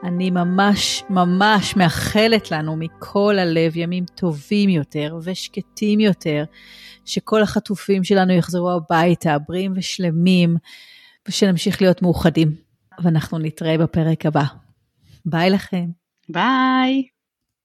אני 0.05 0.31
ממש 0.31 1.05
ממש 1.11 1.77
מאחלת 1.77 2.51
לנו 2.51 2.77
מכל 2.77 3.39
הלב 3.39 3.77
ימים 3.77 4.05
טובים 4.15 4.69
יותר 4.69 5.19
ושקטים 5.23 6.01
יותר, 6.01 6.45
שכל 7.05 7.43
החטופים 7.43 8.05
שלנו 8.05 8.33
יחזרו 8.33 8.71
הביתה 8.71 9.37
בריאים 9.49 9.73
ושלמים, 9.77 10.57
ושנמשיך 11.29 11.83
להיות 11.83 12.03
מאוחדים. 12.03 12.55
ואנחנו 13.03 13.39
נתראה 13.39 13.79
בפרק 13.79 14.27
הבא. 14.27 14.45
ביי 15.27 15.51
לכם. 15.51 15.87
ביי. 16.29 17.14